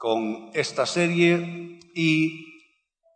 con 0.00 0.48
esta 0.54 0.86
serie 0.86 1.78
y 1.94 2.46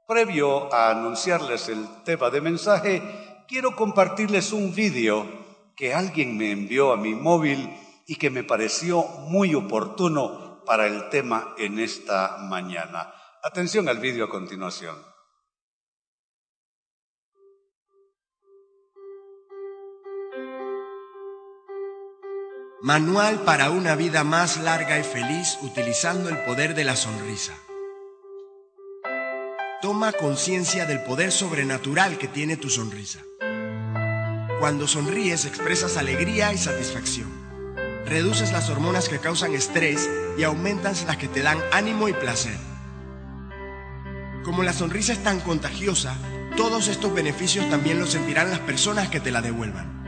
previo 0.07 0.71
a 0.71 0.91
anunciarles 0.91 1.71
el 1.71 1.87
tema 2.05 2.29
de 2.29 2.43
mensaje, 2.43 3.03
quiero 3.49 3.75
compartirles 3.75 4.53
un 4.53 4.75
vídeo 4.75 5.27
que 5.79 5.95
alguien 5.95 6.37
me 6.37 6.51
envió 6.51 6.93
a 6.93 6.99
mi 6.99 7.15
móvil 7.15 7.71
y 8.07 8.17
que 8.17 8.29
me 8.29 8.45
pareció 8.45 9.03
muy 9.03 9.55
oportuno 9.55 10.63
para 10.67 10.87
el 10.87 11.09
tema 11.09 11.55
en 11.57 11.79
esta 11.79 12.37
mañana. 12.51 13.15
Atención 13.43 13.89
al 13.89 13.97
vídeo 13.97 14.27
a 14.27 14.29
continuación. 14.29 15.14
Manual 22.85 23.41
para 23.45 23.71
una 23.71 23.97
vida 23.97 24.25
más 24.25 24.59
larga 24.59 24.99
y 24.99 25.03
feliz 25.03 25.57
utilizando 25.63 26.29
el 26.29 26.37
poder 26.45 26.75
de 26.75 26.85
la 26.85 26.97
sonrisa. 26.97 27.55
Toma 29.81 30.13
conciencia 30.13 30.85
del 30.85 31.03
poder 31.03 31.33
sobrenatural 31.33 32.19
que 32.19 32.29
tiene 32.29 32.59
tu 32.59 32.69
sonrisa. 32.69 33.21
Cuando 34.61 34.87
sonríes 34.87 35.47
expresas 35.47 35.97
alegría 35.97 36.53
y 36.53 36.59
satisfacción. 36.59 37.33
Reduces 38.05 38.53
las 38.53 38.69
hormonas 38.69 39.09
que 39.09 39.19
causan 39.19 39.55
estrés 39.55 40.07
y 40.37 40.43
aumentas 40.43 41.07
las 41.07 41.17
que 41.17 41.29
te 41.29 41.41
dan 41.41 41.61
ánimo 41.73 42.11
y 42.11 42.13
placer. 42.13 42.59
Como 44.45 44.63
la 44.63 44.75
sonrisa 44.75 45.15
es 45.15 45.23
tan 45.23 45.41
contagiosa, 45.41 46.19
todos 46.55 46.89
estos 46.89 47.15
beneficios 47.15 47.67
también 47.71 47.99
los 47.99 48.11
sentirán 48.11 48.51
las 48.51 48.61
personas 48.61 49.09
que 49.09 49.21
te 49.21 49.31
la 49.31 49.41
devuelvan. 49.41 50.04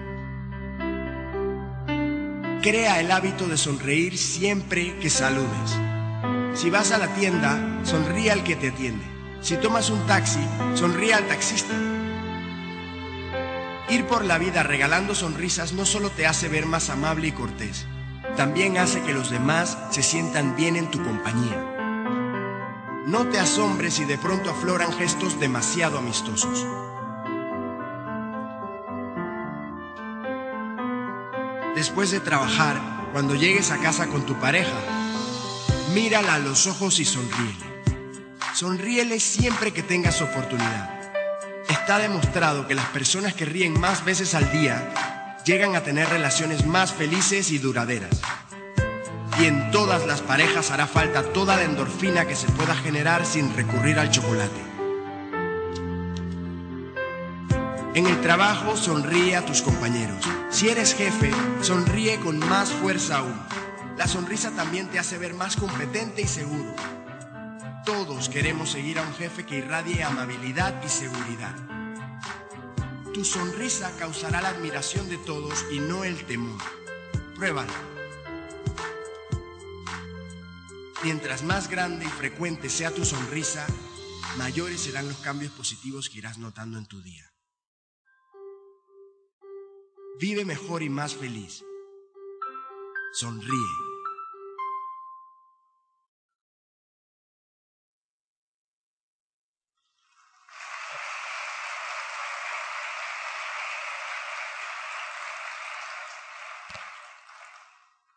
Crea 2.62 3.00
el 3.00 3.12
hábito 3.12 3.46
de 3.46 3.56
sonreír 3.56 4.18
siempre 4.18 4.98
que 4.98 5.10
saludes. 5.10 5.78
Si 6.54 6.70
vas 6.70 6.90
a 6.90 6.98
la 6.98 7.14
tienda, 7.14 7.80
sonríe 7.84 8.30
al 8.32 8.42
que 8.42 8.56
te 8.56 8.68
atiende. 8.68 9.04
Si 9.40 9.56
tomas 9.56 9.90
un 9.90 10.04
taxi, 10.06 10.40
sonríe 10.74 11.14
al 11.14 11.28
taxista. 11.28 11.74
Ir 13.88 14.04
por 14.06 14.24
la 14.24 14.38
vida 14.38 14.64
regalando 14.64 15.14
sonrisas 15.14 15.74
no 15.74 15.86
solo 15.86 16.10
te 16.10 16.26
hace 16.26 16.48
ver 16.48 16.66
más 16.66 16.90
amable 16.90 17.28
y 17.28 17.32
cortés, 17.32 17.86
también 18.36 18.78
hace 18.78 19.00
que 19.02 19.12
los 19.12 19.30
demás 19.30 19.78
se 19.90 20.02
sientan 20.02 20.56
bien 20.56 20.74
en 20.74 20.90
tu 20.90 21.00
compañía. 21.04 21.62
No 23.06 23.28
te 23.28 23.38
asombres 23.38 23.94
si 23.94 24.04
de 24.04 24.18
pronto 24.18 24.50
afloran 24.50 24.92
gestos 24.92 25.38
demasiado 25.38 25.98
amistosos. 25.98 26.66
Después 31.76 32.10
de 32.10 32.20
trabajar, 32.20 32.80
cuando 33.12 33.34
llegues 33.34 33.70
a 33.70 33.76
casa 33.76 34.06
con 34.06 34.24
tu 34.24 34.40
pareja, 34.40 34.72
mírala 35.92 36.32
a 36.32 36.38
los 36.38 36.66
ojos 36.66 36.98
y 37.00 37.04
sonríele. 37.04 37.82
Sonríele 38.54 39.20
siempre 39.20 39.74
que 39.74 39.82
tengas 39.82 40.22
oportunidad. 40.22 40.88
Está 41.68 41.98
demostrado 41.98 42.66
que 42.66 42.74
las 42.74 42.86
personas 42.86 43.34
que 43.34 43.44
ríen 43.44 43.78
más 43.78 44.06
veces 44.06 44.34
al 44.34 44.50
día 44.52 45.36
llegan 45.44 45.76
a 45.76 45.82
tener 45.82 46.08
relaciones 46.08 46.64
más 46.64 46.94
felices 46.94 47.50
y 47.50 47.58
duraderas. 47.58 48.22
Y 49.38 49.44
en 49.44 49.70
todas 49.70 50.06
las 50.06 50.22
parejas 50.22 50.70
hará 50.70 50.86
falta 50.86 51.24
toda 51.24 51.56
la 51.56 51.64
endorfina 51.64 52.24
que 52.24 52.36
se 52.36 52.48
pueda 52.52 52.74
generar 52.74 53.26
sin 53.26 53.54
recurrir 53.54 53.98
al 53.98 54.10
chocolate. 54.10 54.65
En 57.96 58.06
el 58.06 58.20
trabajo 58.20 58.76
sonríe 58.76 59.36
a 59.36 59.46
tus 59.46 59.62
compañeros. 59.62 60.22
Si 60.50 60.68
eres 60.68 60.94
jefe, 60.94 61.32
sonríe 61.62 62.20
con 62.20 62.38
más 62.38 62.68
fuerza 62.68 63.20
aún. 63.20 63.40
La 63.96 64.06
sonrisa 64.06 64.50
también 64.50 64.88
te 64.88 64.98
hace 64.98 65.16
ver 65.16 65.32
más 65.32 65.56
competente 65.56 66.20
y 66.20 66.26
seguro. 66.26 66.76
Todos 67.86 68.28
queremos 68.28 68.70
seguir 68.70 68.98
a 68.98 69.02
un 69.02 69.14
jefe 69.14 69.46
que 69.46 69.56
irradie 69.56 70.02
amabilidad 70.02 70.78
y 70.84 70.90
seguridad. 70.90 71.56
Tu 73.14 73.24
sonrisa 73.24 73.90
causará 73.98 74.42
la 74.42 74.50
admiración 74.50 75.08
de 75.08 75.16
todos 75.16 75.64
y 75.72 75.78
no 75.78 76.04
el 76.04 76.22
temor. 76.26 76.60
Pruébalo. 77.34 77.72
Mientras 81.02 81.44
más 81.44 81.70
grande 81.70 82.04
y 82.04 82.08
frecuente 82.08 82.68
sea 82.68 82.90
tu 82.90 83.06
sonrisa, 83.06 83.66
mayores 84.36 84.82
serán 84.82 85.08
los 85.08 85.16
cambios 85.16 85.52
positivos 85.52 86.10
que 86.10 86.18
irás 86.18 86.36
notando 86.36 86.76
en 86.76 86.84
tu 86.84 87.00
día. 87.00 87.32
Vive 90.18 90.46
mejor 90.46 90.82
y 90.82 90.88
más 90.88 91.14
feliz. 91.14 91.62
Sonríe. 93.12 93.52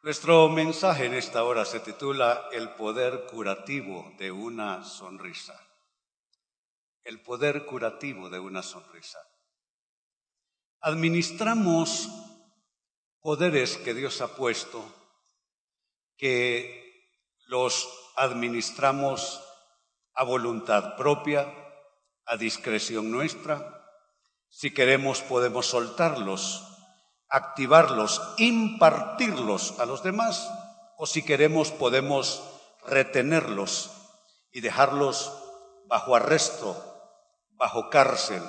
Nuestro 0.02 0.48
mensaje 0.48 1.06
en 1.06 1.14
esta 1.14 1.44
hora 1.44 1.66
se 1.66 1.82
titula 1.82 2.48
El 2.54 2.70
poder 2.76 3.26
curativo 3.26 4.14
de 4.18 4.32
una 4.32 4.86
sonrisa. 4.86 5.60
El 7.04 7.22
poder 7.22 7.66
curativo 7.66 8.30
de 8.30 8.40
una 8.40 8.64
sonrisa. 8.64 9.29
Administramos 10.82 12.08
poderes 13.20 13.76
que 13.78 13.94
Dios 13.94 14.22
ha 14.22 14.36
puesto, 14.36 14.84
que 16.16 16.80
los 17.48 17.88
administramos 18.16 19.44
a 20.14 20.24
voluntad 20.24 20.96
propia, 20.96 21.54
a 22.26 22.38
discreción 22.38 23.12
nuestra. 23.12 23.84
Si 24.48 24.74
queremos 24.74 25.22
podemos 25.22 25.66
soltarlos, 25.66 26.64
activarlos, 27.28 28.22
impartirlos 28.38 29.80
a 29.80 29.86
los 29.86 30.02
demás, 30.02 30.50
o 30.98 31.06
si 31.06 31.24
queremos 31.24 31.72
podemos 31.72 32.42
retenerlos 32.86 33.92
y 34.52 34.62
dejarlos 34.62 35.32
bajo 35.88 36.16
arresto, 36.16 36.76
bajo 37.52 37.90
cárcel, 37.90 38.44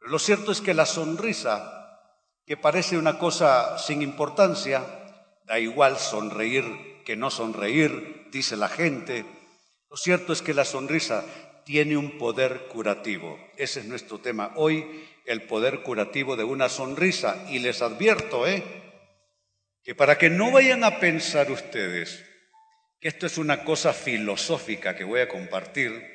lo 0.00 0.18
cierto 0.18 0.52
es 0.52 0.60
que 0.60 0.74
la 0.74 0.86
sonrisa, 0.86 2.00
que 2.46 2.56
parece 2.56 2.96
una 2.96 3.18
cosa 3.18 3.78
sin 3.78 4.02
importancia, 4.02 4.84
da 5.44 5.58
igual 5.58 5.98
sonreír 5.98 6.88
que 7.08 7.16
no 7.16 7.30
sonreír, 7.30 8.26
dice 8.30 8.54
la 8.58 8.68
gente. 8.68 9.24
Lo 9.88 9.96
cierto 9.96 10.34
es 10.34 10.42
que 10.42 10.52
la 10.52 10.66
sonrisa 10.66 11.24
tiene 11.64 11.96
un 11.96 12.18
poder 12.18 12.66
curativo. 12.68 13.38
Ese 13.56 13.80
es 13.80 13.86
nuestro 13.86 14.18
tema 14.18 14.52
hoy, 14.56 15.08
el 15.24 15.40
poder 15.44 15.80
curativo 15.80 16.36
de 16.36 16.44
una 16.44 16.68
sonrisa. 16.68 17.46
Y 17.48 17.60
les 17.60 17.80
advierto, 17.80 18.46
¿eh? 18.46 18.62
Que 19.82 19.94
para 19.94 20.18
que 20.18 20.28
no 20.28 20.50
vayan 20.50 20.84
a 20.84 21.00
pensar 21.00 21.50
ustedes 21.50 22.22
que 23.00 23.08
esto 23.08 23.24
es 23.24 23.38
una 23.38 23.64
cosa 23.64 23.94
filosófica 23.94 24.94
que 24.94 25.04
voy 25.04 25.20
a 25.20 25.28
compartir, 25.28 26.06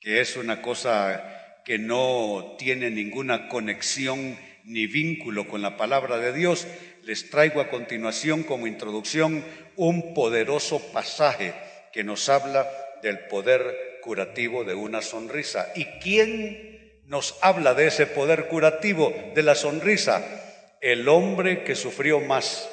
que 0.00 0.20
es 0.20 0.36
una 0.36 0.60
cosa 0.60 1.43
que 1.64 1.78
no 1.78 2.56
tiene 2.58 2.90
ninguna 2.90 3.48
conexión 3.48 4.38
ni 4.64 4.86
vínculo 4.86 5.48
con 5.48 5.62
la 5.62 5.76
palabra 5.76 6.18
de 6.18 6.32
Dios, 6.32 6.66
les 7.02 7.30
traigo 7.30 7.60
a 7.60 7.68
continuación 7.68 8.42
como 8.42 8.66
introducción 8.66 9.44
un 9.76 10.14
poderoso 10.14 10.80
pasaje 10.92 11.54
que 11.92 12.04
nos 12.04 12.28
habla 12.28 12.68
del 13.02 13.20
poder 13.26 13.98
curativo 14.02 14.64
de 14.64 14.74
una 14.74 15.02
sonrisa. 15.02 15.72
¿Y 15.74 15.84
quién 16.00 17.00
nos 17.06 17.36
habla 17.42 17.74
de 17.74 17.86
ese 17.86 18.06
poder 18.06 18.46
curativo 18.48 19.12
de 19.34 19.42
la 19.42 19.54
sonrisa? 19.54 20.76
El 20.80 21.08
hombre 21.08 21.64
que 21.64 21.74
sufrió 21.74 22.20
más 22.20 22.68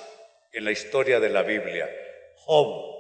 en 0.54 0.66
la 0.66 0.72
historia 0.72 1.20
de 1.20 1.30
la 1.30 1.44
Biblia, 1.44 1.90
Job, 2.36 2.92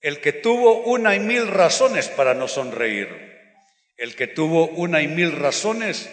el 0.00 0.20
que 0.20 0.32
tuvo 0.32 0.84
una 0.84 1.14
y 1.14 1.20
mil 1.20 1.48
razones 1.48 2.08
para 2.08 2.34
no 2.34 2.48
sonreír 2.48 3.31
el 4.02 4.16
que 4.16 4.26
tuvo 4.26 4.66
una 4.66 5.00
y 5.00 5.06
mil 5.06 5.30
razones 5.30 6.10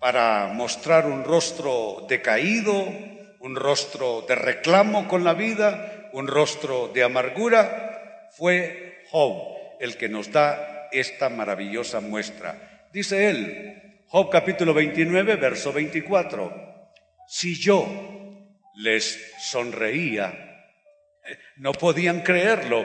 para 0.00 0.48
mostrar 0.48 1.06
un 1.06 1.22
rostro 1.22 2.04
decaído, 2.08 2.74
un 3.38 3.54
rostro 3.54 4.22
de 4.22 4.34
reclamo 4.34 5.06
con 5.06 5.22
la 5.22 5.34
vida, 5.34 6.10
un 6.12 6.26
rostro 6.26 6.88
de 6.88 7.04
amargura, 7.04 8.30
fue 8.36 9.04
Job, 9.12 9.44
el 9.78 9.96
que 9.96 10.08
nos 10.08 10.32
da 10.32 10.88
esta 10.90 11.28
maravillosa 11.28 12.00
muestra. 12.00 12.88
Dice 12.92 13.30
él, 13.30 14.00
Job 14.08 14.28
capítulo 14.28 14.74
29, 14.74 15.36
verso 15.36 15.72
24, 15.72 16.52
si 17.28 17.54
yo 17.54 17.86
les 18.74 19.34
sonreía, 19.38 20.66
no 21.58 21.70
podían 21.74 22.22
creerlo. 22.22 22.84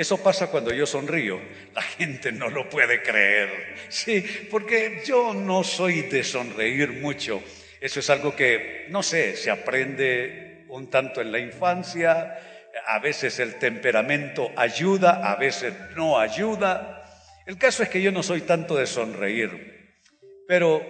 Eso 0.00 0.16
pasa 0.16 0.46
cuando 0.46 0.72
yo 0.72 0.86
sonrío. 0.86 1.38
La 1.74 1.82
gente 1.82 2.32
no 2.32 2.48
lo 2.48 2.70
puede 2.70 3.02
creer. 3.02 3.76
Sí, 3.90 4.24
porque 4.50 5.02
yo 5.04 5.34
no 5.34 5.62
soy 5.62 6.00
de 6.00 6.24
sonreír 6.24 7.02
mucho. 7.02 7.42
Eso 7.78 8.00
es 8.00 8.08
algo 8.08 8.34
que, 8.34 8.86
no 8.88 9.02
sé, 9.02 9.36
se 9.36 9.50
aprende 9.50 10.64
un 10.70 10.88
tanto 10.88 11.20
en 11.20 11.30
la 11.30 11.38
infancia, 11.38 12.38
a 12.86 12.98
veces 12.98 13.40
el 13.40 13.56
temperamento 13.56 14.50
ayuda, 14.56 15.20
a 15.30 15.36
veces 15.36 15.74
no 15.94 16.18
ayuda. 16.18 17.04
El 17.44 17.58
caso 17.58 17.82
es 17.82 17.90
que 17.90 18.00
yo 18.00 18.10
no 18.10 18.22
soy 18.22 18.40
tanto 18.40 18.76
de 18.76 18.86
sonreír, 18.86 20.00
pero 20.48 20.80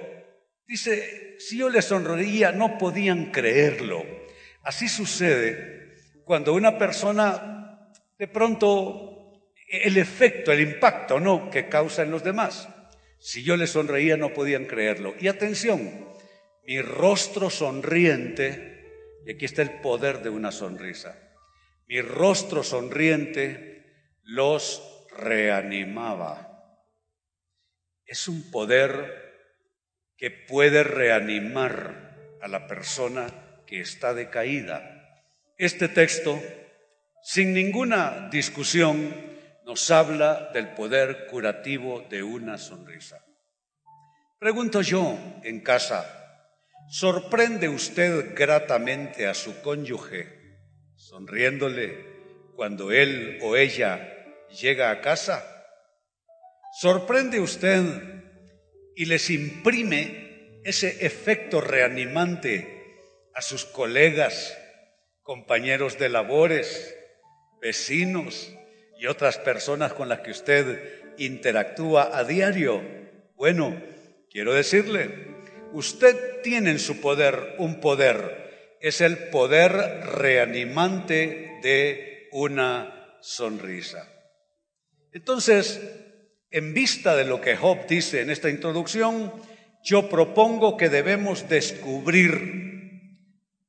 dice, 0.68 1.34
si 1.40 1.58
yo 1.58 1.68
les 1.68 1.86
sonreía 1.86 2.52
no 2.52 2.78
podían 2.78 3.32
creerlo. 3.32 4.06
Así 4.62 4.88
sucede 4.88 5.96
cuando 6.24 6.54
una 6.54 6.78
persona 6.78 7.59
de 8.20 8.28
pronto 8.28 9.32
el 9.67 9.96
efecto, 9.96 10.52
el 10.52 10.61
impacto, 10.61 11.19
¿no? 11.19 11.49
que 11.49 11.70
causa 11.70 12.02
en 12.02 12.11
los 12.11 12.22
demás. 12.22 12.69
Si 13.19 13.43
yo 13.43 13.56
les 13.56 13.70
sonreía 13.70 14.19
no 14.19 14.34
podían 14.34 14.67
creerlo. 14.67 15.14
Y 15.19 15.28
atención, 15.28 16.06
mi 16.67 16.82
rostro 16.82 17.49
sonriente, 17.49 18.84
y 19.25 19.32
aquí 19.32 19.46
está 19.46 19.62
el 19.62 19.81
poder 19.81 20.20
de 20.20 20.28
una 20.28 20.52
sonrisa, 20.52 21.19
mi 21.88 22.02
rostro 22.02 22.62
sonriente 22.62 23.87
los 24.22 24.82
reanimaba. 25.17 26.76
Es 28.05 28.28
un 28.28 28.50
poder 28.50 29.31
que 30.19 30.31
puede 30.31 30.84
reanimar 30.84 32.37
a 32.43 32.49
la 32.49 32.67
persona 32.67 33.62
que 33.67 33.81
está 33.81 34.12
decaída. 34.12 35.25
Este 35.56 35.88
texto, 35.88 36.38
sin 37.22 37.52
ninguna 37.55 38.28
discusión, 38.31 39.14
nos 39.64 39.90
habla 39.90 40.50
del 40.52 40.75
poder 40.75 41.26
curativo 41.26 42.05
de 42.11 42.22
una 42.22 42.58
sonrisa. 42.58 43.25
Pregunto 44.38 44.81
yo 44.82 45.19
en 45.44 45.61
casa, 45.61 46.20
¿Sorprende 46.88 47.69
usted 47.69 48.34
gratamente 48.34 49.28
a 49.28 49.34
su 49.34 49.62
cónyuge 49.62 50.26
sonriéndole 50.96 52.05
cuando 52.56 52.90
él 52.90 53.38
o 53.43 53.55
ella 53.55 54.12
llega 54.61 54.90
a 54.90 55.00
casa? 55.00 55.44
¿Sorprende 56.81 57.38
usted 57.38 57.84
y 58.96 59.05
les 59.05 59.31
imprime 59.31 60.61
ese 60.64 61.06
efecto 61.06 61.61
reanimante 61.61 63.28
a 63.34 63.40
sus 63.40 63.64
colegas, 63.64 64.58
compañeros 65.22 65.96
de 65.96 66.08
labores, 66.08 66.96
vecinos 67.60 68.52
y 68.98 69.06
otras 69.06 69.38
personas 69.38 69.92
con 69.92 70.08
las 70.08 70.20
que 70.20 70.30
usted 70.30 71.14
interactúa 71.18 72.16
a 72.16 72.24
diario? 72.24 72.82
Bueno, 73.36 73.80
quiero 74.30 74.52
decirle, 74.54 75.30
Usted 75.72 76.42
tiene 76.42 76.72
en 76.72 76.78
su 76.78 77.00
poder 77.00 77.54
un 77.58 77.80
poder, 77.80 78.76
es 78.80 79.00
el 79.00 79.16
poder 79.28 79.72
reanimante 79.72 81.58
de 81.62 82.28
una 82.32 83.16
sonrisa. 83.20 84.08
Entonces, 85.12 85.80
en 86.50 86.74
vista 86.74 87.14
de 87.14 87.24
lo 87.24 87.40
que 87.40 87.56
Job 87.56 87.86
dice 87.86 88.20
en 88.20 88.30
esta 88.30 88.50
introducción, 88.50 89.32
yo 89.84 90.08
propongo 90.08 90.76
que 90.76 90.88
debemos 90.88 91.48
descubrir, 91.48 93.18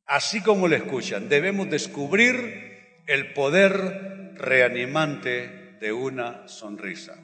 así 0.05 0.41
como 0.41 0.67
lo 0.67 0.75
escuchan, 0.75 1.29
debemos 1.29 1.69
descubrir 1.69 2.70
el 3.11 3.33
poder 3.33 4.35
reanimante 4.35 5.75
de 5.81 5.91
una 5.91 6.47
sonrisa. 6.47 7.17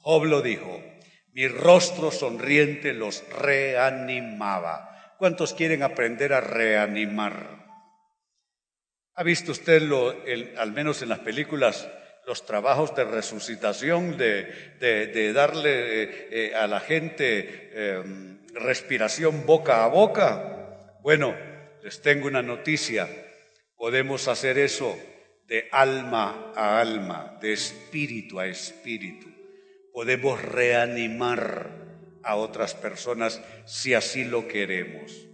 Job 0.00 0.24
lo 0.24 0.40
dijo, 0.40 0.82
mi 1.34 1.46
rostro 1.46 2.10
sonriente 2.10 2.94
los 2.94 3.22
reanimaba. 3.28 5.14
¿Cuántos 5.18 5.52
quieren 5.52 5.82
aprender 5.82 6.32
a 6.32 6.40
reanimar? 6.40 7.64
¿Ha 9.16 9.22
visto 9.22 9.52
usted, 9.52 9.82
lo, 9.82 10.14
al 10.56 10.72
menos 10.72 11.02
en 11.02 11.10
las 11.10 11.18
películas, 11.18 11.86
los 12.26 12.46
trabajos 12.46 12.96
de 12.96 13.04
resucitación, 13.04 14.16
de, 14.16 15.32
darle 15.34 16.02
eh, 16.02 16.28
eh, 16.30 16.54
a 16.54 16.66
la 16.66 16.80
gente 16.80 17.70
em, 17.74 18.38
respiración 18.54 19.44
boca 19.44 19.84
a 19.84 19.88
boca? 19.88 20.96
Bueno, 21.02 21.36
les 21.82 22.00
tengo 22.00 22.26
una 22.26 22.42
noticia. 22.42 23.06
Podemos 23.84 24.28
hacer 24.28 24.56
eso 24.56 24.96
de 25.46 25.68
alma 25.70 26.54
a 26.56 26.80
alma, 26.80 27.36
de 27.42 27.52
espíritu 27.52 28.40
a 28.40 28.46
espíritu 28.46 29.28
podemos 29.92 30.40
reanimar 30.40 31.68
a 32.22 32.36
otras 32.36 32.72
personas 32.72 33.42
si 33.66 33.92
así 33.92 34.24
lo 34.24 34.48
queremos. 34.48 35.26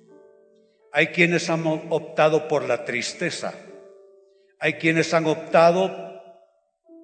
Hay 0.91 1.07
quienes 1.13 1.49
han 1.49 1.65
optado 1.65 2.49
por 2.49 2.65
la 2.65 2.85
tristeza, 2.85 3.55
hay 4.59 4.73
quienes 4.73 5.15
han 5.15 5.27
optado 5.27 6.21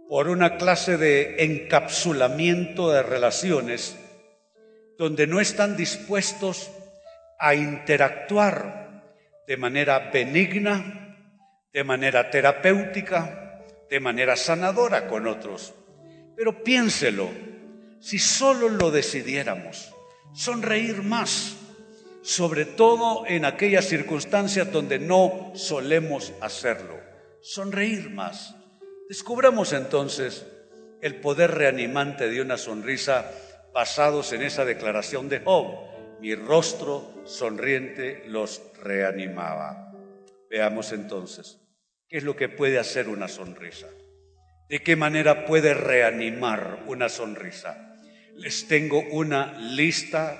por 0.08 0.28
una 0.28 0.56
clase 0.56 0.96
de 0.96 1.44
encapsulamiento 1.44 2.90
de 2.90 3.04
relaciones 3.04 3.96
donde 4.98 5.28
no 5.28 5.40
están 5.40 5.76
dispuestos 5.76 6.72
a 7.38 7.54
interactuar 7.54 9.04
de 9.46 9.56
manera 9.56 10.10
benigna, 10.12 11.05
de 11.76 11.84
manera 11.84 12.30
terapéutica, 12.30 13.60
de 13.90 14.00
manera 14.00 14.34
sanadora 14.34 15.06
con 15.06 15.26
otros. 15.26 15.74
Pero 16.34 16.64
piénselo, 16.64 17.28
si 18.00 18.18
solo 18.18 18.70
lo 18.70 18.90
decidiéramos, 18.90 19.92
sonreír 20.32 21.02
más, 21.02 21.54
sobre 22.22 22.64
todo 22.64 23.26
en 23.26 23.44
aquellas 23.44 23.84
circunstancias 23.84 24.72
donde 24.72 24.98
no 24.98 25.52
solemos 25.54 26.32
hacerlo, 26.40 26.98
sonreír 27.42 28.08
más. 28.08 28.56
Descubramos 29.10 29.74
entonces 29.74 30.46
el 31.02 31.16
poder 31.16 31.50
reanimante 31.50 32.30
de 32.30 32.40
una 32.40 32.56
sonrisa 32.56 33.30
basados 33.74 34.32
en 34.32 34.40
esa 34.40 34.64
declaración 34.64 35.28
de 35.28 35.40
Job. 35.40 35.66
Mi 36.22 36.34
rostro 36.34 37.12
sonriente 37.26 38.24
los 38.28 38.62
reanimaba. 38.82 39.92
Veamos 40.48 40.92
entonces, 40.92 41.60
¿qué 42.08 42.18
es 42.18 42.24
lo 42.24 42.36
que 42.36 42.48
puede 42.48 42.78
hacer 42.78 43.08
una 43.08 43.28
sonrisa? 43.28 43.88
¿De 44.68 44.82
qué 44.82 44.96
manera 44.96 45.44
puede 45.44 45.74
reanimar 45.74 46.80
una 46.86 47.08
sonrisa? 47.08 47.96
Les 48.34 48.68
tengo 48.68 49.00
una 49.10 49.52
lista 49.58 50.38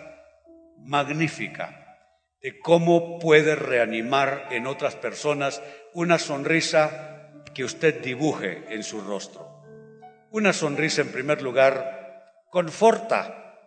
magnífica 0.79 1.99
de 2.43 2.59
cómo 2.61 3.19
puede 3.19 3.57
reanimar 3.57 4.49
en 4.51 4.67
otras 4.67 4.95
personas 4.95 5.63
una 5.95 6.19
sonrisa 6.19 7.33
que 7.55 7.65
usted 7.65 8.03
dibuje 8.03 8.65
en 8.69 8.83
su 8.83 9.01
rostro. 9.01 9.63
Una 10.31 10.53
sonrisa, 10.53 11.01
en 11.01 11.13
primer 11.13 11.41
lugar, 11.41 12.45
conforta, 12.51 13.59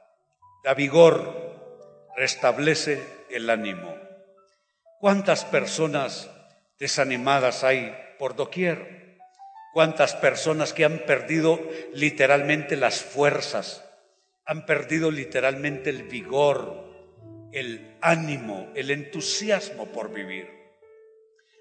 da 0.63 0.73
vigor, 0.73 2.07
restablece 2.15 3.01
el 3.31 3.49
ánimo. 3.49 3.95
¿Cuántas 4.99 5.45
personas 5.45 6.29
desanimadas 6.79 7.63
hay 7.63 7.95
por 8.17 8.35
doquier? 8.35 8.99
cuántas 9.71 10.15
personas 10.15 10.73
que 10.73 10.85
han 10.85 11.05
perdido 11.05 11.59
literalmente 11.93 12.75
las 12.75 13.01
fuerzas, 13.01 13.83
han 14.45 14.65
perdido 14.65 15.11
literalmente 15.11 15.89
el 15.89 16.03
vigor, 16.03 17.49
el 17.51 17.95
ánimo, 18.01 18.71
el 18.75 18.91
entusiasmo 18.91 19.87
por 19.87 20.13
vivir. 20.13 20.47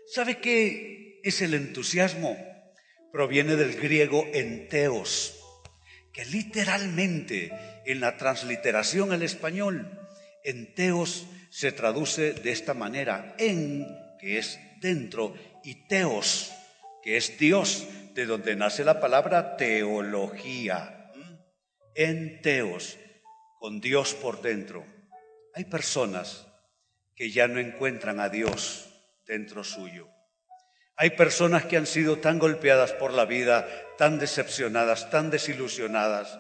¿Sabe 0.07 0.39
qué 0.39 1.21
es 1.23 1.43
el 1.43 1.55
entusiasmo? 1.55 2.37
Proviene 3.13 3.57
del 3.57 3.79
griego 3.79 4.27
enteos, 4.33 5.39
que 6.13 6.25
literalmente 6.25 7.53
en 7.85 8.01
la 8.01 8.17
transliteración 8.17 9.13
al 9.13 9.23
español, 9.23 9.99
enteos 10.45 11.27
se 11.51 11.73
traduce 11.73 12.33
de 12.33 12.53
esta 12.53 12.75
manera, 12.75 13.35
en, 13.39 13.87
que 14.19 14.39
es 14.39 14.59
dentro, 14.81 15.35
y 15.65 15.87
teos, 15.87 16.53
que 17.03 17.17
es 17.17 17.39
Dios, 17.39 17.87
de 18.15 18.27
donde 18.27 18.57
nace 18.57 18.85
la 18.85 19.01
palabra 19.01 19.57
teología, 19.57 21.13
en 21.95 22.41
teos, 22.43 22.99
con 23.59 23.81
Dios 23.81 24.15
por 24.15 24.43
dentro. 24.43 24.85
Hay 25.55 25.65
personas 25.65 26.47
que 27.15 27.31
ya 27.31 27.49
no 27.49 27.59
encuentran 27.59 28.21
a 28.21 28.29
Dios 28.29 28.89
dentro 29.27 29.65
suyo. 29.65 30.09
Hay 30.97 31.11
personas 31.11 31.65
que 31.65 31.77
han 31.77 31.87
sido 31.87 32.19
tan 32.19 32.39
golpeadas 32.39 32.93
por 32.93 33.13
la 33.13 33.25
vida, 33.25 33.69
tan 33.99 34.19
decepcionadas, 34.19 35.11
tan 35.11 35.31
desilusionadas, 35.31 36.39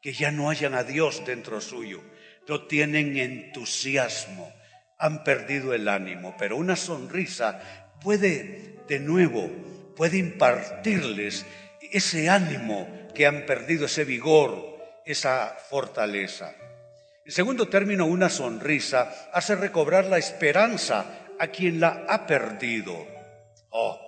que 0.00 0.12
ya 0.12 0.30
no 0.30 0.50
hayan 0.50 0.74
a 0.74 0.84
Dios 0.84 1.24
dentro 1.26 1.60
suyo, 1.60 2.02
no 2.48 2.66
tienen 2.66 3.16
entusiasmo, 3.16 4.52
han 4.98 5.24
perdido 5.24 5.74
el 5.74 5.88
ánimo, 5.88 6.34
pero 6.38 6.56
una 6.56 6.76
sonrisa 6.76 7.60
puede 8.00 8.76
de 8.88 9.00
nuevo, 9.00 9.50
puede 9.96 10.18
impartirles 10.18 11.44
ese 11.92 12.28
ánimo 12.28 12.88
que 13.14 13.26
han 13.26 13.46
perdido, 13.46 13.86
ese 13.86 14.04
vigor, 14.04 14.78
esa 15.04 15.56
fortaleza. 15.68 16.54
En 17.24 17.32
segundo 17.32 17.68
término, 17.68 18.06
una 18.06 18.28
sonrisa 18.28 19.30
hace 19.32 19.56
recobrar 19.56 20.06
la 20.06 20.18
esperanza 20.18 21.26
a 21.38 21.48
quien 21.48 21.80
la 21.80 22.04
ha 22.08 22.26
perdido. 22.26 23.06
Oh, 23.70 24.00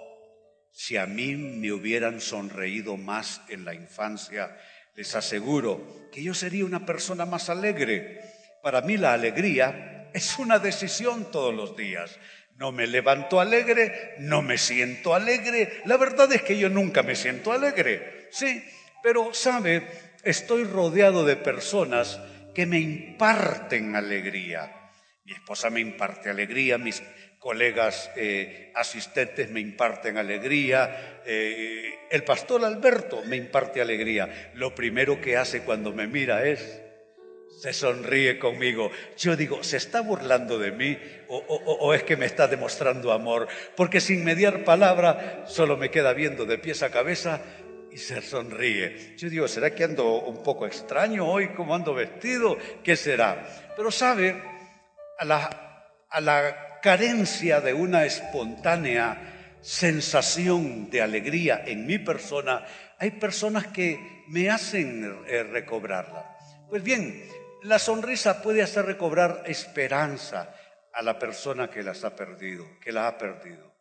si 0.70 0.96
a 0.96 1.06
mí 1.06 1.34
me 1.34 1.72
hubieran 1.72 2.20
sonreído 2.20 2.96
más 2.96 3.40
en 3.48 3.64
la 3.64 3.74
infancia, 3.74 4.56
les 4.94 5.14
aseguro 5.14 6.08
que 6.12 6.22
yo 6.22 6.34
sería 6.34 6.64
una 6.64 6.86
persona 6.86 7.26
más 7.26 7.50
alegre. 7.50 8.20
Para 8.62 8.82
mí 8.82 8.96
la 8.96 9.12
alegría 9.12 9.97
es 10.14 10.38
una 10.38 10.58
decisión 10.58 11.30
todos 11.30 11.54
los 11.54 11.76
días. 11.76 12.18
No 12.56 12.72
me 12.72 12.86
levanto 12.86 13.40
alegre, 13.40 14.14
no 14.18 14.42
me 14.42 14.58
siento 14.58 15.14
alegre. 15.14 15.80
La 15.84 15.96
verdad 15.96 16.32
es 16.32 16.42
que 16.42 16.58
yo 16.58 16.68
nunca 16.68 17.02
me 17.02 17.14
siento 17.14 17.52
alegre. 17.52 18.28
Sí, 18.30 18.64
pero 19.02 19.32
sabe, 19.32 19.86
estoy 20.24 20.64
rodeado 20.64 21.24
de 21.24 21.36
personas 21.36 22.20
que 22.54 22.66
me 22.66 22.80
imparten 22.80 23.94
alegría. 23.94 24.90
Mi 25.24 25.32
esposa 25.32 25.70
me 25.70 25.80
imparte 25.80 26.30
alegría, 26.30 26.78
mis 26.78 27.02
colegas 27.38 28.10
eh, 28.16 28.72
asistentes 28.74 29.50
me 29.50 29.60
imparten 29.60 30.18
alegría, 30.18 31.20
eh, 31.24 31.94
el 32.10 32.24
pastor 32.24 32.64
Alberto 32.64 33.22
me 33.26 33.36
imparte 33.36 33.80
alegría. 33.80 34.50
Lo 34.54 34.74
primero 34.74 35.20
que 35.20 35.36
hace 35.36 35.62
cuando 35.62 35.92
me 35.92 36.06
mira 36.06 36.44
es, 36.46 36.80
se 37.56 37.72
sonríe 37.72 38.38
conmigo. 38.38 38.90
Yo 39.16 39.36
digo, 39.36 39.62
¿se 39.64 39.76
está 39.76 40.00
burlando 40.00 40.58
de 40.58 40.72
mí 40.72 40.98
o, 41.28 41.92
es 41.94 42.04
que 42.04 42.16
me 42.16 42.26
está 42.26 42.46
demostrando 42.46 43.12
amor? 43.12 43.48
Porque 43.76 44.00
sin 44.00 44.24
mediar 44.24 44.64
palabra 44.64 45.44
solo 45.46 45.76
me 45.76 45.90
queda 45.90 46.12
viendo 46.12 46.46
de 46.46 46.58
pies 46.58 46.82
a 46.82 46.90
cabeza 46.90 47.40
y 47.90 47.98
se 47.98 48.22
sonríe. 48.22 49.16
Yo 49.16 49.28
digo, 49.28 49.48
¿será 49.48 49.74
que 49.74 49.84
ando 49.84 50.20
un 50.20 50.42
poco 50.42 50.66
extraño 50.66 51.26
hoy? 51.26 51.48
¿Cómo 51.48 51.74
ando 51.74 51.94
vestido? 51.94 52.56
¿Qué 52.84 52.96
será? 52.96 53.44
Pero 53.76 53.90
sabe, 53.90 54.40
a 55.18 55.24
la, 55.24 55.84
a 56.08 56.20
la 56.20 56.80
carencia 56.80 57.60
de 57.60 57.74
una 57.74 58.04
espontánea 58.04 59.34
sensación 59.60 60.88
de 60.90 61.02
alegría 61.02 61.62
en 61.66 61.86
mi 61.86 61.98
persona, 61.98 62.64
hay 62.98 63.12
personas 63.12 63.66
que 63.66 64.24
me 64.28 64.50
hacen 64.50 65.24
eh, 65.26 65.42
recobrarla. 65.42 66.37
Pues 66.68 66.82
bien, 66.82 67.26
la 67.62 67.78
sonrisa 67.78 68.42
puede 68.42 68.62
hacer 68.62 68.84
recobrar 68.84 69.42
esperanza 69.46 70.54
a 70.92 71.02
la 71.02 71.18
persona 71.18 71.70
que 71.70 71.82
las 71.82 72.04
ha 72.04 72.14
perdido, 72.14 72.66
que 72.82 72.92
la 72.92 73.08
ha 73.08 73.16
perdido. 73.16 73.74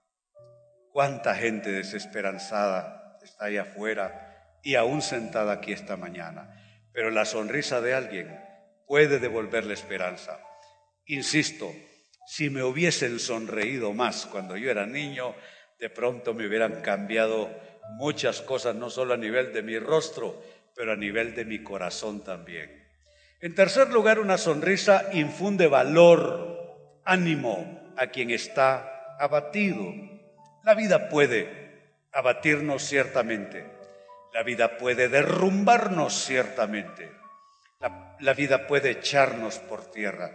¿Cuánta 0.91 1.35
gente 1.35 1.69
desesperanzada 1.69 3.19
está 3.21 3.45
ahí 3.45 3.57
afuera 3.57 4.57
y 4.63 4.75
aún 4.75 5.01
sentada 5.01 5.51
aquí 5.51 5.73
esta 5.73 5.97
mañana? 5.97 6.63
Pero 6.93 7.11
la 7.11 7.25
sonrisa 7.25 7.81
de 7.81 7.93
alguien 7.93 8.39
puede 8.87 9.19
devolverle 9.19 9.73
esperanza. 9.73 10.39
Insisto, 11.05 11.69
si 12.25 12.49
me 12.49 12.63
hubiesen 12.63 13.19
sonreído 13.19 13.91
más 13.93 14.25
cuando 14.27 14.55
yo 14.55 14.71
era 14.71 14.85
niño, 14.85 15.35
de 15.77 15.89
pronto 15.89 16.33
me 16.33 16.47
hubieran 16.47 16.81
cambiado 16.81 17.49
muchas 17.97 18.41
cosas, 18.41 18.75
no 18.75 18.89
solo 18.89 19.13
a 19.13 19.17
nivel 19.17 19.51
de 19.51 19.61
mi 19.61 19.77
rostro, 19.77 20.41
pero 20.73 20.93
a 20.93 20.95
nivel 20.95 21.35
de 21.35 21.43
mi 21.43 21.63
corazón 21.63 22.23
también. 22.23 22.76
En 23.39 23.53
tercer 23.53 23.91
lugar, 23.91 24.19
una 24.19 24.37
sonrisa 24.37 25.09
infunde 25.13 25.67
valor, 25.67 27.01
ánimo 27.05 27.93
a 27.95 28.07
quien 28.07 28.31
está 28.31 29.15
abatido. 29.19 29.93
La 30.63 30.73
vida 30.73 31.07
puede 31.09 31.67
abatirnos 32.11 32.81
ciertamente, 32.81 33.63
la 34.33 34.41
vida 34.41 34.77
puede 34.77 35.07
derrumbarnos 35.07 36.25
ciertamente, 36.25 37.11
la, 38.19 38.33
vida 38.33 38.65
puede 38.65 38.89
echarnos 38.89 39.59
por 39.59 39.91
tierra. 39.91 40.31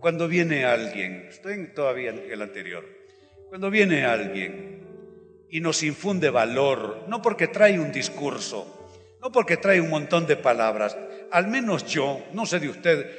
Cuando 0.00 0.26
viene 0.26 0.64
alguien, 0.64 1.26
estoy 1.28 1.66
todavía 1.74 2.10
en 2.10 2.30
el 2.30 2.40
anterior, 2.40 2.84
cuando 3.50 3.70
viene 3.70 4.06
alguien 4.06 5.46
y 5.50 5.60
nos 5.60 5.82
infunde 5.82 6.30
valor, 6.30 7.04
no 7.08 7.20
porque 7.20 7.46
trae 7.46 7.78
un 7.78 7.92
discurso, 7.92 8.75
no 9.26 9.32
porque 9.32 9.56
trae 9.56 9.80
un 9.80 9.90
montón 9.90 10.24
de 10.28 10.36
palabras, 10.36 10.96
al 11.32 11.48
menos 11.48 11.84
yo, 11.84 12.24
no 12.32 12.46
sé 12.46 12.60
de 12.60 12.68
usted, 12.68 13.10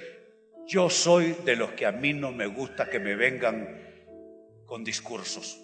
yo 0.66 0.90
soy 0.90 1.36
de 1.44 1.58
los 1.58 1.72
que 1.74 1.86
a 1.86 1.92
mí 1.92 2.14
no 2.14 2.32
me 2.32 2.48
gusta 2.48 2.90
que 2.90 2.98
me 2.98 3.18
vengan 3.18 3.78
con 4.66 4.86
discursos. 4.86 5.60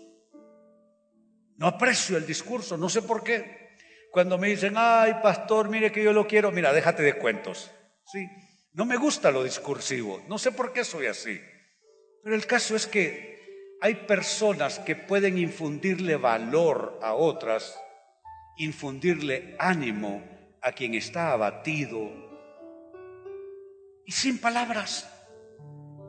No 1.56 1.66
aprecio 1.66 2.18
el 2.18 2.26
discurso, 2.26 2.76
no 2.76 2.90
sé 2.90 3.04
por 3.04 3.24
qué. 3.24 3.70
Cuando 4.12 4.38
me 4.38 4.50
dicen, 4.50 4.74
ay, 4.76 5.14
pastor, 5.24 5.70
mire 5.70 5.94
que 5.94 6.04
yo 6.04 6.12
lo 6.12 6.28
quiero, 6.28 6.52
mira, 6.52 6.74
déjate 6.74 7.04
de 7.04 7.14
cuentos. 7.14 7.72
Sí, 8.12 8.28
no 8.74 8.84
me 8.84 8.98
gusta 8.98 9.32
lo 9.32 9.46
discursivo, 9.46 10.22
no 10.28 10.38
sé 10.38 10.52
por 10.52 10.74
qué 10.74 10.84
soy 10.84 11.06
así. 11.06 11.40
Pero 12.22 12.36
el 12.36 12.46
caso 12.46 12.76
es 12.76 12.86
que 12.86 13.78
hay 13.80 13.96
personas 13.96 14.80
que 14.80 14.98
pueden 14.98 15.38
infundirle 15.38 16.18
valor 16.18 17.00
a 17.02 17.14
otras, 17.14 17.80
infundirle 18.58 19.56
ánimo 19.58 20.33
a 20.64 20.72
quien 20.72 20.96
está 20.96 21.34
abatido 21.34 22.10
y 24.06 24.12
sin 24.12 24.40
palabras, 24.40 25.10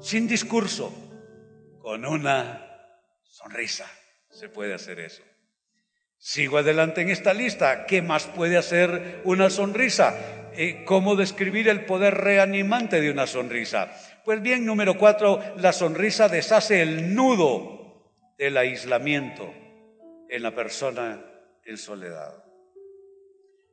sin 0.00 0.26
discurso, 0.28 0.92
con 1.82 2.06
una 2.06 2.66
sonrisa 3.24 3.86
se 4.30 4.48
puede 4.48 4.74
hacer 4.74 5.00
eso. 5.00 5.22
Sigo 6.18 6.58
adelante 6.58 7.02
en 7.02 7.10
esta 7.10 7.34
lista. 7.34 7.86
¿Qué 7.86 8.00
más 8.00 8.26
puede 8.26 8.56
hacer 8.56 9.20
una 9.24 9.50
sonrisa? 9.50 10.50
Eh, 10.54 10.84
¿Cómo 10.84 11.16
describir 11.16 11.68
el 11.68 11.84
poder 11.84 12.14
reanimante 12.14 13.00
de 13.00 13.10
una 13.10 13.26
sonrisa? 13.26 13.92
Pues 14.24 14.40
bien, 14.40 14.64
número 14.64 14.96
cuatro, 14.96 15.40
la 15.56 15.72
sonrisa 15.72 16.28
deshace 16.28 16.80
el 16.80 17.14
nudo 17.14 18.12
del 18.38 18.56
aislamiento 18.56 19.52
en 20.28 20.42
la 20.42 20.54
persona 20.54 21.24
en 21.64 21.76
soledad. 21.76 22.43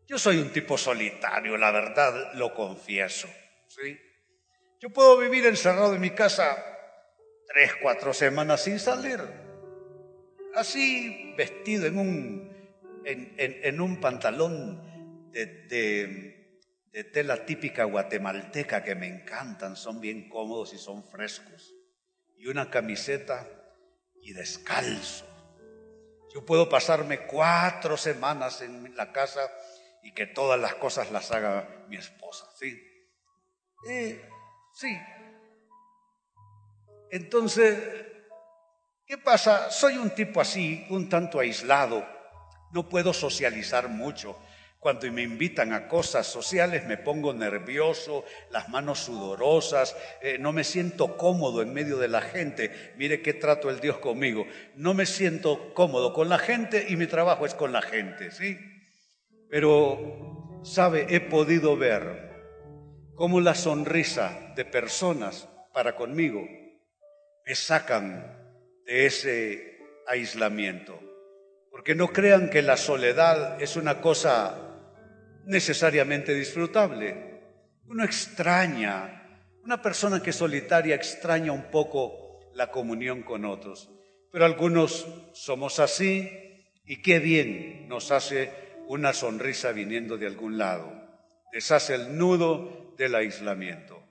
Yo 0.08 0.17
soy 0.17 0.38
un 0.39 0.51
tipo 0.51 0.77
solitario, 0.77 1.58
la 1.58 1.72
verdad 1.72 2.34
lo 2.34 2.53
confieso. 2.53 3.27
¿sí? 3.67 4.00
Yo 4.79 4.89
puedo 4.89 5.17
vivir 5.17 5.46
encerrado 5.46 5.96
en 5.96 6.01
mi 6.01 6.12
casa 6.12 6.63
tres, 7.48 7.74
cuatro 7.81 8.13
semanas 8.13 8.63
sin 8.63 8.79
salir, 8.79 9.20
así 10.55 11.34
vestido 11.38 11.86
en 11.86 11.98
un, 11.98 12.74
en, 13.05 13.81
un 13.81 14.00
pantalón 14.00 15.29
de 15.31 16.41
de 16.91 17.05
tela 17.05 17.46
típica 17.46 17.86
guatemalteca 17.86 18.84
que 18.84 18.96
me 18.96 19.08
encantan, 19.08 19.75
son 19.75 20.01
bien 20.01 20.27
cómodos 20.27 20.74
y 20.74 20.77
son 20.77 21.03
frescos. 21.03 21.74
Y 22.38 22.48
una 22.48 22.70
camiseta 22.70 23.48
y 24.22 24.34
descalzo. 24.34 25.25
Yo 26.34 26.46
puedo 26.46 26.67
pasarme 26.70 27.25
cuatro 27.27 27.98
semanas 27.98 28.62
en 28.62 28.96
la 28.96 29.12
casa 29.12 29.41
y 30.03 30.13
que 30.13 30.25
todas 30.25 30.60
las 30.60 30.75
cosas 30.75 31.12
las 31.12 31.31
haga 31.31 31.86
mi 31.88 31.98
esposa, 31.98 32.46
¿sí? 32.58 32.79
Eh, 33.88 34.29
sí. 34.74 34.98
Entonces, 37.10 37.77
¿qué 39.05 39.17
pasa? 39.17 39.70
Soy 39.70 39.98
un 39.98 40.12
tipo 40.12 40.41
así, 40.41 40.86
un 40.89 41.10
tanto 41.10 41.39
aislado. 41.39 42.05
No 42.72 42.88
puedo 42.88 43.13
socializar 43.13 43.89
mucho. 43.89 44.39
Cuando 44.79 45.12
me 45.12 45.22
invitan 45.22 45.74
a 45.74 45.88
cosas 45.88 46.25
sociales 46.25 46.88
me 46.88 46.98
pongo 46.98 47.34
nervioso, 47.34 48.25
las 48.50 48.67
manos 48.70 49.00
sudorosas, 49.01 49.96
eh, 50.24 50.38
no 50.39 50.53
me 50.53 50.63
siento 50.63 51.17
cómodo 51.17 51.62
en 51.62 51.72
medio 51.72 51.98
de 51.98 52.08
la 52.08 52.22
gente. 52.22 52.93
Mire 52.98 53.22
qué 53.22 53.34
trato 53.36 53.70
el 53.70 53.79
Dios 53.79 54.00
conmigo. 54.00 54.48
No 54.75 54.96
me 54.96 55.05
siento 55.05 55.75
cómodo 55.75 56.13
con 56.13 56.29
la 56.29 56.39
gente 56.39 56.88
y 56.89 56.96
mi 56.96 57.05
trabajo 57.05 57.46
es 57.46 57.53
con 57.53 57.72
la 57.72 57.84
gente, 57.84 58.31
¿sí? 58.31 58.58
Pero, 59.51 60.62
¿sabe? 60.63 61.08
He 61.10 61.20
podido 61.20 61.75
ver 61.75 62.31
cómo 63.15 63.41
la 63.41 63.53
sonrisa 63.53 64.53
de 64.55 64.63
personas 64.63 65.50
para 65.74 65.98
conmigo 65.98 66.41
me 67.46 67.55
sacan 67.55 68.34
de 68.86 69.05
ese 69.05 69.77
aislamiento. 70.08 70.98
Porque 71.70 71.96
no 71.96 72.08
crean 72.08 72.50
que 72.50 72.62
la 72.62 72.77
soledad 72.77 73.62
es 73.62 73.75
una 73.75 74.00
cosa 74.00 74.58
necesariamente 75.46 76.34
disfrutable. 76.34 77.41
Uno 77.88 78.05
extraña, 78.05 79.43
una 79.65 79.81
persona 79.81 80.24
que 80.24 80.29
es 80.29 80.38
solitaria 80.38 80.96
extraña 80.96 81.51
un 81.51 81.70
poco 81.70 82.39
la 82.53 82.72
comunión 82.72 83.22
con 83.24 83.43
otros. 83.43 83.89
pero 84.31 84.46
algunos 84.46 85.05
somos 85.34 85.79
así 85.79 86.31
y 86.86 87.01
qué 87.01 87.20
bien 87.20 87.89
nos 87.89 88.12
hace 88.12 88.71
una 88.92 89.14
sonrisa 89.14 89.72
viniendo 89.72 90.18
de 90.18 90.28
algún 90.28 90.58
lado. 90.58 90.92
Deshace 91.54 91.96
el 91.96 92.18
nudo 92.18 92.94
del 92.98 93.16
aislamiento. 93.16 94.06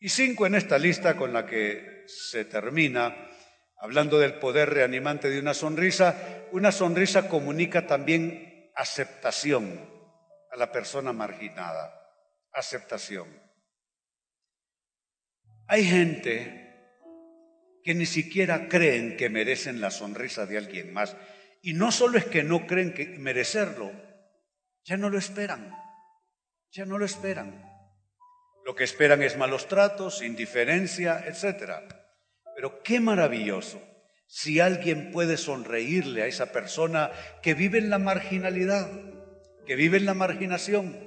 Y 0.00 0.08
cinco 0.08 0.44
en 0.44 0.56
esta 0.56 0.76
lista 0.76 1.16
con 1.16 1.32
la 1.32 1.46
que 1.46 2.02
se 2.08 2.44
termina, 2.44 3.14
hablando 3.76 4.18
del 4.18 4.40
poder 4.40 4.70
reanimante 4.70 5.30
de 5.30 5.38
una 5.38 5.54
sonrisa, 5.54 6.46
una 6.50 6.72
sonrisa 6.72 7.28
comunica 7.28 7.86
también 7.86 8.72
aceptación 8.74 9.88
a 10.50 10.56
la 10.56 10.72
persona 10.72 11.12
marginada. 11.12 11.94
Aceptación. 12.52 13.28
Hay 15.68 15.84
gente 15.84 16.74
que 17.84 17.94
ni 17.94 18.06
siquiera 18.06 18.66
creen 18.66 19.16
que 19.16 19.30
merecen 19.30 19.80
la 19.80 19.92
sonrisa 19.92 20.44
de 20.44 20.58
alguien 20.58 20.92
más. 20.92 21.16
Y 21.62 21.74
no 21.74 21.92
solo 21.92 22.18
es 22.18 22.24
que 22.24 22.42
no 22.42 22.66
creen 22.66 22.94
que 22.94 23.06
merecerlo, 23.18 24.07
ya 24.88 24.96
no 24.96 25.10
lo 25.10 25.18
esperan, 25.18 25.70
ya 26.72 26.86
no 26.86 26.96
lo 26.96 27.04
esperan. 27.04 27.62
Lo 28.64 28.74
que 28.74 28.84
esperan 28.84 29.22
es 29.22 29.36
malos 29.36 29.68
tratos, 29.68 30.22
indiferencia, 30.22 31.26
etc. 31.26 31.72
Pero 32.56 32.82
qué 32.82 32.98
maravilloso 32.98 33.82
si 34.26 34.60
alguien 34.60 35.10
puede 35.12 35.36
sonreírle 35.36 36.22
a 36.22 36.26
esa 36.26 36.52
persona 36.52 37.10
que 37.42 37.52
vive 37.52 37.78
en 37.78 37.90
la 37.90 37.98
marginalidad, 37.98 38.90
que 39.66 39.76
vive 39.76 39.98
en 39.98 40.06
la 40.06 40.14
marginación, 40.14 40.98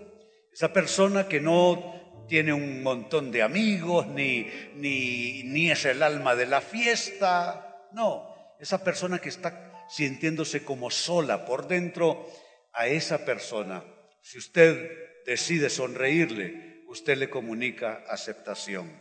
esa 0.54 0.74
persona 0.74 1.28
que 1.28 1.42
no 1.42 2.26
tiene 2.28 2.54
un 2.54 2.84
montón 2.84 3.32
de 3.32 3.42
amigos, 3.42 4.06
ni, 4.06 4.48
ni, 4.76 5.42
ni 5.44 5.72
es 5.72 5.86
el 5.86 6.04
alma 6.04 6.36
de 6.36 6.46
la 6.46 6.62
fiesta. 6.62 7.88
No, 7.94 8.56
esa 8.60 8.84
persona 8.84 9.18
que 9.18 9.30
está 9.30 9.88
sintiéndose 9.90 10.64
como 10.64 10.92
sola 10.92 11.46
por 11.46 11.68
dentro, 11.68 12.28
a 12.74 12.88
esa 12.88 13.26
persona, 13.26 13.84
si 14.22 14.38
usted 14.38 15.24
decide 15.26 15.70
sonreírle, 15.70 16.84
usted 16.88 17.18
le 17.18 17.30
comunica 17.30 18.04
aceptación. 18.08 18.92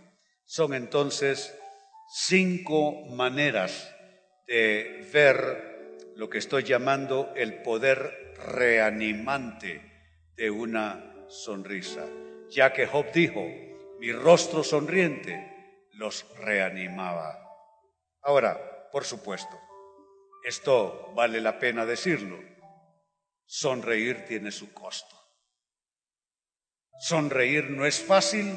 Son 0.45 0.75
entonces 0.75 1.55
cinco 2.13 3.07
maneras 3.11 3.95
de 4.47 5.09
ver 5.13 6.11
lo 6.17 6.29
que 6.29 6.39
estoy 6.39 6.65
llamando 6.65 7.33
el 7.37 7.63
poder 7.63 8.35
reanimante 8.37 9.81
de 10.37 10.51
una 10.51 11.27
sonrisa 11.29 12.07
ya 12.51 12.73
que 12.73 12.87
Job 12.87 13.07
dijo, 13.13 13.47
mi 13.99 14.13
rostro 14.13 14.63
sonriente 14.65 15.87
los 15.93 16.27
reanimaba. 16.39 17.39
Ahora, 18.23 18.89
por 18.91 19.05
supuesto, 19.05 19.59
esto 20.45 21.13
vale 21.15 21.41
la 21.41 21.59
pena 21.59 21.87
decirlo, 21.87 22.39
sonreír 23.51 24.27
tiene 24.27 24.53
su 24.53 24.73
costo. 24.73 25.17
Sonreír 27.01 27.69
no 27.69 27.85
es 27.85 28.01
fácil, 28.01 28.57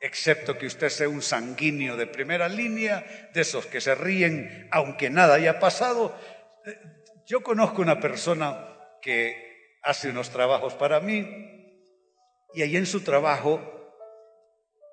excepto 0.00 0.58
que 0.58 0.66
usted 0.66 0.88
sea 0.88 1.08
un 1.08 1.22
sanguíneo 1.22 1.96
de 1.96 2.08
primera 2.08 2.48
línea, 2.48 3.30
de 3.32 3.40
esos 3.40 3.66
que 3.66 3.80
se 3.80 3.94
ríen 3.94 4.68
aunque 4.72 5.08
nada 5.08 5.34
haya 5.34 5.60
pasado. 5.60 6.18
Yo 7.26 7.44
conozco 7.44 7.80
una 7.80 8.00
persona 8.00 8.76
que 9.00 9.78
hace 9.84 10.10
unos 10.10 10.30
trabajos 10.30 10.74
para 10.74 10.98
mí, 10.98 11.80
y 12.54 12.62
ahí 12.62 12.76
en 12.76 12.86
su 12.86 13.02
trabajo 13.02 13.60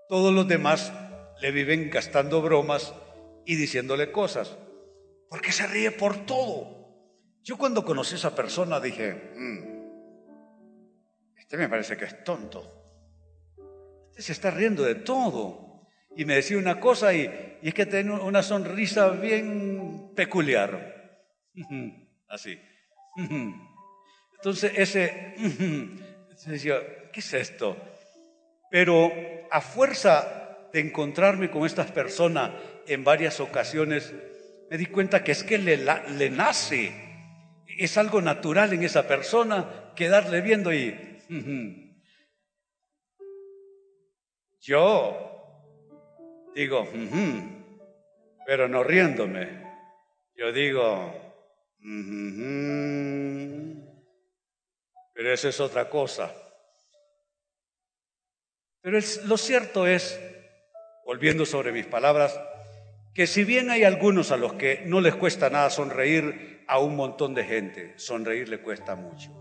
todos 0.07 0.31
los 0.31 0.47
demás 0.47 0.93
le 1.39 1.49
viven 1.49 1.89
gastando 1.89 2.43
bromas 2.43 2.93
y 3.47 3.55
diciéndole 3.55 4.11
cosas, 4.11 4.55
porque 5.31 5.51
se 5.51 5.65
ríe 5.65 5.89
por 5.89 6.27
todo. 6.27 6.80
Yo 7.43 7.57
cuando 7.57 7.83
conocí 7.83 8.13
a 8.13 8.17
esa 8.17 8.35
persona 8.35 8.79
dije, 8.79 9.13
mm, 9.35 9.71
este 11.37 11.57
me 11.57 11.69
parece 11.69 11.97
que 11.97 12.05
es 12.05 12.23
tonto. 12.23 12.77
Este 14.11 14.21
se 14.21 14.31
está 14.33 14.51
riendo 14.51 14.83
de 14.83 14.95
todo. 14.95 15.89
Y 16.15 16.25
me 16.25 16.35
decía 16.35 16.57
una 16.57 16.79
cosa 16.79 17.13
y, 17.13 17.21
y 17.61 17.69
es 17.69 17.73
que 17.73 17.85
tiene 17.85 18.13
una 18.13 18.43
sonrisa 18.43 19.09
bien 19.09 20.11
peculiar. 20.15 21.23
Así. 22.27 22.59
Entonces 24.35 24.73
ese 24.75 25.35
se 26.35 26.51
decía, 26.51 26.75
¿qué 27.11 27.19
es 27.19 27.33
esto? 27.33 27.77
Pero 28.69 29.11
a 29.51 29.61
fuerza 29.61 30.67
de 30.73 30.79
encontrarme 30.79 31.51
con 31.51 31.65
estas 31.65 31.91
personas 31.91 32.51
en 32.87 33.03
varias 33.03 33.39
ocasiones, 33.39 34.13
me 34.69 34.77
di 34.77 34.85
cuenta 34.85 35.23
que 35.23 35.33
es 35.33 35.43
que 35.43 35.57
le, 35.57 35.77
le 35.77 36.29
nace, 36.29 37.10
es 37.83 37.97
algo 37.97 38.21
natural 38.21 38.73
en 38.73 38.83
esa 38.83 39.07
persona 39.07 39.93
quedarle 39.95 40.41
viendo 40.41 40.73
y... 40.73 40.95
Yo 44.59 45.31
digo, 46.53 46.87
pero 48.45 48.67
no 48.67 48.83
riéndome. 48.83 49.61
Yo 50.35 50.51
digo, 50.51 51.35
pero 55.13 55.33
eso 55.33 55.49
es 55.49 55.59
otra 55.59 55.89
cosa. 55.89 56.31
Pero 58.81 58.99
lo 59.25 59.37
cierto 59.37 59.87
es, 59.87 60.19
volviendo 61.05 61.45
sobre 61.45 61.71
mis 61.71 61.85
palabras, 61.85 62.39
que 63.13 63.27
si 63.27 63.43
bien 63.43 63.69
hay 63.69 63.83
algunos 63.83 64.31
a 64.31 64.37
los 64.37 64.53
que 64.53 64.83
no 64.85 65.01
les 65.01 65.15
cuesta 65.15 65.49
nada 65.49 65.69
sonreír, 65.69 66.60
a 66.67 66.79
un 66.79 66.95
montón 66.95 67.33
de 67.33 67.43
gente 67.43 67.93
sonreír 67.97 68.49
le 68.49 68.61
cuesta 68.61 68.95
mucho. 68.95 69.31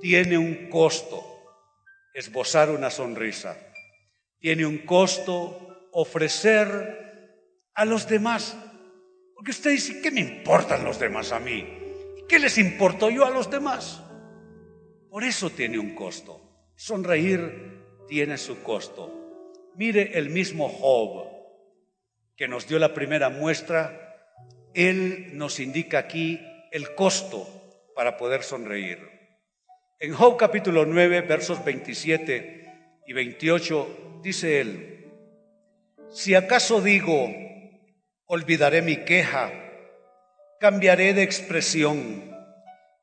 Tiene 0.00 0.36
un 0.38 0.68
costo 0.68 1.22
esbozar 2.14 2.70
una 2.70 2.90
sonrisa. 2.90 3.56
Tiene 4.38 4.64
un 4.64 4.78
costo 4.78 5.88
ofrecer 5.92 7.68
a 7.74 7.84
los 7.84 8.08
demás. 8.08 8.56
Porque 9.34 9.50
usted 9.50 9.72
dice, 9.72 10.00
¿qué 10.00 10.10
me 10.10 10.20
importan 10.20 10.84
los 10.84 10.98
demás 10.98 11.32
a 11.32 11.40
mí? 11.40 11.66
¿Qué 12.28 12.38
les 12.38 12.56
importo 12.58 13.10
yo 13.10 13.26
a 13.26 13.30
los 13.30 13.50
demás? 13.50 14.02
Por 15.10 15.24
eso 15.24 15.50
tiene 15.50 15.78
un 15.78 15.94
costo. 15.94 16.40
Sonreír 16.76 17.84
tiene 18.08 18.38
su 18.38 18.62
costo. 18.62 19.12
Mire 19.76 20.18
el 20.18 20.30
mismo 20.30 20.68
Job 20.68 21.34
que 22.36 22.48
nos 22.48 22.66
dio 22.66 22.78
la 22.78 22.94
primera 22.94 23.28
muestra, 23.28 24.03
él 24.74 25.30
nos 25.36 25.60
indica 25.60 25.98
aquí 25.98 26.40
el 26.72 26.94
costo 26.94 27.48
para 27.94 28.16
poder 28.16 28.42
sonreír. 28.42 28.98
En 30.00 30.12
Job 30.12 30.36
capítulo 30.36 30.84
9, 30.84 31.22
versos 31.22 31.64
27 31.64 32.66
y 33.06 33.12
28, 33.12 34.20
dice 34.22 34.60
él, 34.60 35.12
si 36.10 36.34
acaso 36.34 36.80
digo, 36.80 37.28
olvidaré 38.26 38.82
mi 38.82 38.98
queja, 39.04 39.52
cambiaré 40.60 41.14
de 41.14 41.22
expresión, 41.22 42.34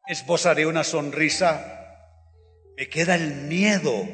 esbozaré 0.07 0.65
una 0.65 0.83
sonrisa, 0.83 2.05
me 2.75 2.89
queda 2.89 3.15
el 3.15 3.33
miedo 3.47 4.07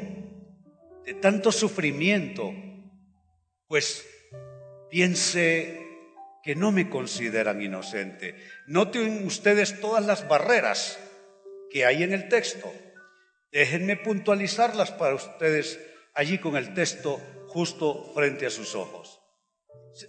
de 1.06 1.13
tanto 1.15 1.52
sufrimiento, 1.52 2.54
pues 3.67 4.06
piense 4.89 5.87
que 6.47 6.55
no 6.55 6.71
me 6.71 6.89
consideran 6.89 7.62
inocente. 7.62 8.33
Noten 8.67 9.25
ustedes 9.27 9.81
todas 9.81 10.05
las 10.05 10.29
barreras 10.29 10.97
que 11.69 11.86
hay 11.86 12.03
en 12.03 12.13
el 12.13 12.29
texto. 12.29 12.71
Déjenme 13.51 13.97
puntualizarlas 13.97 14.91
para 14.91 15.15
ustedes 15.15 15.77
allí 16.13 16.38
con 16.38 16.55
el 16.55 16.73
texto 16.73 17.19
justo 17.47 18.13
frente 18.15 18.45
a 18.45 18.49
sus 18.49 18.75
ojos. 18.75 19.19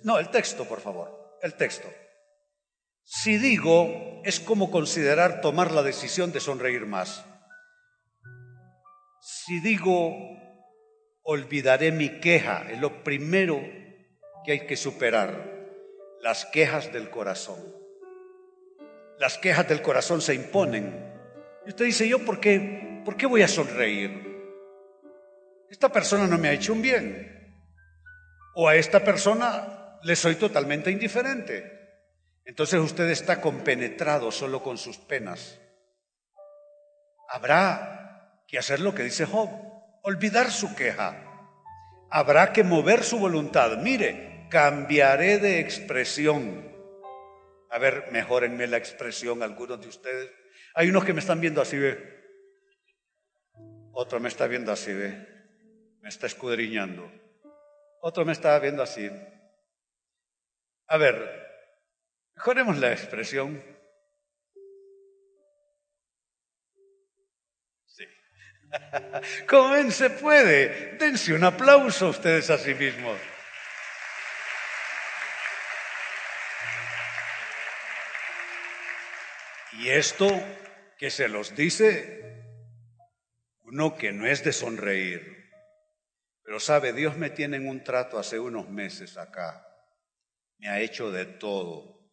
No, 0.04 0.20
el 0.20 0.30
texto, 0.30 0.64
por 0.64 0.80
favor, 0.80 1.40
el 1.42 1.54
texto. 1.54 1.88
Si 3.02 3.36
digo, 3.36 4.22
es 4.24 4.38
como 4.38 4.70
considerar 4.70 5.40
tomar 5.40 5.72
la 5.72 5.82
decisión 5.82 6.30
de 6.30 6.38
sonreír 6.38 6.86
más. 6.86 7.24
Si 9.20 9.58
digo, 9.58 10.14
olvidaré 11.24 11.90
mi 11.90 12.20
queja. 12.20 12.70
Es 12.70 12.78
lo 12.78 13.02
primero 13.02 13.60
que 14.44 14.52
hay 14.52 14.66
que 14.68 14.76
superar. 14.76 15.57
Las 16.20 16.46
quejas 16.46 16.92
del 16.92 17.10
corazón. 17.10 17.58
Las 19.18 19.38
quejas 19.38 19.68
del 19.68 19.82
corazón 19.82 20.20
se 20.20 20.34
imponen. 20.34 21.12
Y 21.66 21.70
usted 21.70 21.84
dice, 21.84 22.08
¿yo 22.08 22.24
por 22.24 22.40
qué, 22.40 23.02
por 23.04 23.16
qué 23.16 23.26
voy 23.26 23.42
a 23.42 23.48
sonreír? 23.48 24.26
Esta 25.70 25.90
persona 25.90 26.26
no 26.26 26.38
me 26.38 26.48
ha 26.48 26.52
hecho 26.52 26.72
un 26.72 26.82
bien. 26.82 27.62
O 28.54 28.68
a 28.68 28.76
esta 28.76 29.04
persona 29.04 29.98
le 30.02 30.16
soy 30.16 30.36
totalmente 30.36 30.90
indiferente. 30.90 31.78
Entonces 32.44 32.80
usted 32.80 33.10
está 33.10 33.40
compenetrado 33.40 34.30
solo 34.30 34.62
con 34.62 34.78
sus 34.78 34.96
penas. 34.96 35.60
Habrá 37.28 38.42
que 38.48 38.58
hacer 38.58 38.80
lo 38.80 38.94
que 38.94 39.02
dice 39.02 39.26
Job 39.26 39.50
olvidar 40.02 40.50
su 40.50 40.74
queja. 40.74 41.16
Habrá 42.10 42.52
que 42.52 42.64
mover 42.64 43.04
su 43.04 43.18
voluntad. 43.18 43.76
Mire, 43.76 44.27
cambiaré 44.48 45.38
de 45.38 45.60
expresión. 45.60 46.68
A 47.70 47.78
ver, 47.78 48.10
mejorenme 48.12 48.66
la 48.66 48.76
expresión 48.76 49.42
algunos 49.42 49.80
de 49.80 49.88
ustedes. 49.88 50.30
Hay 50.74 50.88
unos 50.88 51.04
que 51.04 51.12
me 51.12 51.20
están 51.20 51.40
viendo 51.40 51.60
así, 51.60 51.78
ve. 51.78 52.18
Otro 53.92 54.20
me 54.20 54.28
está 54.28 54.46
viendo 54.46 54.72
así, 54.72 54.92
ve. 54.92 55.26
Me 56.00 56.08
está 56.08 56.26
escudriñando. 56.26 57.10
Otro 58.00 58.24
me 58.24 58.32
está 58.32 58.58
viendo 58.58 58.82
así. 58.82 59.10
A 60.86 60.96
ver, 60.96 61.46
mejoremos 62.36 62.78
la 62.78 62.92
expresión. 62.92 63.62
Sí. 67.84 68.04
Como 69.48 69.90
se 69.90 70.10
puede. 70.10 70.96
Dense 70.96 71.34
un 71.34 71.44
aplauso 71.44 72.06
a 72.06 72.10
ustedes 72.10 72.48
a 72.50 72.58
sí 72.58 72.74
mismos. 72.74 73.18
Y 79.78 79.90
esto 79.90 80.28
que 80.98 81.08
se 81.08 81.28
los 81.28 81.54
dice 81.54 82.18
uno 83.62 83.96
que 83.96 84.12
no 84.12 84.26
es 84.26 84.42
de 84.42 84.52
sonreír. 84.52 85.52
Pero 86.42 86.58
sabe, 86.58 86.92
Dios 86.92 87.16
me 87.16 87.30
tiene 87.30 87.58
en 87.58 87.68
un 87.68 87.84
trato 87.84 88.18
hace 88.18 88.40
unos 88.40 88.68
meses 88.70 89.16
acá. 89.16 89.64
Me 90.56 90.68
ha 90.68 90.80
hecho 90.80 91.12
de 91.12 91.26
todo. 91.26 92.10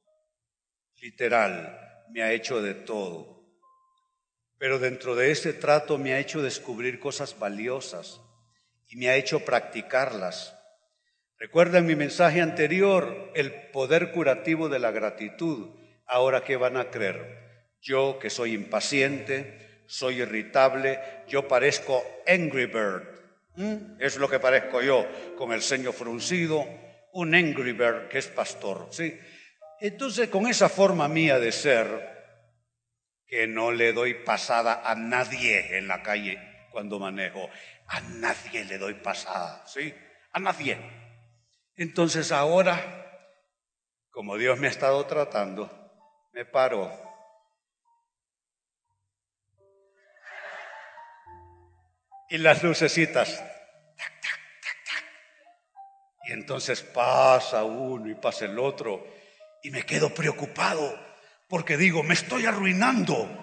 Literal, 1.01 2.06
me 2.12 2.21
ha 2.21 2.34
hecho 2.34 2.62
de 2.62 2.75
todo. 2.75 3.49
Pero 4.60 4.78
dentro 4.78 5.15
de 5.15 5.32
ese 5.32 5.54
trato 5.54 5.97
me 5.97 6.13
ha 6.13 6.19
hecho 6.19 6.43
descubrir 6.43 6.99
cosas 6.99 7.39
valiosas 7.39 8.21
y 8.88 8.97
me 8.97 9.10
ha 9.10 9.15
hecho 9.15 9.43
practicarlas. 9.43 10.56
Recuerda 11.39 11.80
en 11.80 11.88
mi 11.88 11.95
mensaje 11.95 12.41
anterior 12.41 13.32
el 13.34 13.71
poder 13.71 14.12
curativo 14.12 14.69
de 14.69 14.80
la 14.80 14.91
gratitud. 14.91 15.80
Ahora, 16.06 16.43
¿qué 16.43 16.58
van 16.58 16.78
a 16.78 16.91
creer? 16.91 17.44
Yo 17.86 18.17
que 18.17 18.32
soy 18.32 18.54
impaciente, 18.54 19.84
soy 19.86 20.24
irritable, 20.24 21.00
yo 21.28 21.48
parezco 21.48 22.04
Angry 22.26 22.65
Bird. 22.65 23.04
Es 24.00 24.17
lo 24.17 24.28
que 24.28 24.39
parezco 24.39 24.82
yo, 24.82 25.06
con 25.38 25.54
el 25.54 25.62
ceño 25.62 25.93
fruncido, 25.93 26.65
un 27.13 27.36
Angry 27.36 27.74
Bird 27.74 28.08
que 28.08 28.17
es 28.17 28.26
pastor. 28.26 28.88
¿sí? 28.89 29.15
Entonces, 29.80 30.30
con 30.30 30.48
esa 30.48 30.67
forma 30.67 31.08
mía 31.08 31.38
de 31.38 31.52
ser, 31.52 32.15
que 33.28 33.45
no 33.45 33.71
le 33.71 33.93
doy 33.93 34.15
pasada 34.15 34.82
a 34.84 34.95
nadie 34.95 35.78
en 35.78 35.88
la 35.88 36.02
calle 36.02 36.39
cuando 36.71 36.98
manejo, 36.98 37.48
a 37.88 38.02
nadie 38.02 38.65
le 38.65 38.80
doy 38.80 38.95
pasada, 38.95 39.63
¿sí? 39.67 39.93
A 40.32 40.39
nadie. 40.39 40.78
Entonces 41.76 42.32
ahora, 42.32 43.30
como 44.10 44.38
Dios 44.38 44.58
me 44.60 44.67
ha 44.67 44.71
estado 44.71 45.06
tratando, 45.06 45.69
me 46.34 46.45
paro 46.45 47.14
y 52.29 52.38
las 52.38 52.63
lucecitas. 52.63 53.43
Y 56.27 56.31
entonces 56.31 56.81
pasa 56.81 57.63
uno 57.63 58.09
y 58.09 58.15
pasa 58.15 58.45
el 58.45 58.57
otro 58.57 59.05
y 59.61 59.69
me 59.69 59.83
quedo 59.83 60.13
preocupado 60.13 60.99
porque 61.47 61.77
digo, 61.77 62.03
me 62.03 62.15
estoy 62.15 62.45
arruinando. 62.45 63.41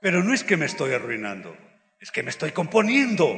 Pero 0.00 0.22
no 0.22 0.34
es 0.34 0.44
que 0.44 0.56
me 0.56 0.66
estoy 0.66 0.92
arruinando, 0.92 1.56
es 2.00 2.10
que 2.10 2.22
me 2.22 2.30
estoy 2.30 2.52
componiendo. 2.52 3.36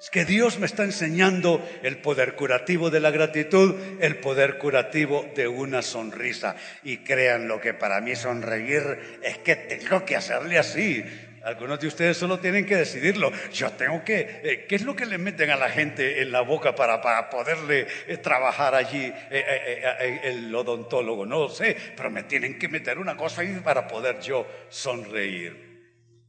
Es 0.00 0.10
que 0.10 0.24
Dios 0.24 0.58
me 0.58 0.66
está 0.66 0.82
enseñando 0.82 1.64
el 1.84 1.98
poder 1.98 2.34
curativo 2.34 2.90
de 2.90 2.98
la 2.98 3.12
gratitud, 3.12 3.76
el 4.00 4.16
poder 4.16 4.58
curativo 4.58 5.24
de 5.36 5.46
una 5.46 5.80
sonrisa. 5.80 6.56
Y 6.82 6.98
crean 6.98 7.46
lo 7.46 7.60
que 7.60 7.72
para 7.72 8.00
mí 8.00 8.16
sonreír 8.16 9.20
es 9.22 9.38
que 9.38 9.54
tengo 9.54 10.04
que 10.04 10.16
hacerle 10.16 10.58
así. 10.58 11.04
Algunos 11.44 11.80
de 11.80 11.88
ustedes 11.88 12.16
solo 12.16 12.38
tienen 12.38 12.64
que 12.64 12.76
decidirlo. 12.76 13.32
Yo 13.52 13.70
tengo 13.72 14.04
que, 14.04 14.40
eh, 14.44 14.66
¿qué 14.68 14.76
es 14.76 14.82
lo 14.82 14.94
que 14.94 15.06
le 15.06 15.18
meten 15.18 15.50
a 15.50 15.56
la 15.56 15.70
gente 15.70 16.22
en 16.22 16.30
la 16.30 16.42
boca 16.42 16.74
para, 16.74 17.00
para 17.00 17.28
poderle 17.28 17.88
eh, 18.06 18.16
trabajar 18.18 18.74
allí 18.74 19.12
eh, 19.30 20.20
el 20.22 20.54
odontólogo? 20.54 21.26
No 21.26 21.40
lo 21.40 21.48
sé, 21.48 21.76
pero 21.96 22.10
me 22.10 22.22
tienen 22.22 22.58
que 22.58 22.68
meter 22.68 22.98
una 22.98 23.16
cosa 23.16 23.40
ahí 23.40 23.60
para 23.64 23.88
poder 23.88 24.20
yo 24.20 24.46
sonreír. 24.68 25.72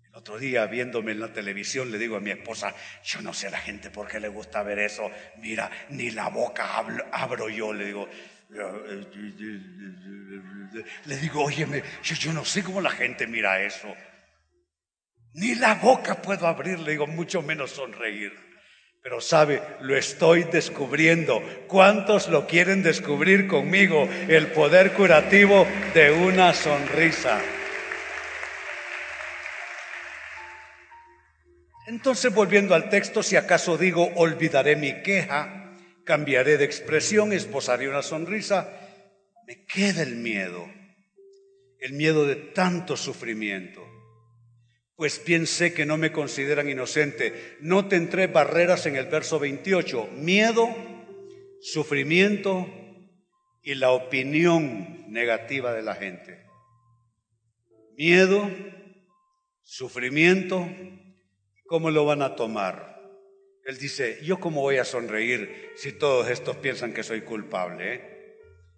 El 0.09 0.15
otro 0.15 0.39
día 0.39 0.65
viéndome 0.65 1.11
en 1.11 1.19
la 1.19 1.31
televisión 1.31 1.91
le 1.91 1.99
digo 1.99 2.15
a 2.17 2.19
mi 2.19 2.31
esposa, 2.31 2.73
yo 3.03 3.21
no 3.21 3.33
sé 3.33 3.47
a 3.47 3.51
la 3.51 3.59
gente 3.59 3.91
por 3.91 4.07
qué 4.07 4.19
le 4.19 4.29
gusta 4.29 4.63
ver 4.63 4.79
eso. 4.79 5.11
Mira, 5.37 5.69
ni 5.89 6.09
la 6.09 6.29
boca 6.29 6.83
abro 7.11 7.49
yo, 7.49 7.71
le 7.71 7.85
digo. 7.85 8.09
Le 11.05 11.17
digo, 11.17 11.43
óyeme, 11.43 11.83
yo, 12.03 12.15
yo 12.15 12.33
no 12.33 12.45
sé 12.45 12.63
cómo 12.63 12.81
la 12.81 12.91
gente 12.91 13.27
mira 13.27 13.61
eso. 13.61 13.95
Ni 15.33 15.55
la 15.55 15.75
boca 15.75 16.21
puedo 16.21 16.45
abrir, 16.45 16.79
le 16.79 16.91
digo, 16.91 17.07
mucho 17.07 17.41
menos 17.41 17.71
sonreír. 17.71 18.33
Pero 19.01 19.19
sabe, 19.19 19.61
lo 19.81 19.97
estoy 19.97 20.43
descubriendo. 20.43 21.41
¿Cuántos 21.67 22.29
lo 22.29 22.45
quieren 22.45 22.83
descubrir 22.83 23.47
conmigo? 23.47 24.07
El 24.27 24.47
poder 24.51 24.93
curativo 24.93 25.67
de 25.93 26.11
una 26.11 26.53
sonrisa. 26.53 27.41
Entonces, 31.87 32.33
volviendo 32.33 32.75
al 32.75 32.89
texto, 32.89 33.23
si 33.23 33.35
acaso 33.35 33.77
digo, 33.77 34.09
olvidaré 34.15 34.75
mi 34.75 35.01
queja, 35.01 35.73
cambiaré 36.05 36.57
de 36.57 36.63
expresión, 36.63 37.33
esbozaré 37.33 37.89
una 37.89 38.03
sonrisa, 38.03 38.69
me 39.47 39.65
queda 39.65 40.03
el 40.03 40.15
miedo, 40.15 40.65
el 41.79 41.93
miedo 41.93 42.25
de 42.25 42.35
tanto 42.35 42.95
sufrimiento 42.95 43.82
pues 44.95 45.23
bien 45.25 45.47
sé 45.47 45.73
que 45.73 45.85
no 45.85 45.97
me 45.97 46.11
consideran 46.11 46.69
inocente. 46.69 47.57
No 47.59 47.87
tendré 47.87 48.27
barreras 48.27 48.85
en 48.85 48.95
el 48.95 49.07
verso 49.07 49.39
28. 49.39 50.09
Miedo, 50.13 50.69
sufrimiento 51.61 52.67
y 53.63 53.75
la 53.75 53.91
opinión 53.91 55.11
negativa 55.11 55.73
de 55.73 55.81
la 55.81 55.95
gente. 55.95 56.45
Miedo, 57.97 58.49
sufrimiento, 59.61 60.67
¿cómo 61.65 61.89
lo 61.91 62.05
van 62.05 62.21
a 62.21 62.35
tomar? 62.35 63.01
Él 63.65 63.77
dice, 63.77 64.19
¿yo 64.23 64.39
cómo 64.39 64.61
voy 64.61 64.77
a 64.77 64.85
sonreír 64.85 65.71
si 65.75 65.93
todos 65.93 66.29
estos 66.29 66.57
piensan 66.57 66.93
que 66.93 67.03
soy 67.03 67.21
culpable? 67.21 67.93
Eh? 67.93 68.13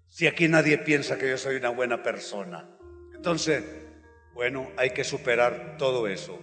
Si 0.07 0.27
aquí 0.27 0.47
nadie 0.47 0.77
piensa 0.77 1.17
que 1.17 1.29
yo 1.29 1.37
soy 1.37 1.55
una 1.55 1.69
buena 1.69 2.03
persona. 2.03 2.77
Entonces, 3.15 3.63
bueno, 4.35 4.69
hay 4.75 4.89
que 4.89 5.05
superar 5.05 5.77
todo 5.77 6.09
eso, 6.09 6.37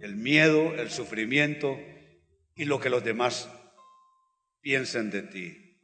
el 0.00 0.16
miedo, 0.16 0.74
el 0.74 0.90
sufrimiento 0.90 1.78
y 2.56 2.64
lo 2.64 2.80
que 2.80 2.90
los 2.90 3.04
demás 3.04 3.48
piensen 4.60 5.12
de 5.12 5.22
ti. 5.22 5.80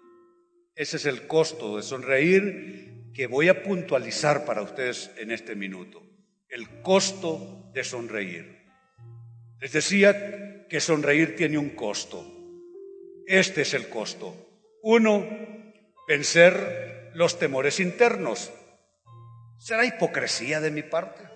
Ese 0.74 0.96
es 0.96 1.06
el 1.06 1.28
costo 1.28 1.76
de 1.76 1.84
sonreír 1.84 3.12
que 3.14 3.28
voy 3.28 3.48
a 3.48 3.62
puntualizar 3.62 4.44
para 4.44 4.62
ustedes 4.62 5.12
en 5.16 5.30
este 5.30 5.54
minuto. 5.54 6.02
El 6.48 6.82
costo 6.82 7.70
de 7.72 7.84
sonreír. 7.84 8.66
Les 9.60 9.70
decía 9.70 10.66
que 10.66 10.80
sonreír 10.80 11.36
tiene 11.36 11.58
un 11.58 11.70
costo. 11.70 12.26
Este 13.24 13.62
es 13.62 13.72
el 13.74 13.88
costo. 13.88 14.34
Uno, 14.82 15.24
vencer 16.08 17.12
los 17.14 17.38
temores 17.38 17.78
internos. 17.78 18.50
¿Será 19.60 19.86
hipocresía 19.86 20.60
de 20.60 20.72
mi 20.72 20.82
parte? 20.82 21.31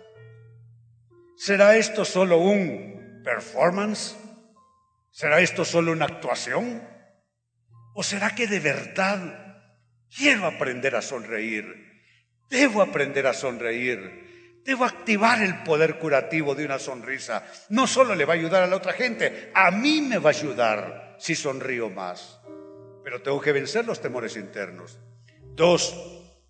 ¿Será 1.37 1.77
esto 1.77 2.05
solo 2.05 2.38
un 2.38 3.20
performance? 3.22 4.16
¿Será 5.11 5.40
esto 5.40 5.66
solo 5.66 5.92
una 5.92 6.07
actuación? 6.07 6.83
¿O 7.94 8.03
será 8.03 8.35
que 8.35 8.46
de 8.46 8.59
verdad 8.59 9.64
quiero 10.14 10.46
aprender 10.46 10.96
a 10.96 11.03
sonreír? 11.03 11.66
Debo 12.49 12.81
aprender 12.81 13.27
a 13.27 13.35
sonreír. 13.35 14.62
Debo 14.64 14.85
activar 14.85 15.42
el 15.42 15.62
poder 15.62 15.99
curativo 15.99 16.55
de 16.55 16.64
una 16.64 16.79
sonrisa. 16.79 17.44
No 17.68 17.87
solo 17.87 18.14
le 18.14 18.25
va 18.25 18.33
a 18.33 18.37
ayudar 18.37 18.62
a 18.62 18.66
la 18.66 18.77
otra 18.77 18.94
gente, 18.94 19.53
a 19.55 19.70
mí 19.70 20.01
me 20.01 20.18
va 20.18 20.31
a 20.31 20.33
ayudar 20.33 21.16
si 21.18 21.35
sonrío 21.35 21.90
más. 21.90 22.40
Pero 23.05 23.20
tengo 23.22 23.40
que 23.42 23.53
vencer 23.53 23.85
los 23.85 24.01
temores 24.01 24.37
internos. 24.37 24.99
Dos, 25.55 25.94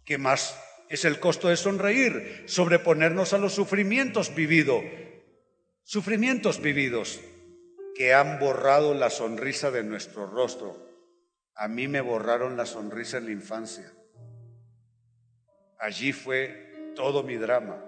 ¿qué 0.04 0.16
más 0.16 0.56
es 0.88 1.04
el 1.04 1.20
costo 1.20 1.48
de 1.48 1.56
sonreír, 1.56 2.44
sobreponernos 2.46 3.32
a 3.32 3.38
los 3.38 3.54
sufrimientos 3.54 4.34
vividos, 4.34 4.82
sufrimientos 5.82 6.60
vividos 6.60 7.20
que 7.94 8.14
han 8.14 8.38
borrado 8.38 8.94
la 8.94 9.10
sonrisa 9.10 9.70
de 9.70 9.82
nuestro 9.82 10.26
rostro. 10.26 10.86
A 11.54 11.68
mí 11.68 11.88
me 11.88 12.00
borraron 12.00 12.56
la 12.56 12.66
sonrisa 12.66 13.18
en 13.18 13.26
la 13.26 13.32
infancia. 13.32 13.92
Allí 15.78 16.12
fue 16.12 16.92
todo 16.94 17.22
mi 17.22 17.36
drama. 17.36 17.82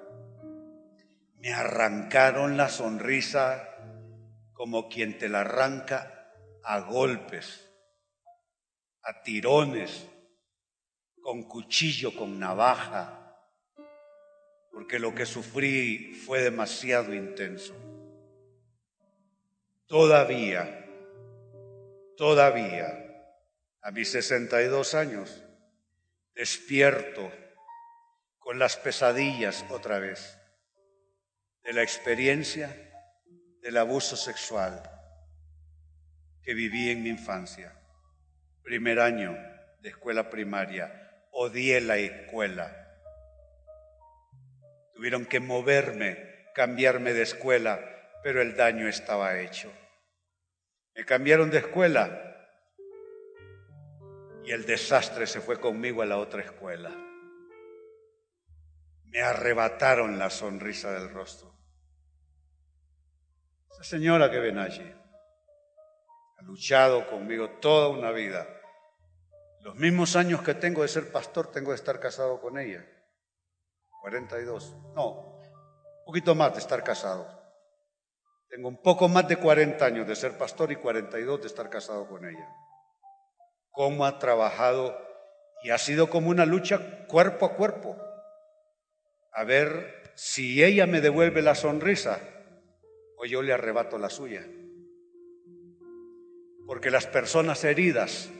Me 1.36 1.52
arrancaron 1.52 2.56
la 2.56 2.68
sonrisa 2.68 3.68
como 4.54 4.88
quien 4.88 5.18
te 5.18 5.28
la 5.28 5.42
arranca 5.42 6.32
a 6.64 6.80
golpes, 6.80 7.70
a 9.02 9.22
tirones, 9.22 10.06
con 11.28 11.42
cuchillo, 11.42 12.16
con 12.16 12.40
navaja, 12.40 13.36
porque 14.72 14.98
lo 14.98 15.14
que 15.14 15.26
sufrí 15.26 16.14
fue 16.24 16.40
demasiado 16.40 17.12
intenso. 17.12 17.74
Todavía, 19.86 20.86
todavía, 22.16 22.86
a 23.82 23.90
mis 23.90 24.10
62 24.10 24.94
años, 24.94 25.44
despierto 26.34 27.30
con 28.38 28.58
las 28.58 28.78
pesadillas 28.78 29.66
otra 29.68 29.98
vez 29.98 30.38
de 31.62 31.74
la 31.74 31.82
experiencia 31.82 32.74
del 33.60 33.76
abuso 33.76 34.16
sexual 34.16 34.82
que 36.40 36.54
viví 36.54 36.88
en 36.88 37.02
mi 37.02 37.10
infancia. 37.10 37.78
Primer 38.62 38.98
año 38.98 39.36
de 39.82 39.90
escuela 39.90 40.30
primaria, 40.30 41.04
odié 41.40 41.80
la 41.80 41.96
escuela. 41.98 42.66
Tuvieron 44.92 45.24
que 45.24 45.38
moverme, 45.38 46.50
cambiarme 46.52 47.12
de 47.12 47.22
escuela, 47.22 47.78
pero 48.24 48.42
el 48.42 48.56
daño 48.56 48.88
estaba 48.88 49.38
hecho. 49.38 49.72
Me 50.96 51.04
cambiaron 51.04 51.48
de 51.50 51.58
escuela 51.58 52.24
y 54.44 54.50
el 54.50 54.66
desastre 54.66 55.28
se 55.28 55.40
fue 55.40 55.60
conmigo 55.60 56.02
a 56.02 56.06
la 56.06 56.18
otra 56.18 56.42
escuela. 56.42 56.90
Me 59.04 59.22
arrebataron 59.22 60.18
la 60.18 60.30
sonrisa 60.30 60.92
del 60.92 61.08
rostro. 61.10 61.54
Esa 63.70 63.84
señora 63.84 64.28
que 64.28 64.40
ven 64.40 64.58
allí 64.58 64.92
ha 66.36 66.42
luchado 66.42 67.08
conmigo 67.08 67.48
toda 67.60 67.88
una 67.90 68.10
vida. 68.10 68.57
Los 69.68 69.76
mismos 69.76 70.16
años 70.16 70.40
que 70.40 70.54
tengo 70.54 70.80
de 70.80 70.88
ser 70.88 71.12
pastor, 71.12 71.52
tengo 71.52 71.72
de 71.72 71.76
estar 71.76 72.00
casado 72.00 72.40
con 72.40 72.58
ella. 72.58 72.86
42. 74.00 74.74
No, 74.94 75.42
un 75.42 76.04
poquito 76.06 76.34
más 76.34 76.54
de 76.54 76.60
estar 76.60 76.82
casado. 76.82 77.28
Tengo 78.48 78.68
un 78.68 78.80
poco 78.80 79.10
más 79.10 79.28
de 79.28 79.36
40 79.36 79.84
años 79.84 80.08
de 80.08 80.16
ser 80.16 80.38
pastor 80.38 80.72
y 80.72 80.76
42 80.76 81.42
de 81.42 81.46
estar 81.48 81.68
casado 81.68 82.08
con 82.08 82.24
ella. 82.24 82.48
Cómo 83.70 84.06
ha 84.06 84.18
trabajado 84.18 84.98
y 85.62 85.68
ha 85.68 85.76
sido 85.76 86.08
como 86.08 86.30
una 86.30 86.46
lucha 86.46 87.06
cuerpo 87.06 87.44
a 87.44 87.54
cuerpo. 87.54 87.94
A 89.34 89.44
ver 89.44 90.12
si 90.14 90.64
ella 90.64 90.86
me 90.86 91.02
devuelve 91.02 91.42
la 91.42 91.54
sonrisa 91.54 92.20
o 93.18 93.26
yo 93.26 93.42
le 93.42 93.52
arrebato 93.52 93.98
la 93.98 94.08
suya. 94.08 94.46
Porque 96.66 96.90
las 96.90 97.06
personas 97.06 97.62
heridas 97.64 98.30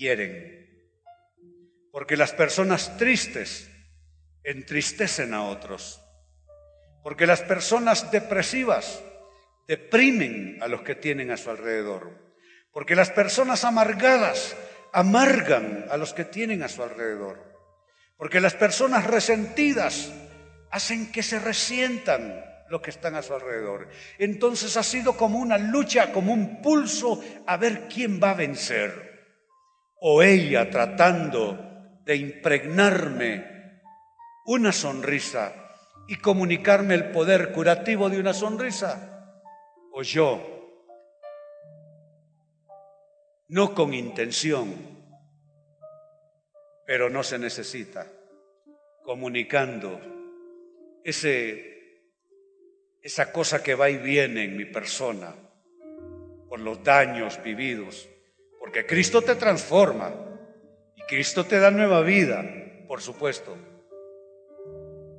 hieren. 0.00 0.58
Porque 1.92 2.16
las 2.16 2.32
personas 2.32 2.96
tristes 2.96 3.70
entristecen 4.42 5.34
a 5.34 5.44
otros. 5.44 6.02
Porque 7.02 7.26
las 7.26 7.42
personas 7.42 8.10
depresivas 8.10 9.02
deprimen 9.68 10.58
a 10.62 10.68
los 10.68 10.82
que 10.82 10.94
tienen 10.94 11.30
a 11.30 11.36
su 11.36 11.50
alrededor. 11.50 12.10
Porque 12.72 12.96
las 12.96 13.10
personas 13.10 13.64
amargadas 13.64 14.56
amargan 14.92 15.86
a 15.90 15.96
los 15.96 16.14
que 16.14 16.24
tienen 16.24 16.62
a 16.62 16.68
su 16.68 16.82
alrededor. 16.82 17.38
Porque 18.16 18.40
las 18.40 18.54
personas 18.54 19.06
resentidas 19.06 20.12
hacen 20.70 21.10
que 21.12 21.22
se 21.22 21.38
resientan 21.38 22.44
los 22.68 22.80
que 22.80 22.90
están 22.90 23.16
a 23.16 23.22
su 23.22 23.34
alrededor. 23.34 23.88
Entonces 24.18 24.76
ha 24.76 24.82
sido 24.82 25.16
como 25.16 25.38
una 25.38 25.58
lucha, 25.58 26.12
como 26.12 26.32
un 26.32 26.62
pulso 26.62 27.22
a 27.46 27.56
ver 27.56 27.88
quién 27.88 28.20
va 28.22 28.30
a 28.30 28.34
vencer. 28.34 29.09
O 30.00 30.22
ella 30.22 30.70
tratando 30.70 31.58
de 32.04 32.16
impregnarme 32.16 33.80
una 34.46 34.72
sonrisa 34.72 35.52
y 36.08 36.16
comunicarme 36.16 36.94
el 36.94 37.10
poder 37.10 37.52
curativo 37.52 38.08
de 38.08 38.18
una 38.18 38.32
sonrisa. 38.32 39.38
O 39.92 40.02
yo, 40.02 40.40
no 43.48 43.74
con 43.74 43.94
intención, 43.94 44.74
pero 46.86 47.10
no 47.10 47.22
se 47.22 47.38
necesita, 47.38 48.06
comunicando 49.02 50.00
ese 51.04 51.70
esa 53.02 53.32
cosa 53.32 53.62
que 53.62 53.74
va 53.74 53.88
y 53.88 53.96
viene 53.96 54.44
en 54.44 54.56
mi 54.56 54.66
persona 54.66 55.34
por 56.48 56.60
los 56.60 56.82
daños 56.84 57.42
vividos, 57.42 58.08
porque 58.70 58.86
Cristo 58.86 59.20
te 59.20 59.34
transforma 59.34 60.14
y 60.94 61.02
Cristo 61.02 61.44
te 61.44 61.58
da 61.58 61.72
nueva 61.72 62.02
vida, 62.02 62.44
por 62.86 63.00
supuesto. 63.00 63.58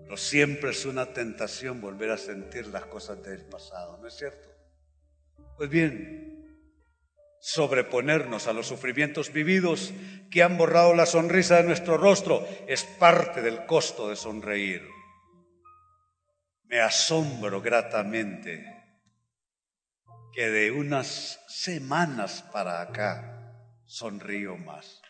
Pero 0.04 0.16
siempre 0.16 0.70
es 0.70 0.86
una 0.86 1.08
tentación 1.08 1.82
volver 1.82 2.12
a 2.12 2.18
sentir 2.18 2.68
las 2.68 2.86
cosas 2.86 3.22
del 3.22 3.44
pasado, 3.44 3.98
¿no 3.98 4.08
es 4.08 4.14
cierto? 4.14 4.48
Pues 5.58 5.70
bien, 5.70 6.48
sobreponernos 7.42 8.48
a 8.48 8.54
los 8.54 8.68
sufrimientos 8.68 9.34
vividos 9.34 9.92
que 10.30 10.44
han 10.44 10.58
borrado 10.58 10.96
la 10.96 11.06
sonrisa 11.06 11.58
de 11.58 11.64
nuestro 11.64 11.98
rostro 11.98 12.48
es 12.68 12.86
parte 12.86 13.42
del 13.42 13.66
costo 13.66 14.08
de 14.08 14.16
sonreír 14.16 14.82
me 16.70 16.80
asombro 16.80 17.62
gratamente 17.62 18.66
que 20.32 20.50
de 20.50 20.72
unas 20.72 21.42
semanas 21.50 22.46
para 22.54 22.80
acá 22.80 23.40
sonrío 23.91 24.58
más. 24.58 25.01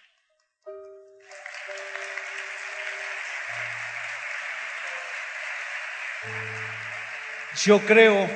Yo 7.64 7.80
creo, 7.86 8.30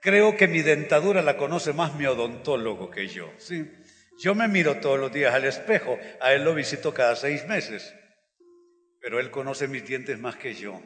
creo 0.00 0.36
que 0.36 0.48
mi 0.48 0.62
dentadura 0.62 1.22
la 1.22 1.36
conoce 1.36 1.72
más 1.72 1.94
mi 1.94 2.06
odontólogo 2.06 2.90
que 2.90 3.08
yo. 3.08 3.32
Sí, 3.38 3.70
yo 4.18 4.34
me 4.34 4.48
miro 4.48 4.80
todos 4.80 4.98
los 4.98 5.12
días 5.12 5.34
al 5.34 5.44
espejo, 5.44 5.98
a 6.20 6.32
él 6.32 6.44
lo 6.44 6.54
visito 6.54 6.92
cada 6.92 7.16
seis 7.16 7.46
meses, 7.46 7.94
pero 9.00 9.18
él 9.20 9.30
conoce 9.30 9.68
mis 9.68 9.86
dientes 9.86 10.18
más 10.18 10.36
que 10.36 10.54
yo 10.54 10.82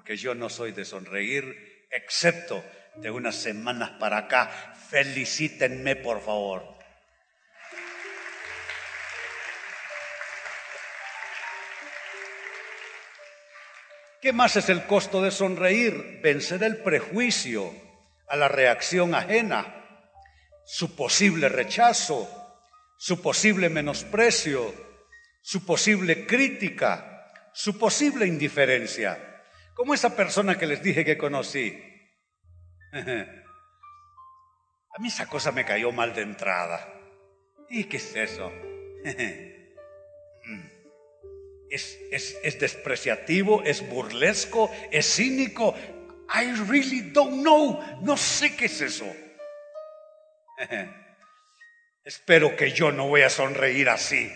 porque 0.00 0.16
yo 0.16 0.34
no 0.34 0.48
soy 0.48 0.72
de 0.72 0.86
sonreír, 0.86 1.86
excepto 1.90 2.64
de 2.96 3.10
unas 3.10 3.34
semanas 3.34 3.90
para 4.00 4.16
acá. 4.16 4.48
Felicítenme, 4.88 5.94
por 5.94 6.22
favor. 6.22 6.79
¿Qué 14.20 14.32
más 14.34 14.56
es 14.56 14.68
el 14.68 14.84
costo 14.84 15.22
de 15.22 15.30
sonreír? 15.30 16.20
Vencer 16.22 16.62
el 16.62 16.82
prejuicio 16.82 17.72
a 18.28 18.36
la 18.36 18.48
reacción 18.48 19.14
ajena, 19.14 19.84
su 20.64 20.94
posible 20.94 21.48
rechazo, 21.48 22.28
su 22.98 23.22
posible 23.22 23.70
menosprecio, 23.70 24.74
su 25.40 25.64
posible 25.64 26.26
crítica, 26.26 27.30
su 27.54 27.78
posible 27.78 28.26
indiferencia. 28.26 29.42
Como 29.74 29.94
esa 29.94 30.14
persona 30.14 30.58
que 30.58 30.66
les 30.66 30.82
dije 30.82 31.04
que 31.04 31.16
conocí. 31.16 31.82
A 34.92 35.00
mí 35.00 35.08
esa 35.08 35.26
cosa 35.28 35.50
me 35.50 35.64
cayó 35.64 35.92
mal 35.92 36.12
de 36.14 36.22
entrada. 36.22 36.86
¿Y 37.70 37.84
qué 37.84 37.96
es 37.96 38.14
eso? 38.16 38.52
Mm. 41.70 41.74
Es, 41.74 42.36
es, 42.42 42.58
despreciativo, 42.58 43.62
es 43.62 43.88
burlesco, 43.88 44.70
es 44.90 45.14
cínico. 45.14 45.74
I 46.32 46.52
really 46.68 47.10
don't 47.12 47.42
know. 47.42 47.80
No 48.02 48.16
sé 48.16 48.56
qué 48.56 48.66
es 48.66 48.80
eso. 48.80 49.06
Espero 52.04 52.56
que 52.56 52.72
yo 52.72 52.90
no 52.92 53.06
voy 53.08 53.22
a 53.22 53.30
sonreír 53.30 53.88
así. 53.88 54.32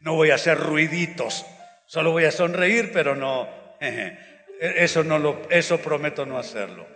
No 0.00 0.14
voy 0.14 0.30
a 0.30 0.36
hacer 0.36 0.58
ruiditos. 0.58 1.46
Solo 1.86 2.10
voy 2.10 2.24
a 2.24 2.32
sonreír, 2.32 2.90
pero 2.92 3.14
no. 3.14 3.48
Eso, 4.60 5.02
no 5.02 5.18
lo, 5.18 5.50
eso 5.50 5.78
prometo 5.78 6.24
no 6.24 6.38
hacerlo. 6.38 6.86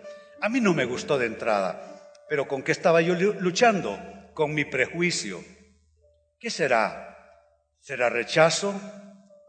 A 0.41 0.49
mí 0.49 0.61
no 0.61 0.73
me 0.73 0.85
gustó 0.85 1.19
de 1.19 1.27
entrada, 1.27 2.15
pero 2.29 2.47
¿con 2.47 2.63
qué 2.63 2.71
estaba 2.71 3.01
yo 3.01 3.15
luchando? 3.15 3.99
Con 4.35 4.55
mi 4.55 4.65
prejuicio. 4.65 5.43
¿Qué 6.39 6.49
será? 6.49 7.43
¿Será 7.81 8.09
rechazo? 8.09 8.81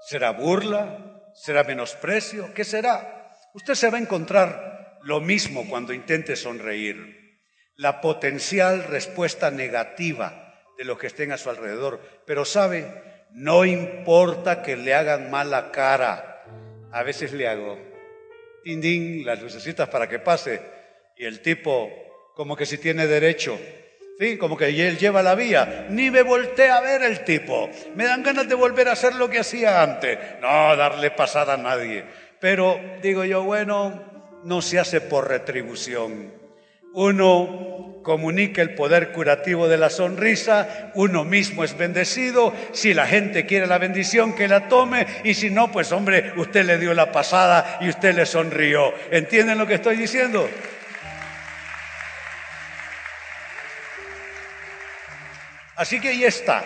¿Será 0.08 0.32
burla? 0.32 1.22
¿Será 1.34 1.66
menosprecio? 1.66 2.54
¿Qué 2.54 2.64
será? 2.64 3.34
Usted 3.54 3.74
se 3.74 3.90
va 3.90 3.98
a 3.98 4.02
encontrar 4.02 5.00
lo 5.04 5.20
mismo 5.20 5.68
cuando 5.70 5.92
intente 5.92 6.38
sonreír. 6.38 7.42
La 7.76 8.00
potencial 8.00 8.86
respuesta 8.86 9.52
negativa 9.52 10.64
de 10.78 10.86
lo 10.86 10.98
que 10.98 11.08
estén 11.08 11.34
a 11.34 11.38
su 11.38 11.50
alrededor. 11.50 12.00
Pero 12.26 12.46
sabe, 12.46 13.26
no 13.32 13.66
importa 13.66 14.64
que 14.64 14.78
le 14.78 14.94
hagan 14.94 15.30
mala 15.30 15.72
cara. 15.72 16.42
A 16.94 17.04
veces 17.04 17.34
le 17.34 17.50
hago, 17.50 17.78
las 18.64 19.42
lucecitas 19.42 19.90
para 19.90 20.08
que 20.08 20.20
pase. 20.20 20.62
Y 21.18 21.26
el 21.26 21.42
tipo, 21.42 21.92
como 22.34 22.56
que 22.56 22.66
si 22.66 22.78
tiene 22.78 23.08
derecho, 23.08 23.60
Sí, 24.20 24.38
como 24.38 24.58
que 24.58 24.70
él 24.70 24.98
lleva 24.98 25.22
la 25.22 25.36
vía. 25.36 25.86
Ni 25.90 26.10
me 26.10 26.24
volteé 26.24 26.72
a 26.72 26.82
ver 26.82 27.04
el 27.04 27.24
tipo. 27.24 27.70
Me 27.96 28.06
dan 28.06 28.24
ganas 28.24 28.50
de 28.50 28.56
volver 28.56 28.88
a 28.88 28.94
hacer 28.94 29.14
lo 29.16 29.30
que 29.30 29.40
hacía 29.40 29.84
antes. 29.84 30.18
No, 30.42 30.76
darle 30.76 31.12
pasada 31.12 31.54
a 31.54 31.58
nadie. 31.58 32.04
Pero 32.40 32.80
digo 33.02 33.24
yo, 33.26 33.44
bueno, 33.44 34.04
no 34.44 34.62
se 34.62 34.80
hace 34.80 35.02
por 35.02 35.28
retribución. 35.28 36.34
Uno 36.94 38.02
comunica 38.02 38.62
el 38.62 38.74
poder 38.74 39.12
curativo 39.12 39.68
de 39.68 39.78
la 39.78 39.90
sonrisa, 39.90 40.92
uno 40.96 41.26
mismo 41.26 41.64
es 41.64 41.78
bendecido, 41.78 42.54
si 42.72 42.94
la 42.94 43.06
gente 43.06 43.46
quiere 43.46 43.68
la 43.68 43.78
bendición, 43.78 44.34
que 44.34 44.48
la 44.48 44.70
tome, 44.70 45.06
y 45.26 45.34
si 45.34 45.50
no, 45.50 45.72
pues 45.72 45.92
hombre, 45.92 46.32
usted 46.38 46.66
le 46.66 46.78
dio 46.78 46.94
la 46.94 47.12
pasada 47.12 47.78
y 47.82 47.90
usted 47.90 48.16
le 48.16 48.26
sonrió. 48.26 48.94
¿Entienden 49.12 49.58
lo 49.58 49.68
que 49.68 49.76
estoy 49.76 49.98
diciendo? 49.98 50.48
Así 55.78 56.02
que 56.02 56.08
ahí 56.10 56.24
está, 56.24 56.66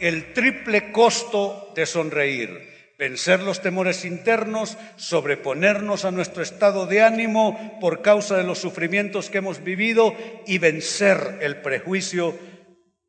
el 0.00 0.32
triple 0.32 0.90
costo 0.90 1.72
de 1.76 1.86
sonreír. 1.86 2.72
Vencer 2.98 3.40
los 3.40 3.62
temores 3.62 4.04
internos, 4.04 4.76
sobreponernos 4.96 6.04
a 6.04 6.10
nuestro 6.10 6.42
estado 6.42 6.86
de 6.86 7.02
ánimo 7.02 7.78
por 7.80 8.02
causa 8.02 8.36
de 8.36 8.42
los 8.42 8.58
sufrimientos 8.58 9.30
que 9.30 9.38
hemos 9.38 9.62
vivido 9.62 10.14
y 10.44 10.58
vencer 10.58 11.38
el 11.40 11.62
prejuicio 11.62 12.36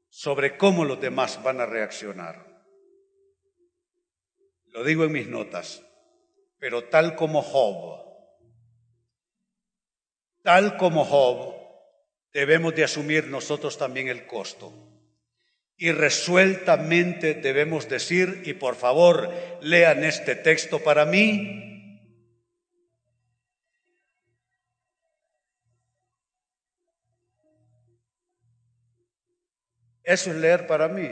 sobre 0.09 0.55
cómo 0.55 0.85
los 0.85 1.01
demás 1.01 1.41
van 1.41 1.61
a 1.61 1.65
reaccionar. 1.65 2.45
Lo 4.65 4.83
digo 4.83 5.03
en 5.03 5.11
mis 5.13 5.27
notas, 5.27 5.83
pero 6.59 6.85
tal 6.85 7.15
como 7.15 7.41
Job, 7.41 8.03
tal 10.43 10.77
como 10.77 11.05
Job, 11.05 11.55
debemos 12.31 12.75
de 12.75 12.83
asumir 12.83 13.27
nosotros 13.27 13.79
también 13.79 14.07
el 14.09 14.27
costo 14.27 14.92
y 15.77 15.91
resueltamente 15.91 17.33
debemos 17.33 17.89
decir, 17.89 18.43
y 18.45 18.53
por 18.53 18.75
favor 18.75 19.31
lean 19.61 20.03
este 20.03 20.35
texto 20.35 20.79
para 20.79 21.05
mí, 21.05 21.63
Eso 30.03 30.31
es 30.31 30.35
leer 30.35 30.67
para 30.67 30.89
mí. 30.89 31.09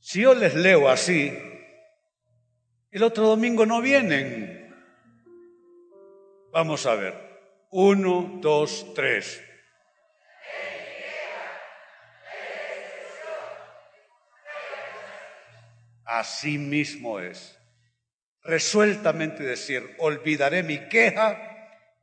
Si 0.00 0.22
yo 0.22 0.34
les 0.34 0.54
leo 0.54 0.88
así, 0.88 1.36
el 2.90 3.02
otro 3.02 3.26
domingo 3.26 3.66
no 3.66 3.82
vienen. 3.82 4.74
Vamos 6.52 6.86
a 6.86 6.94
ver. 6.94 7.14
Uno, 7.70 8.38
dos, 8.40 8.94
tres. 8.94 9.42
Así 16.06 16.56
mismo 16.56 17.18
es. 17.18 17.58
Resueltamente 18.42 19.42
decir, 19.42 19.96
olvidaré 19.98 20.62
mi 20.62 20.88
queja, 20.88 21.36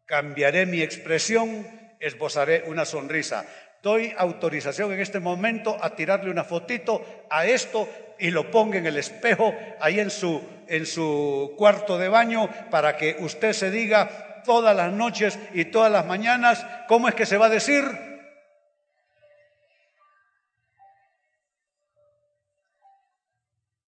cambiaré 0.06 0.66
mi 0.66 0.82
expresión, 0.82 1.66
esbozaré 2.02 2.66
una 2.68 2.84
sonrisa. 2.84 3.46
Doy 3.82 4.14
autorización 4.18 4.92
en 4.92 5.00
este 5.00 5.22
momento 5.22 5.78
a 5.82 5.96
tirarle 5.96 6.32
una 6.32 6.44
fotito 6.44 7.26
a 7.30 7.46
esto 7.46 7.90
y 8.20 8.32
lo 8.32 8.52
ponga 8.52 8.78
en 8.78 8.86
el 8.86 8.98
espejo 8.98 9.56
ahí 9.80 10.00
en 10.00 10.10
su, 10.10 10.42
en 10.68 10.86
su 10.86 11.54
cuarto 11.58 11.98
de 11.98 12.10
baño 12.10 12.50
para 12.70 12.98
que 12.98 13.16
usted 13.20 13.54
se 13.54 13.72
diga 13.72 14.42
todas 14.44 14.76
las 14.76 14.92
noches 14.92 15.40
y 15.54 15.66
todas 15.66 15.92
las 15.92 16.06
mañanas 16.06 16.66
cómo 16.88 17.08
es 17.08 17.16
que 17.16 17.26
se 17.26 17.38
va 17.38 17.46
a 17.48 17.50
decir 17.50 18.13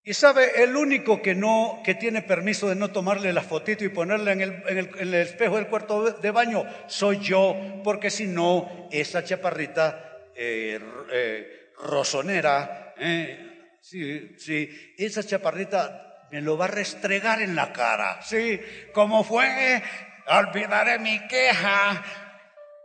Y 0.08 0.14
sabe, 0.14 0.62
el 0.62 0.76
único 0.76 1.20
que 1.20 1.34
no, 1.34 1.82
que 1.84 1.96
tiene 1.96 2.22
permiso 2.22 2.68
de 2.68 2.76
no 2.76 2.92
tomarle 2.92 3.32
la 3.32 3.42
fotito 3.42 3.84
y 3.84 3.88
ponerla 3.88 4.30
en 4.30 4.40
el, 4.40 4.62
en 4.68 4.78
el, 5.00 5.14
espejo 5.14 5.56
del 5.56 5.66
cuarto 5.66 6.12
de 6.12 6.30
baño 6.30 6.64
soy 6.86 7.18
yo, 7.18 7.56
porque 7.82 8.08
si 8.08 8.28
no, 8.28 8.88
esa 8.92 9.24
chaparrita 9.24 10.20
eh, 10.36 10.78
eh, 11.10 11.72
rosonera, 11.82 12.94
eh, 12.96 13.78
sí, 13.80 14.36
sí, 14.38 14.94
esa 14.96 15.24
chaparrita 15.24 16.28
me 16.30 16.40
lo 16.40 16.56
va 16.56 16.66
a 16.66 16.68
restregar 16.68 17.42
en 17.42 17.56
la 17.56 17.72
cara, 17.72 18.22
sí, 18.22 18.60
como 18.92 19.24
fue, 19.24 19.82
olvidaré 20.28 21.00
mi 21.00 21.26
queja, 21.26 22.00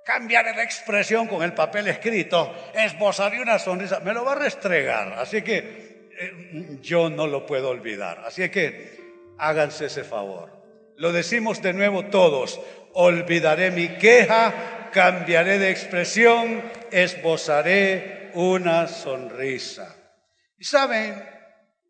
cambiaré 0.04 0.54
de 0.54 0.64
expresión 0.64 1.28
con 1.28 1.44
el 1.44 1.54
papel 1.54 1.88
escrito, 1.88 2.52
esbozaré 2.74 3.40
una 3.40 3.60
sonrisa, 3.60 4.00
me 4.00 4.12
lo 4.12 4.26
va 4.26 4.32
a 4.32 4.40
restregar, 4.40 5.14
así 5.20 5.44
que 5.44 5.91
eh, 6.22 6.78
yo 6.84 7.10
no 7.10 7.26
lo 7.26 7.48
puedo 7.48 7.70
olvidar. 7.70 8.24
Así 8.26 8.48
que 8.50 9.34
háganse 9.40 9.88
ese 9.88 10.04
favor. 10.04 10.52
Lo 10.98 11.12
decimos 11.12 11.64
de 11.64 11.74
nuevo 11.74 12.06
todos. 12.06 12.62
Olvidaré 12.94 13.72
mi 13.72 13.88
queja, 13.98 14.90
cambiaré 14.94 15.58
de 15.58 15.72
expresión, 15.72 16.62
esbozaré 16.92 18.30
una 18.36 18.88
sonrisa. 18.88 19.96
Y 20.60 20.66
saben, 20.66 21.28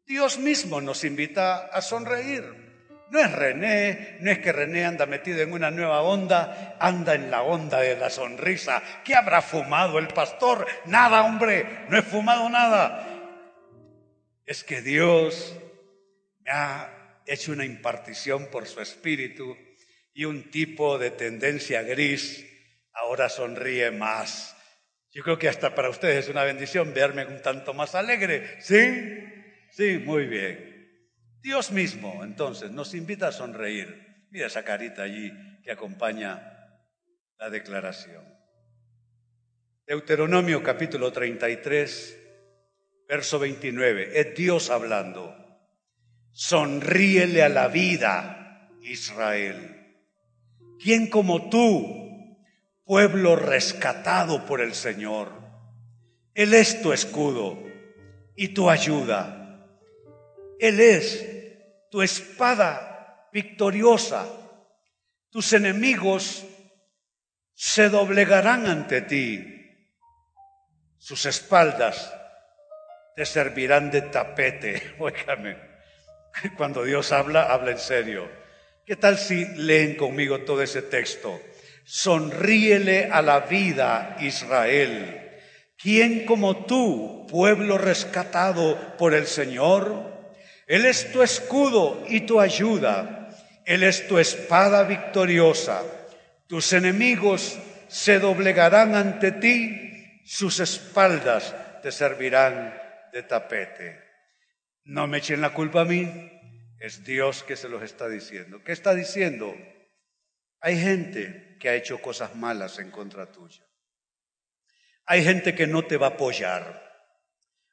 Dios 0.07 0.39
mismo 0.39 0.79
nos 0.79 1.03
invita 1.03 1.65
a 1.65 1.81
sonreír. 1.81 2.61
No 3.09 3.19
es 3.19 3.29
René, 3.33 4.17
no 4.21 4.31
es 4.31 4.39
que 4.39 4.53
René 4.53 4.85
anda 4.85 5.05
metido 5.05 5.41
en 5.41 5.51
una 5.51 5.69
nueva 5.69 6.03
onda, 6.03 6.77
anda 6.79 7.15
en 7.15 7.29
la 7.29 7.41
onda 7.41 7.79
de 7.79 7.97
la 7.97 8.09
sonrisa. 8.09 8.81
¿Qué 9.03 9.13
habrá 9.13 9.41
fumado 9.41 9.99
el 9.99 10.07
pastor? 10.07 10.65
Nada, 10.85 11.23
hombre, 11.23 11.85
no 11.89 11.97
he 11.97 12.01
fumado 12.01 12.49
nada 12.49 13.10
es 14.51 14.65
que 14.65 14.81
Dios 14.81 15.55
me 16.41 16.51
ha 16.51 17.23
hecho 17.25 17.53
una 17.53 17.63
impartición 17.63 18.47
por 18.51 18.67
su 18.67 18.81
espíritu 18.81 19.57
y 20.13 20.25
un 20.25 20.51
tipo 20.51 20.97
de 20.97 21.11
tendencia 21.11 21.83
gris 21.83 22.45
ahora 22.91 23.29
sonríe 23.29 23.91
más. 23.91 24.57
Yo 25.11 25.23
creo 25.23 25.39
que 25.39 25.47
hasta 25.47 25.73
para 25.73 25.89
ustedes 25.89 26.25
es 26.25 26.29
una 26.29 26.43
bendición 26.43 26.93
verme 26.93 27.25
un 27.25 27.41
tanto 27.41 27.73
más 27.73 27.95
alegre. 27.95 28.61
¿Sí? 28.61 29.23
Sí, 29.71 29.99
muy 29.99 30.25
bien. 30.25 30.99
Dios 31.41 31.71
mismo, 31.71 32.21
entonces, 32.21 32.71
nos 32.71 32.93
invita 32.93 33.29
a 33.29 33.31
sonreír. 33.31 34.25
Mira 34.31 34.47
esa 34.47 34.65
carita 34.65 35.03
allí 35.03 35.31
que 35.63 35.71
acompaña 35.71 36.77
la 37.37 37.49
declaración. 37.49 38.25
Deuteronomio 39.87 40.61
capítulo 40.61 41.09
33, 41.13 42.20
Verso 43.11 43.39
29, 43.39 44.21
es 44.21 44.35
Dios 44.37 44.69
hablando. 44.69 45.35
Sonríele 46.31 47.43
a 47.43 47.49
la 47.49 47.67
vida, 47.67 48.69
Israel. 48.83 49.99
¿Quién 50.81 51.09
como 51.09 51.49
tú, 51.49 52.37
pueblo 52.85 53.35
rescatado 53.35 54.45
por 54.45 54.61
el 54.61 54.73
Señor? 54.73 55.29
Él 56.33 56.53
es 56.53 56.81
tu 56.81 56.93
escudo 56.93 57.61
y 58.37 58.53
tu 58.53 58.69
ayuda. 58.69 59.67
Él 60.57 60.79
es 60.79 61.27
tu 61.89 62.01
espada 62.01 63.27
victoriosa. 63.33 64.25
Tus 65.31 65.51
enemigos 65.51 66.45
se 67.55 67.89
doblegarán 67.89 68.67
ante 68.67 69.01
ti. 69.01 69.43
Sus 70.97 71.25
espaldas 71.25 72.13
te 73.15 73.25
servirán 73.25 73.91
de 73.91 74.01
tapete. 74.01 74.95
Óigame, 74.99 75.57
cuando 76.57 76.83
Dios 76.83 77.11
habla, 77.11 77.43
habla 77.43 77.71
en 77.71 77.79
serio. 77.79 78.29
¿Qué 78.85 78.95
tal 78.95 79.17
si 79.17 79.45
leen 79.55 79.95
conmigo 79.95 80.41
todo 80.41 80.61
ese 80.61 80.81
texto? 80.81 81.39
Sonríele 81.83 83.09
a 83.11 83.21
la 83.21 83.41
vida, 83.41 84.17
Israel. 84.19 85.29
¿Quién 85.77 86.25
como 86.25 86.65
tú, 86.65 87.25
pueblo 87.29 87.77
rescatado 87.77 88.97
por 88.97 89.13
el 89.13 89.27
Señor? 89.27 90.11
Él 90.67 90.85
es 90.85 91.11
tu 91.11 91.21
escudo 91.21 92.03
y 92.07 92.21
tu 92.21 92.39
ayuda. 92.39 93.29
Él 93.65 93.83
es 93.83 94.07
tu 94.07 94.19
espada 94.19 94.83
victoriosa. 94.83 95.83
Tus 96.47 96.73
enemigos 96.73 97.57
se 97.87 98.19
doblegarán 98.19 98.95
ante 98.95 99.31
ti, 99.31 100.21
sus 100.23 100.59
espaldas 100.59 101.53
te 101.81 101.91
servirán 101.91 102.80
de 103.11 103.23
tapete. 103.23 104.01
No 104.83 105.07
me 105.07 105.19
echen 105.19 105.41
la 105.41 105.53
culpa 105.53 105.81
a 105.81 105.85
mí, 105.85 106.09
es 106.79 107.03
Dios 107.03 107.43
que 107.43 107.55
se 107.55 107.69
los 107.69 107.83
está 107.83 108.07
diciendo. 108.07 108.63
¿Qué 108.63 108.71
está 108.71 108.95
diciendo? 108.95 109.55
Hay 110.59 110.79
gente 110.79 111.57
que 111.59 111.69
ha 111.69 111.75
hecho 111.75 112.01
cosas 112.01 112.35
malas 112.35 112.79
en 112.79 112.91
contra 112.91 113.31
tuya. 113.31 113.63
Hay 115.05 115.23
gente 115.23 115.55
que 115.55 115.67
no 115.67 115.85
te 115.85 115.97
va 115.97 116.07
a 116.07 116.11
apoyar. 116.11 116.89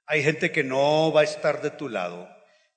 Hay 0.07 0.23
gente 0.23 0.51
que 0.51 0.65
no 0.65 1.13
va 1.13 1.23
a 1.23 1.25
estar 1.25 1.63
de 1.63 1.71
tu 1.71 1.89
lado. 1.89 2.29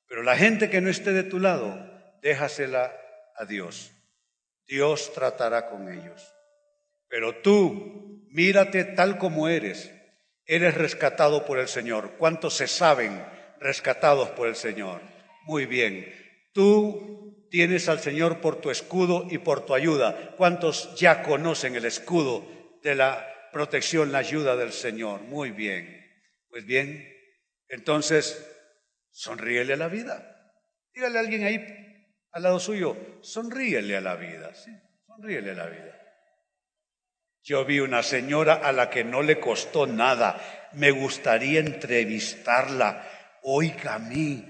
Pero 0.08 0.24
la 0.24 0.38
gente 0.38 0.70
que 0.70 0.82
no 0.82 0.90
esté 0.90 1.14
de 1.14 1.24
tu 1.24 1.40
lado, 1.40 1.74
déjasela 2.22 2.94
a 3.36 3.46
Dios. 3.46 3.92
Dios 4.68 5.14
tratará 5.14 5.70
con 5.70 5.92
ellos. 5.92 6.34
Pero 7.08 7.36
tú 7.42 8.02
Mírate 8.32 8.86
tal 8.86 9.18
como 9.18 9.50
eres. 9.50 9.94
Eres 10.46 10.76
rescatado 10.76 11.46
por 11.46 11.60
el 11.60 11.68
Señor. 11.68 12.14
¿Cuántos 12.18 12.56
se 12.56 12.68
saben 12.68 13.24
rescatados 13.60 14.30
por 14.30 14.48
el 14.48 14.56
Señor? 14.56 15.02
Muy 15.46 15.66
bien. 15.66 16.14
Tú 16.54 17.48
tienes 17.50 17.90
al 17.90 18.00
Señor 18.00 18.42
por 18.42 18.62
tu 18.62 18.72
escudo 18.72 19.28
y 19.30 19.38
por 19.38 19.66
tu 19.66 19.74
ayuda. 19.74 20.36
¿Cuántos 20.38 20.96
ya 20.96 21.24
conocen 21.24 21.76
el 21.76 21.86
escudo 21.86 22.48
de 22.84 22.96
la 22.96 23.28
protección, 23.52 24.12
la 24.12 24.20
ayuda 24.20 24.56
del 24.56 24.72
Señor? 24.72 25.22
Muy 25.22 25.52
bien. 25.52 26.00
Pues 26.50 26.66
bien, 26.66 27.08
entonces, 27.70 28.46
sonríele 29.12 29.74
a 29.74 29.78
la 29.78 29.88
vida. 29.88 30.54
Dígale 30.94 31.18
a 31.18 31.22
alguien 31.22 31.44
ahí 31.46 31.82
al 32.32 32.44
lado 32.44 32.60
suyo, 32.60 32.96
sonríele 33.22 33.98
a 33.98 34.02
la 34.02 34.16
vida. 34.16 34.54
¿sí? 34.54 34.72
Sonríele 35.06 35.52
a 35.52 35.56
la 35.56 35.68
vida. 35.68 36.01
Yo 37.44 37.66
vi 37.66 37.80
una 37.80 38.04
señora 38.04 38.54
a 38.54 38.72
la 38.72 38.90
que 38.90 39.04
no 39.04 39.24
le 39.24 39.40
costó 39.40 39.88
nada. 39.88 40.40
Me 40.74 40.92
gustaría 40.92 41.60
entrevistarla. 41.60 43.08
Oiga 43.42 43.96
a 43.96 44.00
mí, 44.00 44.46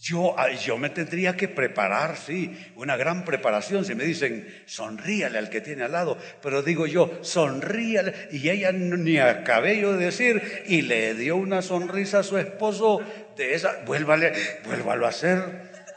yo, 0.00 0.36
yo 0.64 0.78
me 0.78 0.90
tendría 0.90 1.36
que 1.36 1.48
preparar, 1.48 2.16
sí, 2.16 2.56
una 2.76 2.96
gran 2.96 3.24
preparación. 3.24 3.84
Si 3.84 3.96
me 3.96 4.04
dicen, 4.04 4.46
sonríale 4.66 5.38
al 5.38 5.50
que 5.50 5.60
tiene 5.60 5.82
al 5.82 5.92
lado, 5.92 6.16
pero 6.40 6.62
digo 6.62 6.86
yo, 6.86 7.18
sonríale. 7.22 8.28
Y 8.30 8.48
ella 8.48 8.70
ni 8.70 9.18
acabé 9.18 9.80
yo 9.80 9.94
de 9.94 10.04
decir, 10.04 10.62
y 10.66 10.82
le 10.82 11.14
dio 11.14 11.36
una 11.36 11.62
sonrisa 11.62 12.20
a 12.20 12.22
su 12.22 12.38
esposo 12.38 13.00
de 13.36 13.54
esa, 13.54 13.82
vuélvale, 13.84 14.32
vuélvalo 14.64 15.06
a 15.06 15.08
hacer. 15.08 15.42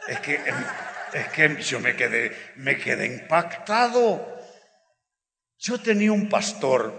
Es 0.08 0.20
que, 0.22 0.40
es 1.14 1.28
que 1.28 1.62
yo 1.62 1.80
me 1.80 1.96
quedé, 1.96 2.32
me 2.56 2.76
quedé 2.78 3.06
impactado. 3.06 4.39
Yo 5.60 5.80
tenía 5.82 6.12
un 6.12 6.30
pastor 6.30 6.94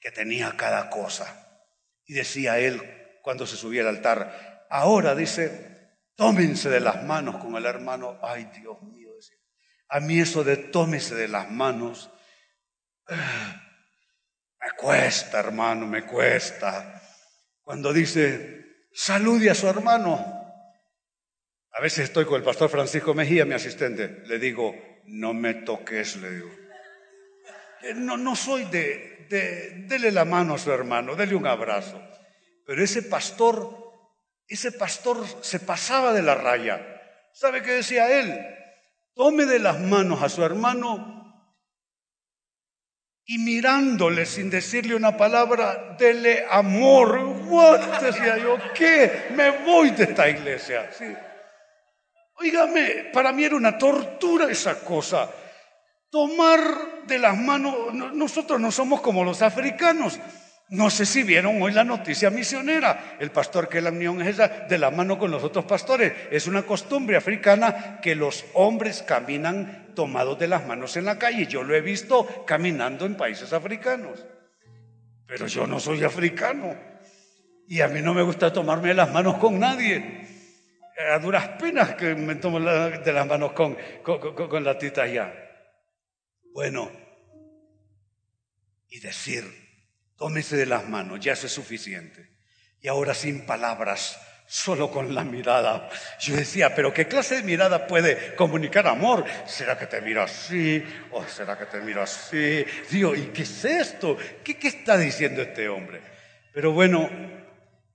que 0.00 0.10
tenía 0.10 0.56
cada 0.56 0.90
cosa. 0.90 1.46
Y 2.04 2.14
decía 2.14 2.58
él 2.58 2.82
cuando 3.22 3.46
se 3.46 3.56
subía 3.56 3.82
al 3.82 3.88
altar, 3.88 4.66
ahora 4.70 5.14
dice, 5.14 5.98
tómense 6.16 6.68
de 6.70 6.80
las 6.80 7.04
manos 7.04 7.36
con 7.36 7.54
el 7.56 7.66
hermano. 7.66 8.18
Ay, 8.22 8.50
Dios 8.56 8.82
mío. 8.82 9.00
A 9.92 9.98
mí 9.98 10.20
eso 10.20 10.44
de 10.44 10.56
tómese 10.56 11.16
de 11.16 11.26
las 11.26 11.50
manos, 11.50 12.10
me 13.08 14.70
cuesta, 14.78 15.40
hermano, 15.40 15.84
me 15.86 16.06
cuesta. 16.06 17.02
Cuando 17.60 17.92
dice, 17.92 18.86
salude 18.92 19.50
a 19.50 19.54
su 19.56 19.68
hermano. 19.68 20.24
A 21.72 21.80
veces 21.80 22.04
estoy 22.04 22.24
con 22.24 22.36
el 22.36 22.44
pastor 22.44 22.70
Francisco 22.70 23.14
Mejía, 23.14 23.44
mi 23.44 23.54
asistente. 23.54 24.22
Le 24.26 24.38
digo, 24.38 24.76
no 25.06 25.34
me 25.34 25.54
toques, 25.54 26.16
le 26.16 26.30
digo. 26.34 26.59
Eh, 27.82 27.94
no, 27.94 28.16
no 28.16 28.36
soy 28.36 28.64
de, 28.66 29.26
de, 29.28 29.84
dele 29.86 30.10
la 30.10 30.24
mano 30.24 30.54
a 30.54 30.58
su 30.58 30.70
hermano, 30.70 31.14
dele 31.14 31.34
un 31.34 31.46
abrazo. 31.46 32.00
Pero 32.66 32.82
ese 32.82 33.02
pastor, 33.02 33.92
ese 34.46 34.72
pastor 34.72 35.24
se 35.40 35.60
pasaba 35.60 36.12
de 36.12 36.22
la 36.22 36.34
raya. 36.34 37.00
¿Sabe 37.32 37.62
qué 37.62 37.72
decía 37.72 38.20
él? 38.20 38.38
Tome 39.14 39.46
de 39.46 39.58
las 39.58 39.80
manos 39.80 40.22
a 40.22 40.28
su 40.28 40.44
hermano 40.44 41.20
y 43.24 43.38
mirándole 43.38 44.26
sin 44.26 44.50
decirle 44.50 44.96
una 44.96 45.16
palabra, 45.16 45.94
dele 45.96 46.44
amor. 46.50 47.18
What? 47.46 48.02
Decía 48.02 48.38
yo, 48.38 48.58
¿qué? 48.74 49.28
Me 49.36 49.50
voy 49.50 49.90
de 49.90 50.04
esta 50.04 50.28
iglesia. 50.28 50.90
Sí. 50.92 51.04
Óigame, 52.34 53.10
para 53.12 53.32
mí 53.32 53.44
era 53.44 53.54
una 53.54 53.78
tortura 53.78 54.50
esa 54.50 54.80
cosa 54.80 55.30
tomar 56.10 56.60
de 57.06 57.18
las 57.18 57.36
manos, 57.38 57.74
nosotros 57.94 58.60
no 58.60 58.70
somos 58.70 59.00
como 59.00 59.24
los 59.24 59.42
africanos. 59.42 60.18
No 60.70 60.88
sé 60.88 61.04
si 61.04 61.24
vieron 61.24 61.60
hoy 61.60 61.72
la 61.72 61.82
noticia 61.82 62.30
misionera. 62.30 63.16
El 63.18 63.32
pastor 63.32 63.68
que 63.68 63.80
la 63.80 63.90
unión 63.90 64.22
es 64.22 64.28
esa, 64.28 64.48
de 64.48 64.78
la 64.78 64.92
mano 64.92 65.18
con 65.18 65.32
los 65.32 65.42
otros 65.42 65.64
pastores. 65.64 66.12
Es 66.30 66.46
una 66.46 66.62
costumbre 66.62 67.16
africana 67.16 67.98
que 68.00 68.14
los 68.14 68.44
hombres 68.54 69.02
caminan 69.02 69.92
tomados 69.96 70.38
de 70.38 70.46
las 70.46 70.66
manos 70.68 70.96
en 70.96 71.06
la 71.06 71.18
calle. 71.18 71.46
Yo 71.46 71.64
lo 71.64 71.74
he 71.74 71.80
visto 71.80 72.44
caminando 72.46 73.04
en 73.04 73.16
países 73.16 73.52
africanos. 73.52 74.24
Pero 75.26 75.48
yo 75.48 75.66
no 75.66 75.80
soy 75.80 76.04
africano. 76.04 76.76
Y 77.66 77.80
a 77.80 77.88
mí 77.88 78.00
no 78.00 78.14
me 78.14 78.22
gusta 78.22 78.52
tomarme 78.52 78.94
las 78.94 79.12
manos 79.12 79.38
con 79.38 79.58
nadie. 79.58 80.26
A 81.12 81.18
duras 81.18 81.48
penas 81.58 81.94
que 81.94 82.14
me 82.14 82.36
tomo 82.36 82.60
de 82.60 83.12
las 83.12 83.26
manos 83.26 83.52
con, 83.52 83.76
con, 84.04 84.62
la 84.62 84.78
tita 84.78 85.04
ya. 85.08 85.49
Bueno, 86.52 86.90
y 88.88 89.00
decir, 89.00 89.44
tómese 90.16 90.56
de 90.56 90.66
las 90.66 90.88
manos, 90.88 91.20
ya 91.20 91.32
eso 91.32 91.46
es 91.46 91.52
suficiente. 91.52 92.30
Y 92.80 92.88
ahora 92.88 93.14
sin 93.14 93.46
palabras, 93.46 94.18
solo 94.50 94.90
con 94.90 95.14
la 95.14 95.22
mirada. 95.22 95.88
Yo 96.18 96.34
decía, 96.34 96.74
pero 96.74 96.92
¿qué 96.92 97.06
clase 97.06 97.36
de 97.36 97.42
mirada 97.44 97.86
puede 97.86 98.34
comunicar 98.34 98.88
amor? 98.88 99.24
¿Será 99.46 99.78
que 99.78 99.86
te 99.86 100.00
mira 100.00 100.24
así? 100.24 100.82
¿O 101.12 101.24
será 101.24 101.56
que 101.56 101.66
te 101.66 101.80
mira 101.80 102.02
así? 102.02 102.64
Dios, 102.90 103.16
¿y 103.16 103.26
qué 103.26 103.42
es 103.42 103.64
esto? 103.64 104.16
¿Qué, 104.42 104.58
¿Qué 104.58 104.68
está 104.68 104.98
diciendo 104.98 105.40
este 105.40 105.68
hombre? 105.68 106.02
Pero 106.52 106.72
bueno, 106.72 107.08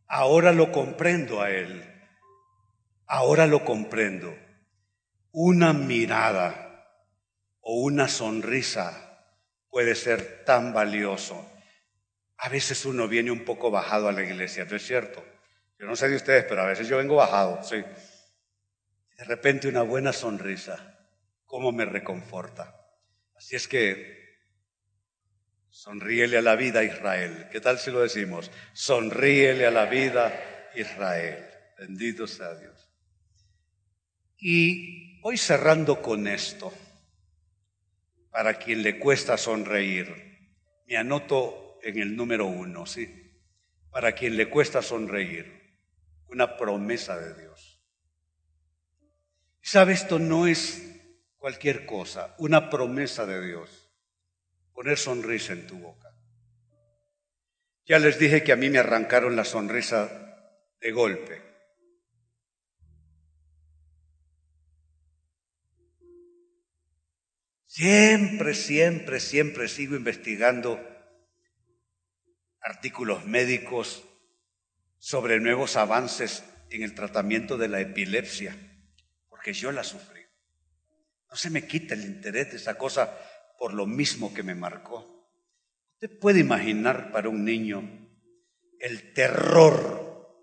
ahora 0.07 0.53
lo 0.53 0.71
comprendo 0.71 1.41
a 1.41 1.51
él. 1.51 1.83
Ahora 3.05 3.47
lo 3.47 3.65
comprendo. 3.65 4.33
Una 5.33 5.73
mirada 5.73 6.64
o 7.67 7.81
una 7.81 8.07
sonrisa 8.07 9.25
puede 9.69 9.95
ser 9.95 10.43
tan 10.45 10.71
valioso. 10.71 11.51
A 12.37 12.47
veces 12.47 12.85
uno 12.85 13.07
viene 13.07 13.31
un 13.31 13.43
poco 13.43 13.71
bajado 13.71 14.07
a 14.07 14.11
la 14.11 14.21
iglesia, 14.21 14.65
¿no 14.65 14.75
es 14.75 14.85
cierto? 14.85 15.25
Yo 15.79 15.87
no 15.87 15.95
sé 15.95 16.07
de 16.07 16.15
ustedes, 16.15 16.45
pero 16.47 16.61
a 16.61 16.67
veces 16.67 16.87
yo 16.87 16.97
vengo 16.97 17.15
bajado, 17.15 17.63
sí. 17.63 17.77
De 19.17 19.23
repente 19.23 19.67
una 19.67 19.81
buena 19.81 20.13
sonrisa, 20.13 21.09
¿cómo 21.45 21.71
me 21.71 21.85
reconforta? 21.85 22.75
Así 23.35 23.55
es 23.55 23.67
que 23.67 24.37
sonríele 25.69 26.37
a 26.37 26.43
la 26.43 26.55
vida 26.55 26.83
Israel. 26.83 27.47
¿Qué 27.51 27.61
tal 27.61 27.79
si 27.79 27.89
lo 27.89 28.01
decimos? 28.01 28.51
Sonríele 28.73 29.65
a 29.65 29.71
la 29.71 29.85
vida 29.85 30.69
Israel. 30.75 31.43
Bendito 31.79 32.27
sea 32.27 32.53
Dios. 32.53 32.91
Y 34.37 35.19
hoy 35.23 35.39
cerrando 35.39 36.03
con 36.03 36.27
esto 36.27 36.71
para 38.35 38.55
quien 38.55 38.83
le 38.83 38.99
cuesta 38.99 39.37
sonreír. 39.37 40.13
Me 40.87 40.97
anoto 40.97 41.79
en 41.81 41.99
el 41.99 42.17
número 42.17 42.45
uno, 42.45 42.85
¿sí? 42.85 43.31
Para 43.89 44.11
quien 44.11 44.35
le 44.35 44.49
cuesta 44.49 44.81
sonreír. 44.81 45.79
Una 46.27 46.57
promesa 46.57 47.17
de 47.17 47.33
Dios. 47.41 47.81
¿Sabe? 49.61 49.93
Esto 49.93 50.19
no 50.19 50.47
es 50.47 50.83
cualquier 51.37 51.85
cosa, 51.85 52.35
una 52.37 52.69
promesa 52.69 53.25
de 53.25 53.41
Dios. 53.41 53.89
Poner 54.73 54.97
sonrisa 54.97 55.53
en 55.53 55.67
tu 55.67 55.77
boca. 55.77 56.13
Ya 57.85 57.99
les 57.99 58.19
dije 58.19 58.43
que 58.43 58.51
a 58.51 58.57
mí 58.57 58.69
me 58.69 58.79
arrancaron 58.79 59.37
la 59.37 59.45
sonrisa 59.45 60.51
de 60.81 60.91
golpe. 60.91 61.41
Siempre, 67.75 68.53
siempre, 68.53 69.19
siempre 69.19 69.67
sigo 69.67 69.97
investigando 69.97 70.79
artículos 72.61 73.25
médicos 73.25 74.05
sobre 74.97 75.41
nuevos 75.41 75.75
avances 75.75 76.45
en 76.69 76.83
el 76.83 76.95
tratamiento 76.95 77.57
de 77.57 77.67
la 77.67 77.81
epilepsia, 77.81 78.55
porque 79.27 79.51
yo 79.51 79.73
la 79.73 79.83
sufrí. 79.83 80.21
No 81.29 81.35
se 81.35 81.49
me 81.49 81.67
quita 81.67 81.95
el 81.95 82.05
interés 82.05 82.51
de 82.51 82.55
esa 82.55 82.77
cosa 82.77 83.13
por 83.59 83.73
lo 83.73 83.85
mismo 83.85 84.33
que 84.33 84.43
me 84.43 84.55
marcó. 84.55 85.29
Usted 85.95 86.17
puede 86.17 86.39
imaginar 86.39 87.11
para 87.11 87.27
un 87.27 87.43
niño 87.43 88.07
el 88.79 89.11
terror 89.11 90.33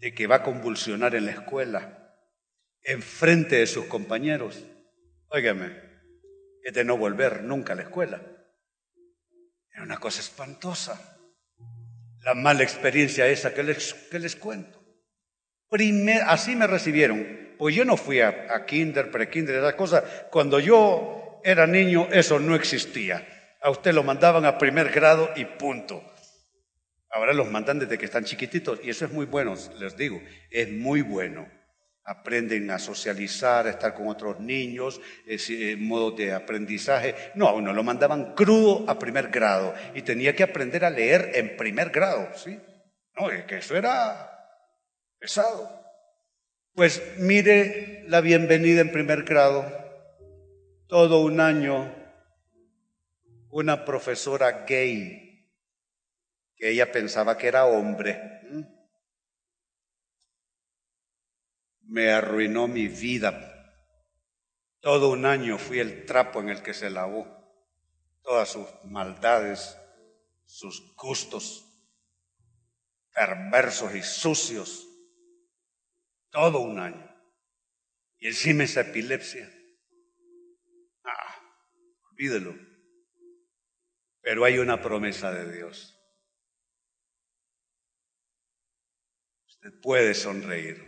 de 0.00 0.12
que 0.12 0.26
va 0.26 0.36
a 0.36 0.42
convulsionar 0.42 1.14
en 1.14 1.24
la 1.24 1.32
escuela, 1.32 2.14
en 2.82 3.00
frente 3.00 3.56
de 3.56 3.66
sus 3.66 3.86
compañeros. 3.86 4.62
Óigame, 5.28 5.87
de 6.72 6.84
no 6.84 6.96
volver 6.96 7.42
nunca 7.42 7.72
a 7.72 7.76
la 7.76 7.82
escuela. 7.82 8.20
Era 9.72 9.82
una 9.82 9.98
cosa 9.98 10.20
espantosa. 10.20 11.18
La 12.22 12.34
mala 12.34 12.62
experiencia 12.62 13.26
esa 13.26 13.54
que 13.54 13.62
les, 13.62 13.94
que 13.94 14.18
les 14.18 14.36
cuento. 14.36 14.82
así 16.26 16.56
me 16.56 16.66
recibieron. 16.66 17.54
Pues 17.58 17.74
yo 17.74 17.84
no 17.84 17.96
fui 17.96 18.20
a, 18.20 18.64
kinder, 18.66 19.10
pre-kinder, 19.10 19.56
esas 19.56 19.74
cosas. 19.74 20.04
Cuando 20.30 20.60
yo 20.60 21.40
era 21.44 21.66
niño, 21.66 22.08
eso 22.10 22.38
no 22.38 22.54
existía. 22.54 23.26
A 23.62 23.70
usted 23.70 23.92
lo 23.92 24.02
mandaban 24.02 24.44
a 24.44 24.58
primer 24.58 24.90
grado 24.90 25.30
y 25.34 25.44
punto. 25.44 26.02
Ahora 27.10 27.32
los 27.32 27.50
mandan 27.50 27.78
desde 27.78 27.98
que 27.98 28.04
están 28.04 28.24
chiquititos 28.24 28.80
y 28.82 28.90
eso 28.90 29.06
es 29.06 29.12
muy 29.12 29.26
bueno, 29.26 29.54
les 29.78 29.96
digo, 29.96 30.20
es 30.50 30.70
muy 30.70 31.00
bueno. 31.00 31.48
Aprenden 32.08 32.70
a 32.70 32.78
socializar, 32.78 33.66
a 33.66 33.70
estar 33.70 33.92
con 33.92 34.08
otros 34.08 34.40
niños, 34.40 34.98
ese 35.26 35.76
modo 35.76 36.12
de 36.12 36.32
aprendizaje. 36.32 37.14
No, 37.34 37.46
a 37.46 37.52
uno 37.52 37.74
lo 37.74 37.84
mandaban 37.84 38.34
crudo 38.34 38.88
a 38.88 38.98
primer 38.98 39.28
grado 39.28 39.74
y 39.94 40.00
tenía 40.00 40.34
que 40.34 40.42
aprender 40.42 40.86
a 40.86 40.90
leer 40.90 41.32
en 41.34 41.54
primer 41.58 41.90
grado, 41.90 42.30
¿sí? 42.34 42.58
No, 43.14 43.30
es 43.30 43.44
que 43.44 43.58
eso 43.58 43.76
era 43.76 44.30
pesado. 45.18 45.68
Pues 46.74 47.02
mire 47.18 48.04
la 48.08 48.22
bienvenida 48.22 48.80
en 48.80 48.90
primer 48.90 49.24
grado, 49.24 49.70
todo 50.86 51.20
un 51.20 51.40
año, 51.40 51.94
una 53.50 53.84
profesora 53.84 54.64
gay, 54.66 55.46
que 56.56 56.70
ella 56.70 56.90
pensaba 56.90 57.36
que 57.36 57.48
era 57.48 57.66
hombre, 57.66 58.38
me 61.88 62.10
arruinó 62.10 62.68
mi 62.68 62.86
vida. 62.86 63.44
Todo 64.80 65.10
un 65.10 65.26
año 65.26 65.58
fui 65.58 65.80
el 65.80 66.06
trapo 66.06 66.40
en 66.40 66.50
el 66.50 66.62
que 66.62 66.72
se 66.72 66.88
lavó 66.88 67.36
todas 68.22 68.50
sus 68.50 68.66
maldades, 68.84 69.76
sus 70.44 70.94
gustos 70.94 71.64
perversos 73.18 73.94
y 73.94 74.02
sucios. 74.02 74.86
Todo 76.30 76.60
un 76.60 76.78
año. 76.78 77.04
Y 78.18 78.28
encima 78.28 78.64
esa 78.64 78.82
epilepsia. 78.82 79.50
Ah, 81.04 81.40
olvídelo. 82.10 82.54
Pero 84.20 84.44
hay 84.44 84.58
una 84.58 84.80
promesa 84.82 85.32
de 85.32 85.50
Dios. 85.50 85.98
Usted 89.46 89.80
puede 89.80 90.14
sonreír. 90.14 90.87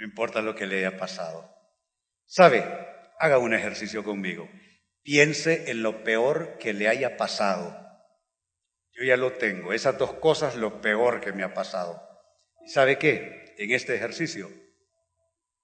No 0.00 0.06
importa 0.06 0.40
lo 0.40 0.54
que 0.54 0.66
le 0.66 0.78
haya 0.78 0.96
pasado. 0.96 1.54
¿Sabe? 2.24 2.64
Haga 3.18 3.36
un 3.36 3.52
ejercicio 3.52 4.02
conmigo. 4.02 4.48
Piense 5.02 5.70
en 5.70 5.82
lo 5.82 6.04
peor 6.04 6.56
que 6.58 6.72
le 6.72 6.88
haya 6.88 7.18
pasado. 7.18 7.76
Yo 8.92 9.04
ya 9.04 9.18
lo 9.18 9.34
tengo. 9.34 9.74
Esas 9.74 9.98
dos 9.98 10.14
cosas, 10.14 10.56
lo 10.56 10.80
peor 10.80 11.20
que 11.20 11.34
me 11.34 11.42
ha 11.42 11.52
pasado. 11.52 12.02
¿Y 12.64 12.70
sabe 12.70 12.96
qué? 12.96 13.54
En 13.58 13.72
este 13.72 13.94
ejercicio, 13.94 14.48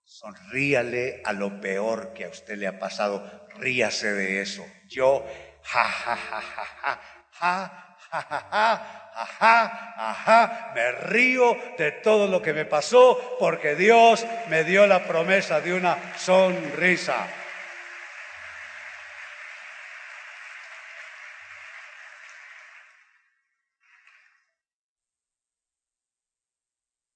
sonríale 0.04 1.22
a 1.24 1.32
lo 1.32 1.62
peor 1.62 2.12
que 2.12 2.26
a 2.26 2.28
usted 2.28 2.58
le 2.58 2.66
ha 2.66 2.78
pasado. 2.78 3.48
Ríase 3.56 4.12
de 4.12 4.42
eso. 4.42 4.66
Yo, 4.86 5.24
ja, 5.62 5.84
ja, 5.84 6.14
ja, 6.14 6.40
ja, 6.42 6.64
ja, 6.82 7.00
ja, 7.30 7.85
ja 8.10 9.06
ajá, 9.16 9.94
ajá, 9.96 10.72
me 10.74 10.92
río 10.92 11.56
de 11.78 11.90
todo 11.90 12.26
lo 12.26 12.42
que 12.42 12.52
me 12.52 12.66
pasó 12.66 13.36
porque 13.38 13.74
Dios 13.74 14.26
me 14.48 14.62
dio 14.62 14.86
la 14.86 15.06
promesa 15.06 15.60
de 15.60 15.72
una 15.72 16.18
sonrisa. 16.18 17.26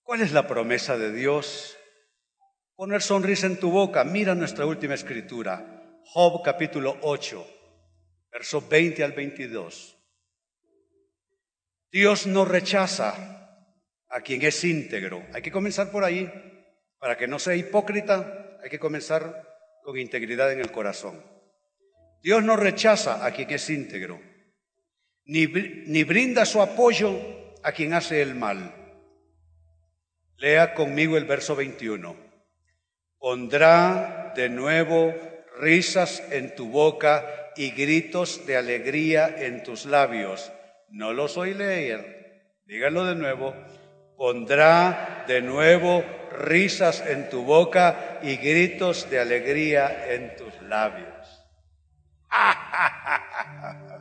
¿Cuál 0.03 0.22
es 0.22 0.32
la 0.32 0.49
promesa 0.49 0.97
de 0.97 1.12
Dios? 1.12 1.78
Poner 2.74 3.03
sonrisa 3.03 3.47
en 3.47 3.61
tu 3.61 3.70
boca. 3.70 4.03
Mira 4.05 4.34
nuestra 4.34 4.66
última 4.66 4.95
escritura, 4.95 6.01
Job 6.05 6.43
capítulo 6.43 6.97
8, 7.03 7.47
versos 8.32 8.68
20 8.68 9.05
al 9.05 9.12
22. 9.12 9.99
Dios 11.93 12.26
no 12.26 12.45
rechaza 12.45 13.30
a 14.09 14.20
quien 14.20 14.43
es 14.43 14.62
íntegro. 14.64 15.24
Hay 15.32 15.43
que 15.43 15.51
comenzar 15.51 15.91
por 15.91 16.05
ahí. 16.05 16.30
Para 16.99 17.16
que 17.16 17.26
no 17.26 17.38
sea 17.38 17.57
hipócrita, 17.57 18.59
hay 18.62 18.68
que 18.68 18.78
comenzar 18.78 19.49
con 19.82 19.99
integridad 19.99 20.53
en 20.53 20.61
el 20.61 20.70
corazón. 20.70 21.24
Dios 22.22 22.45
no 22.45 22.57
rechaza 22.57 23.24
a 23.24 23.32
quien 23.32 23.51
es 23.51 23.70
íntegro, 23.70 24.20
ni, 25.24 25.47
ni 25.47 26.05
brinda 26.05 26.45
su 26.45 26.61
apoyo 26.61 27.18
a 27.62 27.72
quien 27.72 27.95
hace 27.95 28.20
el 28.20 28.34
mal. 28.34 28.74
Lea 30.36 30.74
conmigo 30.74 31.16
el 31.16 31.24
verso 31.24 31.57
21. 31.57 32.14
Pondrá 33.18 34.34
de 34.36 34.51
nuevo 34.51 35.14
risas 35.59 36.22
en 36.30 36.55
tu 36.55 36.68
boca 36.68 37.53
y 37.57 37.70
gritos 37.70 38.47
de 38.47 38.59
alegría 38.59 39.34
en 39.38 39.62
tus 39.62 39.86
labios 39.86 40.53
no 40.91 41.12
los 41.12 41.36
oí 41.36 41.55
leer. 41.55 42.59
Díganlo 42.66 43.05
de 43.05 43.14
nuevo. 43.14 43.55
Pondrá 44.16 45.24
de 45.26 45.41
nuevo 45.43 46.05
risas 46.30 47.05
en 47.07 47.28
tu 47.30 47.43
boca 47.43 48.18
y 48.22 48.36
gritos 48.36 49.11
de 49.11 49.20
alegría 49.20 50.12
en 50.12 50.36
tus 50.36 50.61
labios. 50.62 51.09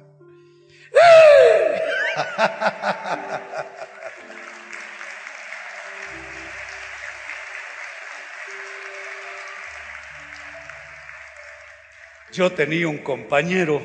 Yo 12.31 12.51
tenía 12.51 12.87
un 12.87 12.99
compañero 12.99 13.81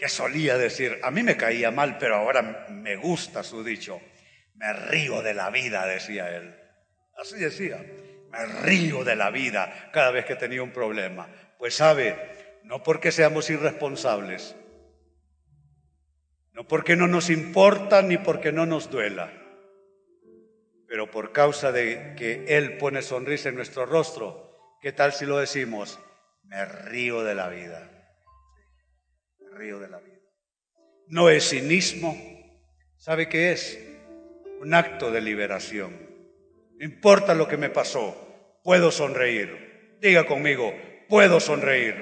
que 0.00 0.08
solía 0.08 0.56
decir, 0.56 0.98
a 1.02 1.10
mí 1.10 1.22
me 1.22 1.36
caía 1.36 1.70
mal, 1.70 1.98
pero 1.98 2.16
ahora 2.16 2.66
me 2.70 2.96
gusta 2.96 3.42
su 3.42 3.62
dicho. 3.62 4.00
Me 4.54 4.72
río 4.72 5.20
de 5.20 5.34
la 5.34 5.50
vida, 5.50 5.84
decía 5.84 6.34
él. 6.34 6.58
Así 7.18 7.36
decía, 7.36 7.84
me 8.30 8.46
río 8.62 9.04
de 9.04 9.14
la 9.14 9.30
vida 9.30 9.90
cada 9.92 10.10
vez 10.10 10.24
que 10.24 10.36
tenía 10.36 10.62
un 10.62 10.72
problema. 10.72 11.28
Pues 11.58 11.74
sabe, 11.74 12.16
no 12.64 12.82
porque 12.82 13.12
seamos 13.12 13.50
irresponsables, 13.50 14.56
no 16.54 16.66
porque 16.66 16.96
no 16.96 17.06
nos 17.06 17.28
importa 17.28 18.00
ni 18.00 18.16
porque 18.16 18.52
no 18.52 18.64
nos 18.64 18.90
duela, 18.90 19.30
pero 20.88 21.10
por 21.10 21.32
causa 21.32 21.72
de 21.72 22.14
que 22.16 22.56
Él 22.56 22.78
pone 22.78 23.02
sonrisa 23.02 23.50
en 23.50 23.56
nuestro 23.56 23.84
rostro, 23.84 24.78
¿qué 24.80 24.92
tal 24.92 25.12
si 25.12 25.26
lo 25.26 25.36
decimos? 25.36 26.00
Me 26.44 26.64
río 26.64 27.22
de 27.22 27.34
la 27.34 27.48
vida 27.48 27.99
río 29.60 29.78
de 29.78 29.88
la 29.88 29.98
vida. 29.98 30.18
No 31.08 31.28
es 31.28 31.50
cinismo. 31.50 32.16
¿Sabe 32.96 33.28
qué 33.28 33.52
es? 33.52 33.78
Un 34.60 34.74
acto 34.74 35.10
de 35.10 35.20
liberación. 35.20 35.94
No 36.78 36.84
importa 36.84 37.34
lo 37.34 37.46
que 37.46 37.58
me 37.58 37.68
pasó, 37.68 38.60
puedo 38.64 38.90
sonreír. 38.90 39.98
Diga 40.00 40.26
conmigo, 40.26 40.72
puedo 41.08 41.40
sonreír. 41.40 41.94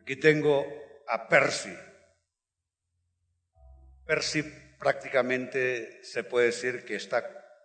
Aquí 0.00 0.16
tengo 0.16 0.66
a 1.08 1.28
Percy. 1.28 1.74
Percy 4.06 4.44
prácticamente 4.78 6.02
se 6.04 6.24
puede 6.24 6.46
decir 6.46 6.84
que 6.84 6.96
está 6.96 7.22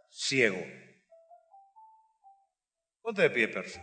ciego. 0.10 0.62
Ponte 3.02 3.22
de 3.22 3.30
pie, 3.30 3.48
Percy. 3.48 3.80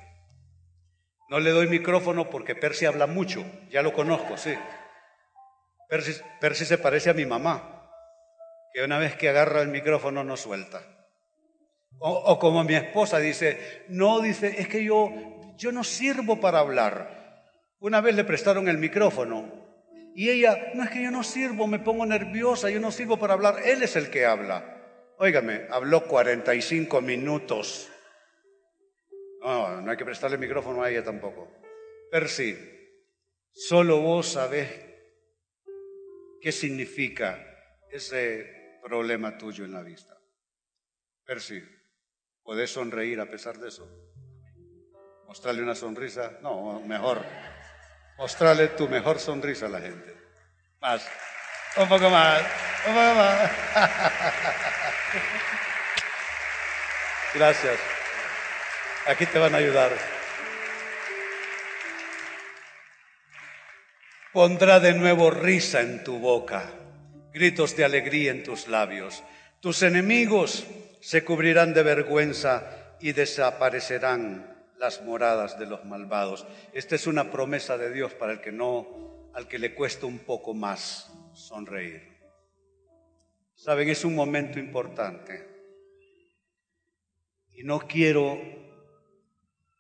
No 1.29 1.41
le 1.41 1.51
doy 1.51 1.69
micrófono 1.69 2.31
porque 2.31 2.55
Percy 2.55 2.87
habla 2.87 3.07
mucho, 3.07 3.45
ya 3.69 3.83
lo 3.83 3.93
conozco, 3.93 4.37
sí. 4.37 4.55
Percy, 5.89 6.65
se 6.65 6.79
parece 6.79 7.11
a 7.11 7.15
mi 7.15 7.27
mamá, 7.27 7.91
que 8.73 8.83
una 8.83 8.99
vez 8.99 9.17
que 9.17 9.29
agarra 9.29 9.63
el 9.63 9.69
micrófono 9.69 10.25
no 10.25 10.37
suelta. 10.37 10.83
O, 11.99 12.11
o, 12.11 12.39
como 12.39 12.63
mi 12.65 12.75
esposa 12.75 13.19
dice, 13.19 13.85
no, 13.89 14.21
dice, 14.21 14.61
es 14.61 14.69
que 14.69 14.85
yo, 14.85 15.11
yo 15.57 15.73
no 15.73 15.83
sirvo 15.83 16.41
para 16.41 16.59
hablar. 16.59 17.45
Una 17.79 18.01
vez 18.01 18.15
le 18.15 18.25
prestaron 18.25 18.69
el 18.69 18.79
micrófono 18.79 19.67
y 20.15 20.31
ella, 20.31 20.73
no 20.75 20.83
es 20.83 20.91
que 20.91 21.03
yo 21.03 21.11
no 21.11 21.23
sirvo, 21.23 21.67
me 21.67 21.79
pongo 21.79 22.07
nerviosa, 22.07 22.71
yo 22.71 22.81
no 22.81 22.91
sirvo 22.91 23.19
para 23.19 23.35
hablar, 23.35 23.57
él 23.65 23.83
es 23.83 23.97
el 23.97 24.11
que 24.11 24.25
habla. 24.25 24.77
Óigame, 25.19 25.67
habló 25.71 26.07
45 26.07 27.01
minutos. 27.01 27.91
No, 29.47 29.81
no 29.81 29.91
hay 29.93 29.97
que 29.97 30.05
prestarle 30.05 30.39
micrófono 30.39 30.83
a 30.83 30.91
ella 30.91 31.05
tampoco. 31.05 31.49
Percy, 32.11 32.59
solo 33.53 34.01
vos 34.01 34.33
sabés 34.33 34.69
qué 36.41 36.51
significa 36.51 37.39
ese 37.89 38.81
problema 38.83 39.39
tuyo 39.39 39.65
en 39.65 39.73
la 39.73 39.83
vista. 39.85 40.19
Percy, 41.25 41.63
¿podés 42.43 42.73
sonreír 42.73 43.21
a 43.21 43.31
pesar 43.31 43.57
de 43.59 43.69
eso? 43.69 43.89
¿Mostrarle 45.29 45.63
una 45.63 45.77
sonrisa? 45.77 46.39
No, 46.43 46.81
mejor. 46.81 47.25
Mostrarle 48.19 48.67
tu 48.69 48.89
mejor 48.89 49.21
sonrisa 49.21 49.67
a 49.67 49.69
la 49.69 49.81
gente. 49.81 50.13
Más. 50.81 51.09
Un 51.77 51.89
poco 51.89 52.11
más. 52.11 52.43
Un 52.85 52.95
poco 52.95 53.15
más. 53.15 53.51
Gracias. 57.35 57.96
Aquí 59.09 59.25
te 59.27 59.39
van 59.39 59.55
a 59.55 59.59
ayudar. 59.59 59.93
Pondrá 64.33 64.81
de 64.81 64.95
nuevo 64.95 65.31
risa 65.31 65.81
en 65.81 66.03
tu 66.03 66.19
boca, 66.19 66.69
gritos 67.33 67.77
de 67.77 67.85
alegría 67.85 68.33
en 68.33 68.43
tus 68.43 68.67
labios. 68.67 69.23
Tus 69.61 69.85
enemigos 69.85 70.67
se 71.01 71.25
cubrirán 71.25 71.73
de 71.73 71.85
vergüenza 71.85 72.97
y 73.01 73.13
desaparecerán 73.13 74.67
las 74.77 75.01
moradas 75.03 75.57
de 75.57 75.67
los 75.67 75.85
malvados. 75.85 76.45
Esta 76.73 76.97
es 76.97 77.07
una 77.07 77.31
promesa 77.31 77.79
de 77.79 77.93
Dios 77.93 78.13
para 78.13 78.33
el 78.33 78.41
que 78.41 78.51
no, 78.51 79.31
al 79.35 79.47
que 79.47 79.61
le 79.61 79.73
cuesta 79.73 80.07
un 80.07 80.19
poco 80.19 80.53
más 80.53 81.13
sonreír. 81.33 82.03
Saben, 83.55 83.89
es 83.89 84.05
un 84.05 84.17
momento 84.17 84.59
importante. 84.59 85.47
Y 87.53 87.63
no 87.63 87.79
quiero 87.87 88.66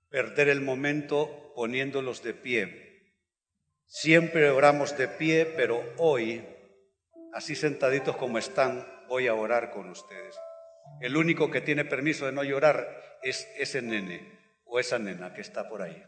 perder 0.08 0.48
el 0.48 0.60
momento 0.60 1.52
poniéndolos 1.54 2.22
de 2.22 2.34
pie. 2.34 3.14
Siempre 3.86 4.50
oramos 4.50 4.96
de 4.96 5.08
pie, 5.08 5.46
pero 5.46 5.82
hoy 5.98 6.44
así 7.32 7.54
sentaditos 7.54 8.16
como 8.16 8.38
están, 8.38 8.86
voy 9.08 9.26
a 9.26 9.34
orar 9.34 9.70
con 9.70 9.88
ustedes. 9.90 10.36
El 11.00 11.16
único 11.16 11.50
que 11.50 11.60
tiene 11.60 11.84
permiso 11.84 12.26
de 12.26 12.32
no 12.32 12.42
llorar 12.42 13.18
es 13.22 13.46
ese 13.58 13.82
nene 13.82 14.40
o 14.64 14.80
esa 14.80 14.98
nena 14.98 15.34
que 15.34 15.42
está 15.42 15.68
por 15.68 15.82
ahí. 15.82 16.02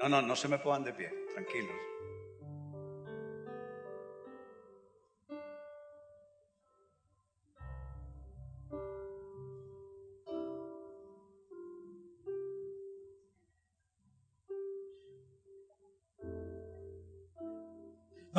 No, 0.00 0.08
no, 0.08 0.22
no 0.22 0.36
se 0.36 0.48
me 0.48 0.58
pongan 0.58 0.84
de 0.84 0.92
pie, 0.92 1.12
tranquilos. 1.34 1.76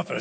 Pero 0.09 0.19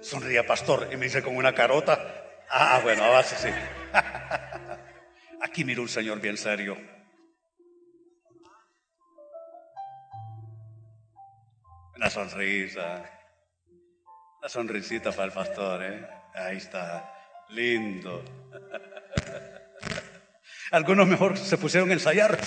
sonría 0.00 0.46
pastor 0.46 0.88
y 0.90 0.96
me 0.96 1.04
dice 1.04 1.22
con 1.22 1.36
una 1.36 1.54
carota. 1.54 2.24
Ah, 2.48 2.80
bueno, 2.82 3.04
a 3.04 3.22
sí. 3.22 3.50
Aquí 5.42 5.62
mira 5.62 5.82
un 5.82 5.90
señor 5.90 6.22
bien 6.22 6.38
serio. 6.38 6.74
Una 11.96 12.08
sonrisa. 12.08 13.04
Una 14.38 14.48
sonrisita 14.48 15.12
para 15.12 15.24
el 15.24 15.32
pastor, 15.32 15.82
¿eh? 15.82 16.08
Ahí 16.34 16.56
está. 16.56 17.12
Lindo. 17.50 18.24
Algunos 20.70 21.06
mejor 21.06 21.36
se 21.36 21.58
pusieron 21.58 21.90
a 21.90 21.92
ensayar. 21.92 22.38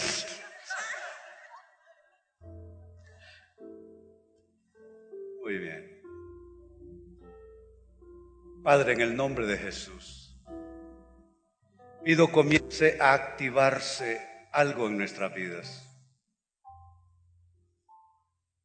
Padre, 8.63 8.93
en 8.93 9.01
el 9.01 9.15
nombre 9.15 9.45
de 9.45 9.57
Jesús, 9.57 10.37
pido 12.03 12.29
comience 12.31 12.97
a 12.99 13.13
activarse 13.13 14.21
algo 14.51 14.87
en 14.87 14.97
nuestras 14.97 15.33
vidas. 15.33 15.85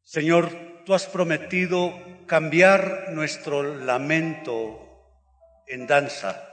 Señor, 0.02 0.82
tú 0.84 0.94
has 0.94 1.06
prometido 1.06 1.92
cambiar 2.26 3.12
nuestro 3.12 3.62
lamento 3.62 4.80
en 5.68 5.86
danza, 5.86 6.48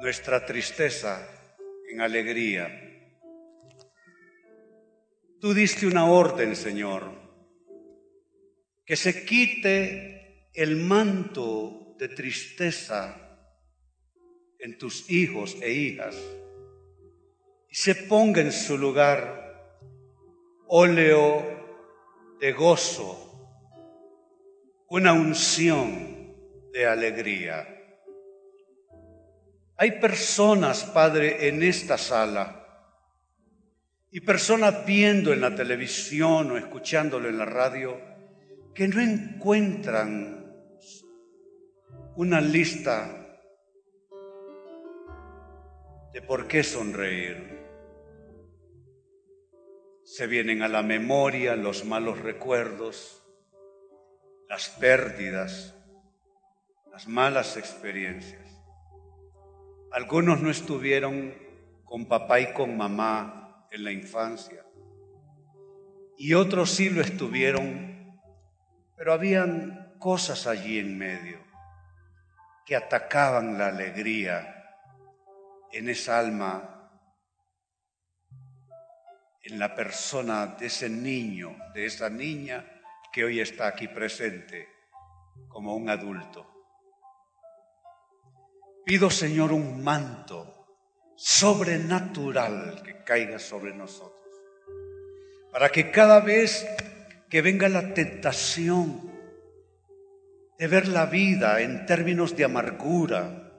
nuestra 0.00 0.44
tristeza 0.44 1.26
en 1.90 2.00
alegría. 2.02 2.68
Tú 5.40 5.54
diste 5.54 5.86
una 5.86 6.04
orden, 6.04 6.56
Señor, 6.56 7.10
que 8.84 8.96
se 8.96 9.24
quite 9.24 10.50
el 10.52 10.76
manto 10.76 11.81
de 12.02 12.08
tristeza 12.08 13.14
en 14.58 14.76
tus 14.76 15.08
hijos 15.08 15.56
e 15.62 15.70
hijas 15.70 16.16
y 17.70 17.76
se 17.76 17.94
ponga 17.94 18.40
en 18.40 18.50
su 18.50 18.76
lugar 18.76 19.78
óleo 20.66 21.44
de 22.40 22.52
gozo, 22.54 23.68
una 24.88 25.12
unción 25.12 26.34
de 26.72 26.86
alegría. 26.86 27.68
Hay 29.76 30.00
personas, 30.00 30.82
Padre, 30.82 31.46
en 31.46 31.62
esta 31.62 31.98
sala 31.98 32.66
y 34.10 34.18
personas 34.22 34.84
viendo 34.84 35.32
en 35.32 35.40
la 35.40 35.54
televisión 35.54 36.50
o 36.50 36.58
escuchándolo 36.58 37.28
en 37.28 37.38
la 37.38 37.44
radio 37.44 37.96
que 38.74 38.88
no 38.88 39.00
encuentran 39.00 40.41
una 42.16 42.40
lista 42.40 43.40
de 46.12 46.22
por 46.22 46.46
qué 46.46 46.62
sonreír. 46.62 47.60
Se 50.04 50.26
vienen 50.26 50.62
a 50.62 50.68
la 50.68 50.82
memoria 50.82 51.56
los 51.56 51.84
malos 51.86 52.18
recuerdos, 52.18 53.22
las 54.48 54.68
pérdidas, 54.68 55.74
las 56.90 57.08
malas 57.08 57.56
experiencias. 57.56 58.46
Algunos 59.90 60.42
no 60.42 60.50
estuvieron 60.50 61.34
con 61.84 62.06
papá 62.06 62.40
y 62.40 62.52
con 62.52 62.76
mamá 62.76 63.66
en 63.70 63.84
la 63.84 63.92
infancia 63.92 64.62
y 66.22 66.34
otros 66.34 66.70
sí 66.70 66.88
lo 66.88 67.00
estuvieron, 67.00 68.20
pero 68.96 69.12
habían 69.12 69.96
cosas 69.98 70.46
allí 70.46 70.78
en 70.78 70.96
medio 70.96 71.41
que 72.64 72.76
atacaban 72.76 73.58
la 73.58 73.68
alegría 73.68 74.62
en 75.72 75.88
esa 75.88 76.18
alma, 76.18 76.90
en 79.42 79.58
la 79.58 79.74
persona 79.74 80.46
de 80.46 80.66
ese 80.66 80.88
niño, 80.88 81.56
de 81.74 81.86
esa 81.86 82.08
niña 82.08 82.64
que 83.12 83.24
hoy 83.24 83.40
está 83.40 83.66
aquí 83.66 83.88
presente 83.88 84.68
como 85.48 85.74
un 85.74 85.88
adulto. 85.90 86.48
Pido, 88.84 89.10
Señor, 89.10 89.52
un 89.52 89.82
manto 89.82 90.66
sobrenatural 91.16 92.82
que 92.82 93.04
caiga 93.04 93.38
sobre 93.38 93.74
nosotros, 93.74 94.20
para 95.52 95.68
que 95.68 95.90
cada 95.90 96.20
vez 96.20 96.66
que 97.28 97.42
venga 97.42 97.68
la 97.68 97.94
tentación, 97.94 99.11
de 100.62 100.68
ver 100.68 100.86
la 100.86 101.06
vida 101.06 101.60
en 101.60 101.86
términos 101.86 102.36
de 102.36 102.44
amargura, 102.44 103.52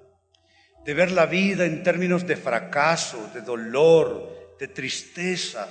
de 0.85 0.93
ver 0.93 1.11
la 1.11 1.25
vida 1.25 1.65
en 1.65 1.83
términos 1.83 2.25
de 2.25 2.37
fracaso, 2.37 3.29
de 3.33 3.41
dolor, 3.41 4.55
de 4.57 4.69
tristeza. 4.69 5.67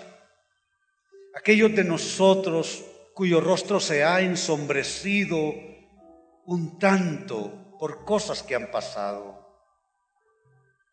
Aquellos 1.35 1.75
de 1.75 1.85
nosotros 1.85 2.85
cuyo 3.15 3.41
rostro 3.41 3.81
se 3.81 4.05
ha 4.05 4.21
ensombrecido 4.21 5.55
un 6.45 6.79
tanto 6.79 7.79
por 7.79 8.05
cosas 8.05 8.43
que 8.43 8.55
han 8.55 8.71
pasado. 8.71 9.57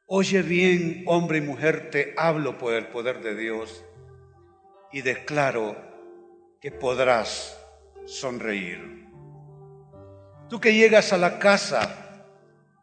Oye 0.05 0.41
bien, 0.41 1.03
hombre 1.07 1.39
y 1.39 1.41
mujer, 1.41 1.89
te 1.91 2.13
hablo 2.15 2.57
por 2.57 2.75
el 2.75 2.87
poder 2.87 3.21
de 3.21 3.35
Dios 3.35 3.83
y 4.93 5.01
declaro 5.01 5.75
que 6.61 6.71
podrás 6.71 7.59
sonreír. 8.05 8.98
Tú 10.49 10.59
que 10.59 10.73
llegas 10.73 11.13
a 11.13 11.17
la 11.17 11.37
casa 11.37 12.25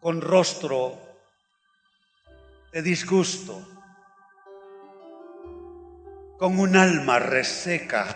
con 0.01 0.21
rostro 0.21 0.97
de 2.73 2.81
disgusto, 2.81 3.61
con 6.39 6.61
un 6.61 6.77
alma 6.77 7.19
reseca, 7.19 8.07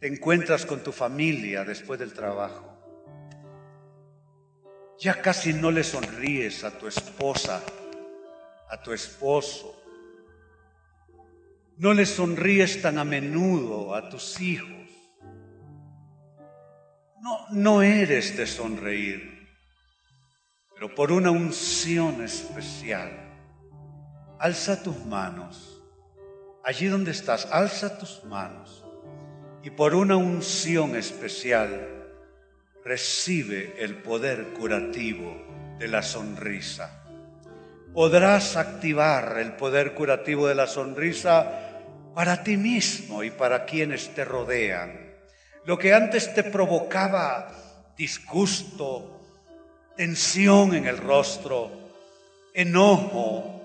te 0.00 0.08
encuentras 0.08 0.66
con 0.66 0.82
tu 0.82 0.90
familia 0.90 1.64
después 1.64 2.00
del 2.00 2.12
trabajo. 2.12 2.66
Ya 4.98 5.22
casi 5.22 5.52
no 5.52 5.70
le 5.70 5.84
sonríes 5.84 6.64
a 6.64 6.76
tu 6.76 6.88
esposa, 6.88 7.62
a 8.70 8.82
tu 8.82 8.92
esposo. 8.92 9.80
No 11.76 11.94
le 11.94 12.06
sonríes 12.06 12.82
tan 12.82 12.98
a 12.98 13.04
menudo 13.04 13.94
a 13.94 14.08
tus 14.08 14.40
hijos. 14.40 14.79
No, 17.20 17.46
no 17.50 17.82
eres 17.82 18.36
de 18.36 18.46
sonreír, 18.46 19.46
pero 20.74 20.94
por 20.94 21.12
una 21.12 21.30
unción 21.30 22.22
especial, 22.24 23.10
alza 24.38 24.82
tus 24.82 25.04
manos. 25.04 25.82
Allí 26.64 26.86
donde 26.86 27.10
estás, 27.10 27.46
alza 27.52 27.98
tus 27.98 28.24
manos 28.24 28.84
y 29.62 29.70
por 29.70 29.94
una 29.94 30.16
unción 30.16 30.96
especial 30.96 32.06
recibe 32.84 33.74
el 33.78 33.96
poder 33.96 34.54
curativo 34.58 35.76
de 35.78 35.88
la 35.88 36.02
sonrisa. 36.02 37.04
Podrás 37.92 38.56
activar 38.56 39.38
el 39.38 39.52
poder 39.52 39.92
curativo 39.92 40.48
de 40.48 40.54
la 40.54 40.66
sonrisa 40.66 41.82
para 42.14 42.42
ti 42.42 42.56
mismo 42.56 43.22
y 43.22 43.30
para 43.30 43.66
quienes 43.66 44.14
te 44.14 44.24
rodean 44.24 45.09
Lo 45.64 45.78
que 45.78 45.92
antes 45.92 46.32
te 46.34 46.44
provocaba 46.44 47.50
disgusto, 47.96 49.20
tensión 49.96 50.74
en 50.74 50.86
el 50.86 50.96
rostro, 50.96 51.70
enojo, 52.54 53.62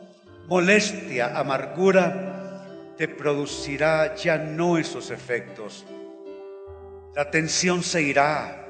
molestia, 0.48 1.38
amargura, 1.38 2.94
te 2.98 3.08
producirá 3.08 4.16
ya 4.16 4.38
no 4.38 4.78
esos 4.78 5.10
efectos. 5.10 5.86
La 7.16 7.32
tensión 7.32 7.82
se 7.82 8.02
irá. 8.02 8.68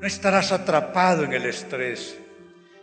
No 0.00 0.06
estarás 0.06 0.52
atrapado 0.52 1.24
en 1.24 1.32
el 1.32 1.46
estrés. 1.46 2.16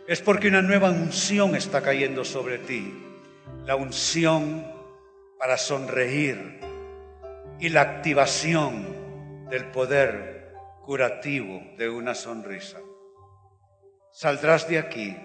Es 0.06 0.20
porque 0.20 0.48
una 0.48 0.60
nueva 0.60 0.90
unción 0.90 1.56
está 1.56 1.80
cayendo 1.80 2.26
sobre 2.26 2.58
ti. 2.58 2.92
La 3.64 3.76
unción 3.76 4.66
para 5.38 5.56
sonreír 5.56 6.60
y 7.58 7.70
la 7.70 7.80
activación 7.80 8.93
del 9.50 9.70
poder 9.70 10.52
curativo 10.84 11.62
de 11.76 11.88
una 11.88 12.14
sonrisa. 12.14 12.78
Saldrás 14.12 14.68
de 14.68 14.78
aquí, 14.78 15.16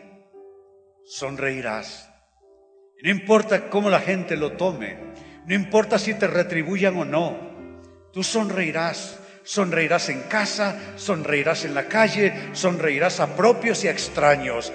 sonreirás. 1.05 2.09
No 3.03 3.09
importa 3.09 3.69
cómo 3.69 3.89
la 3.89 3.99
gente 3.99 4.35
lo 4.35 4.53
tome, 4.53 4.97
no 5.45 5.53
importa 5.53 5.97
si 5.99 6.13
te 6.13 6.27
retribuyan 6.27 6.97
o 6.97 7.05
no, 7.05 7.37
tú 8.11 8.23
sonreirás. 8.23 9.19
Sonreirás 9.41 10.09
en 10.09 10.21
casa, 10.23 10.79
sonreirás 10.95 11.65
en 11.65 11.73
la 11.73 11.87
calle, 11.87 12.49
sonreirás 12.51 13.19
a 13.19 13.35
propios 13.35 13.83
y 13.83 13.87
a 13.87 13.91
extraños. 13.91 14.71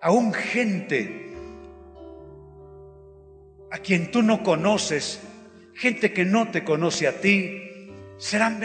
Aún 0.00 0.32
gente 0.32 1.34
a 3.70 3.78
quien 3.78 4.10
tú 4.10 4.22
no 4.22 4.42
conoces, 4.42 5.20
gente 5.74 6.14
que 6.14 6.24
no 6.24 6.50
te 6.50 6.64
conoce 6.64 7.08
a 7.08 7.20
ti, 7.20 7.67
serán 8.18 8.60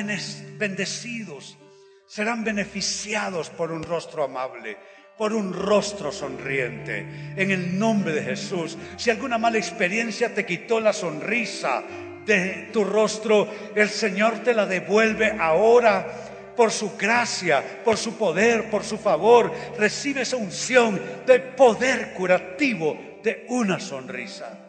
bendecidos, 0.58 1.58
serán 2.06 2.44
beneficiados 2.44 3.50
por 3.50 3.72
un 3.72 3.84
rostro 3.84 4.24
amable, 4.24 4.78
por 5.18 5.34
un 5.34 5.54
rostro 5.54 6.12
sonriente. 6.12 7.34
En 7.38 7.52
el 7.52 7.78
nombre 7.78 8.14
de 8.14 8.24
Jesús, 8.24 8.78
si 8.98 9.10
alguna 9.10 9.38
mala 9.38 9.58
experiencia 9.58 10.34
te 10.34 10.46
quitó 10.46 10.80
la 10.80 10.94
sonrisa 10.94 11.84
de 12.26 12.70
tu 12.74 12.84
rostro, 12.84 13.48
el 13.76 13.90
Señor 13.90 14.40
te 14.40 14.54
la 14.54 14.66
devuelve 14.66 15.38
ahora 15.40 16.54
por 16.56 16.72
su 16.72 16.98
gracia, 16.98 17.82
por 17.84 17.98
su 17.98 18.18
poder, 18.18 18.70
por 18.70 18.84
su 18.84 18.98
favor. 18.98 19.54
Recibe 19.78 20.22
esa 20.22 20.38
unción 20.38 21.02
de 21.26 21.40
poder 21.40 22.14
curativo 22.14 23.20
de 23.24 23.46
una 23.50 23.80
sonrisa 23.80 24.64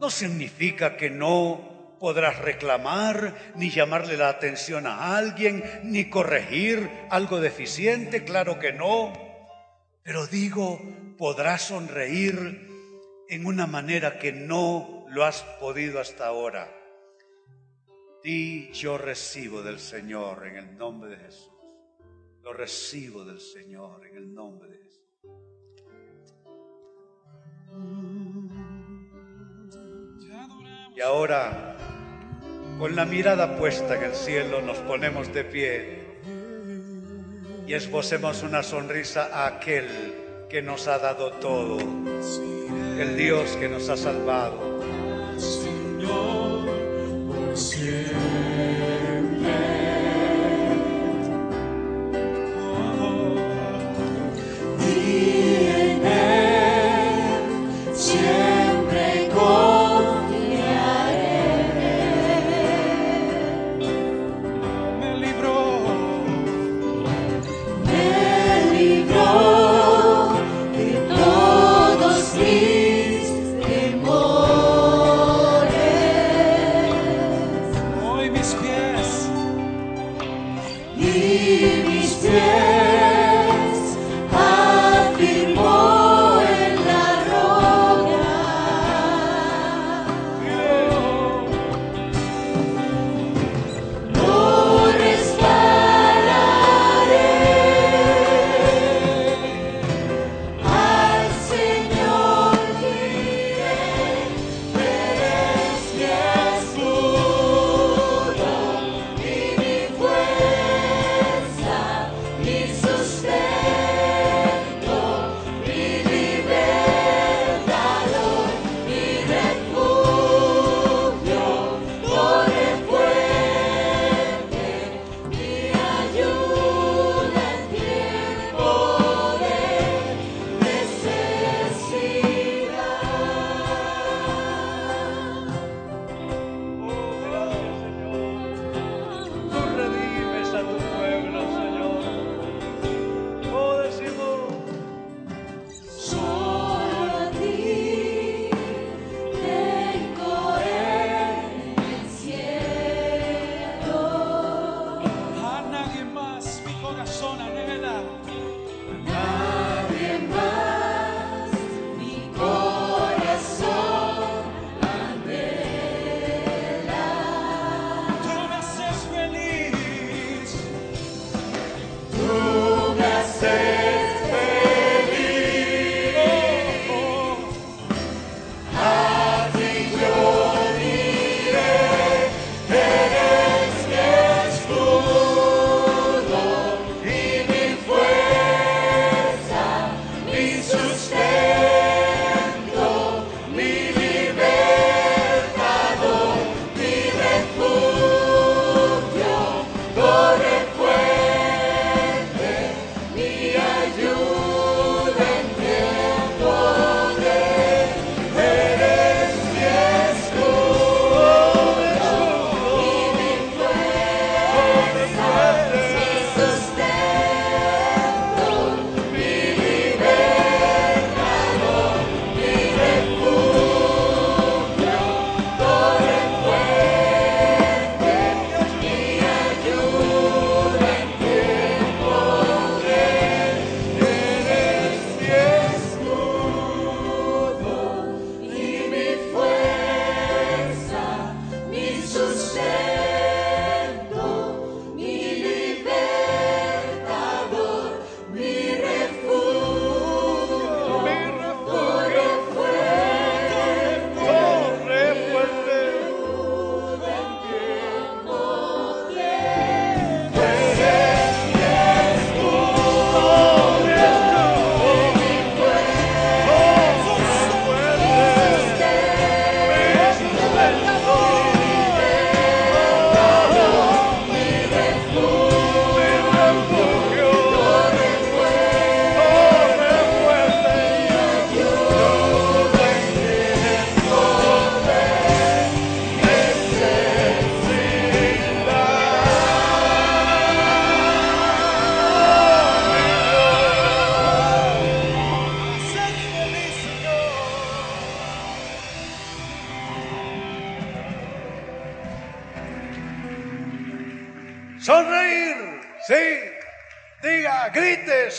no 0.00 0.08
significa 0.08 0.96
que 0.96 1.10
no 1.10 1.79
podrás 2.00 2.38
reclamar, 2.38 3.52
ni 3.54 3.70
llamarle 3.70 4.16
la 4.16 4.30
atención 4.30 4.86
a 4.86 5.16
alguien, 5.16 5.62
ni 5.84 6.08
corregir 6.08 6.90
algo 7.10 7.40
deficiente, 7.40 8.24
claro 8.24 8.58
que 8.58 8.72
no. 8.72 9.12
Pero 10.02 10.26
digo, 10.26 10.80
podrás 11.18 11.62
sonreír 11.62 12.68
en 13.28 13.46
una 13.46 13.66
manera 13.66 14.18
que 14.18 14.32
no 14.32 15.04
lo 15.10 15.24
has 15.24 15.42
podido 15.60 16.00
hasta 16.00 16.26
ahora. 16.26 16.74
Di, 18.24 18.70
yo 18.72 18.98
recibo 18.98 19.62
del 19.62 19.78
Señor 19.78 20.46
en 20.46 20.56
el 20.56 20.76
nombre 20.76 21.10
de 21.10 21.16
Jesús. 21.18 21.52
Lo 22.42 22.52
recibo 22.54 23.24
del 23.24 23.40
Señor 23.40 24.06
en 24.06 24.16
el 24.16 24.34
nombre 24.34 24.70
de 24.70 24.78
Jesús. 24.78 25.00
Y 30.96 31.00
ahora, 31.00 31.76
con 32.80 32.96
la 32.96 33.04
mirada 33.04 33.58
puesta 33.58 33.94
en 33.94 34.04
el 34.04 34.14
cielo, 34.14 34.62
nos 34.62 34.78
ponemos 34.78 35.30
de 35.34 35.44
pie 35.44 35.98
y 37.66 37.74
esbocemos 37.74 38.42
una 38.42 38.62
sonrisa 38.62 39.28
a 39.30 39.46
aquel 39.48 39.86
que 40.48 40.62
nos 40.62 40.88
ha 40.88 40.98
dado 40.98 41.32
todo, 41.32 41.78
el 42.98 43.16
Dios 43.18 43.50
que 43.60 43.68
nos 43.68 43.90
ha 43.90 43.98
salvado. 43.98 44.80
Señor, 45.36 46.70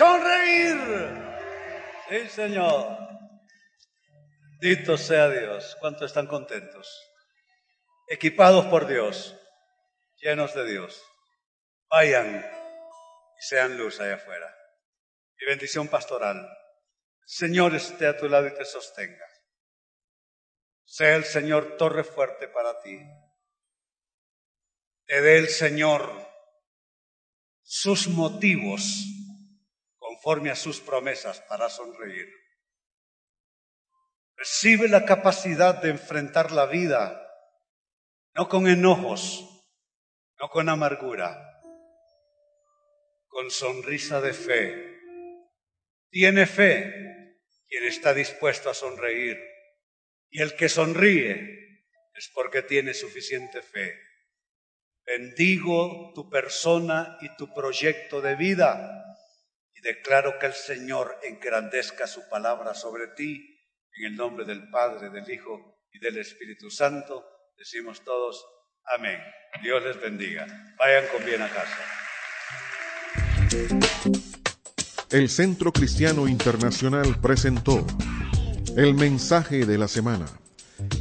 sonreír. 0.01 0.77
Sí, 2.09 2.29
Señor. 2.29 2.97
Dito 4.59 4.97
sea 4.97 5.29
Dios. 5.29 5.77
¿Cuántos 5.79 6.07
están 6.07 6.27
contentos? 6.27 6.87
Equipados 8.07 8.65
por 8.65 8.87
Dios, 8.87 9.37
llenos 10.17 10.53
de 10.55 10.65
Dios. 10.65 11.01
Vayan 11.89 12.43
y 13.37 13.41
sean 13.43 13.77
luz 13.77 13.99
allá 13.99 14.15
afuera. 14.15 14.55
Y 15.39 15.45
bendición 15.45 15.87
pastoral. 15.87 16.49
Señor 17.25 17.75
esté 17.75 18.07
a 18.07 18.17
tu 18.17 18.27
lado 18.27 18.47
y 18.47 18.53
te 18.53 18.65
sostenga. 18.65 19.25
Sea 20.83 21.15
el 21.15 21.23
Señor 21.23 21.77
torre 21.77 22.03
fuerte 22.03 22.47
para 22.47 22.81
ti. 22.81 22.99
Te 25.05 25.21
dé 25.21 25.37
el 25.37 25.47
Señor 25.47 26.11
sus 27.63 28.07
motivos 28.07 29.20
conforme 30.21 30.51
a 30.51 30.55
sus 30.55 30.79
promesas 30.79 31.41
para 31.41 31.67
sonreír. 31.67 32.29
Recibe 34.35 34.87
la 34.87 35.03
capacidad 35.03 35.81
de 35.81 35.89
enfrentar 35.89 36.51
la 36.51 36.67
vida, 36.67 37.27
no 38.35 38.47
con 38.47 38.67
enojos, 38.67 39.65
no 40.39 40.49
con 40.49 40.69
amargura, 40.69 41.59
con 43.29 43.49
sonrisa 43.49 44.21
de 44.21 44.33
fe. 44.33 44.99
Tiene 46.11 46.45
fe 46.45 47.39
quien 47.67 47.85
está 47.85 48.13
dispuesto 48.13 48.69
a 48.69 48.75
sonreír. 48.75 49.39
Y 50.29 50.41
el 50.41 50.55
que 50.55 50.69
sonríe 50.69 51.87
es 52.13 52.29
porque 52.33 52.61
tiene 52.61 52.93
suficiente 52.93 53.63
fe. 53.63 53.99
Bendigo 55.03 56.11
tu 56.13 56.29
persona 56.29 57.17
y 57.21 57.35
tu 57.37 57.51
proyecto 57.55 58.21
de 58.21 58.35
vida 58.35 59.10
declaro 59.81 60.37
que 60.39 60.47
el 60.47 60.53
Señor 60.53 61.19
engrandezca 61.23 62.07
su 62.07 62.27
palabra 62.29 62.73
sobre 62.73 63.07
ti 63.15 63.59
en 63.97 64.05
el 64.05 64.15
nombre 64.15 64.45
del 64.45 64.69
Padre, 64.69 65.09
del 65.09 65.29
Hijo 65.29 65.79
y 65.91 65.99
del 65.99 66.17
Espíritu 66.17 66.69
Santo, 66.69 67.25
decimos 67.57 68.03
todos, 68.03 68.45
amén. 68.85 69.19
Dios 69.61 69.83
les 69.83 69.99
bendiga. 69.99 70.47
Vayan 70.77 71.05
con 71.11 71.25
bien 71.25 71.41
a 71.41 71.49
casa. 71.49 71.77
El 75.09 75.27
Centro 75.27 75.73
Cristiano 75.73 76.27
Internacional 76.27 77.19
presentó 77.21 77.85
el 78.77 78.93
mensaje 78.93 79.65
de 79.65 79.77
la 79.77 79.89
semana. 79.89 80.25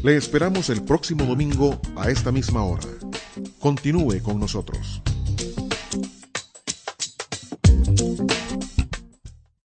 Le 0.02 0.16
esperamos 0.16 0.68
el 0.68 0.84
próximo 0.84 1.24
domingo 1.24 1.80
a 1.96 2.10
esta 2.10 2.32
misma 2.32 2.64
hora. 2.64 2.88
Continúe 3.60 4.20
con 4.22 4.40
nosotros. 4.40 5.00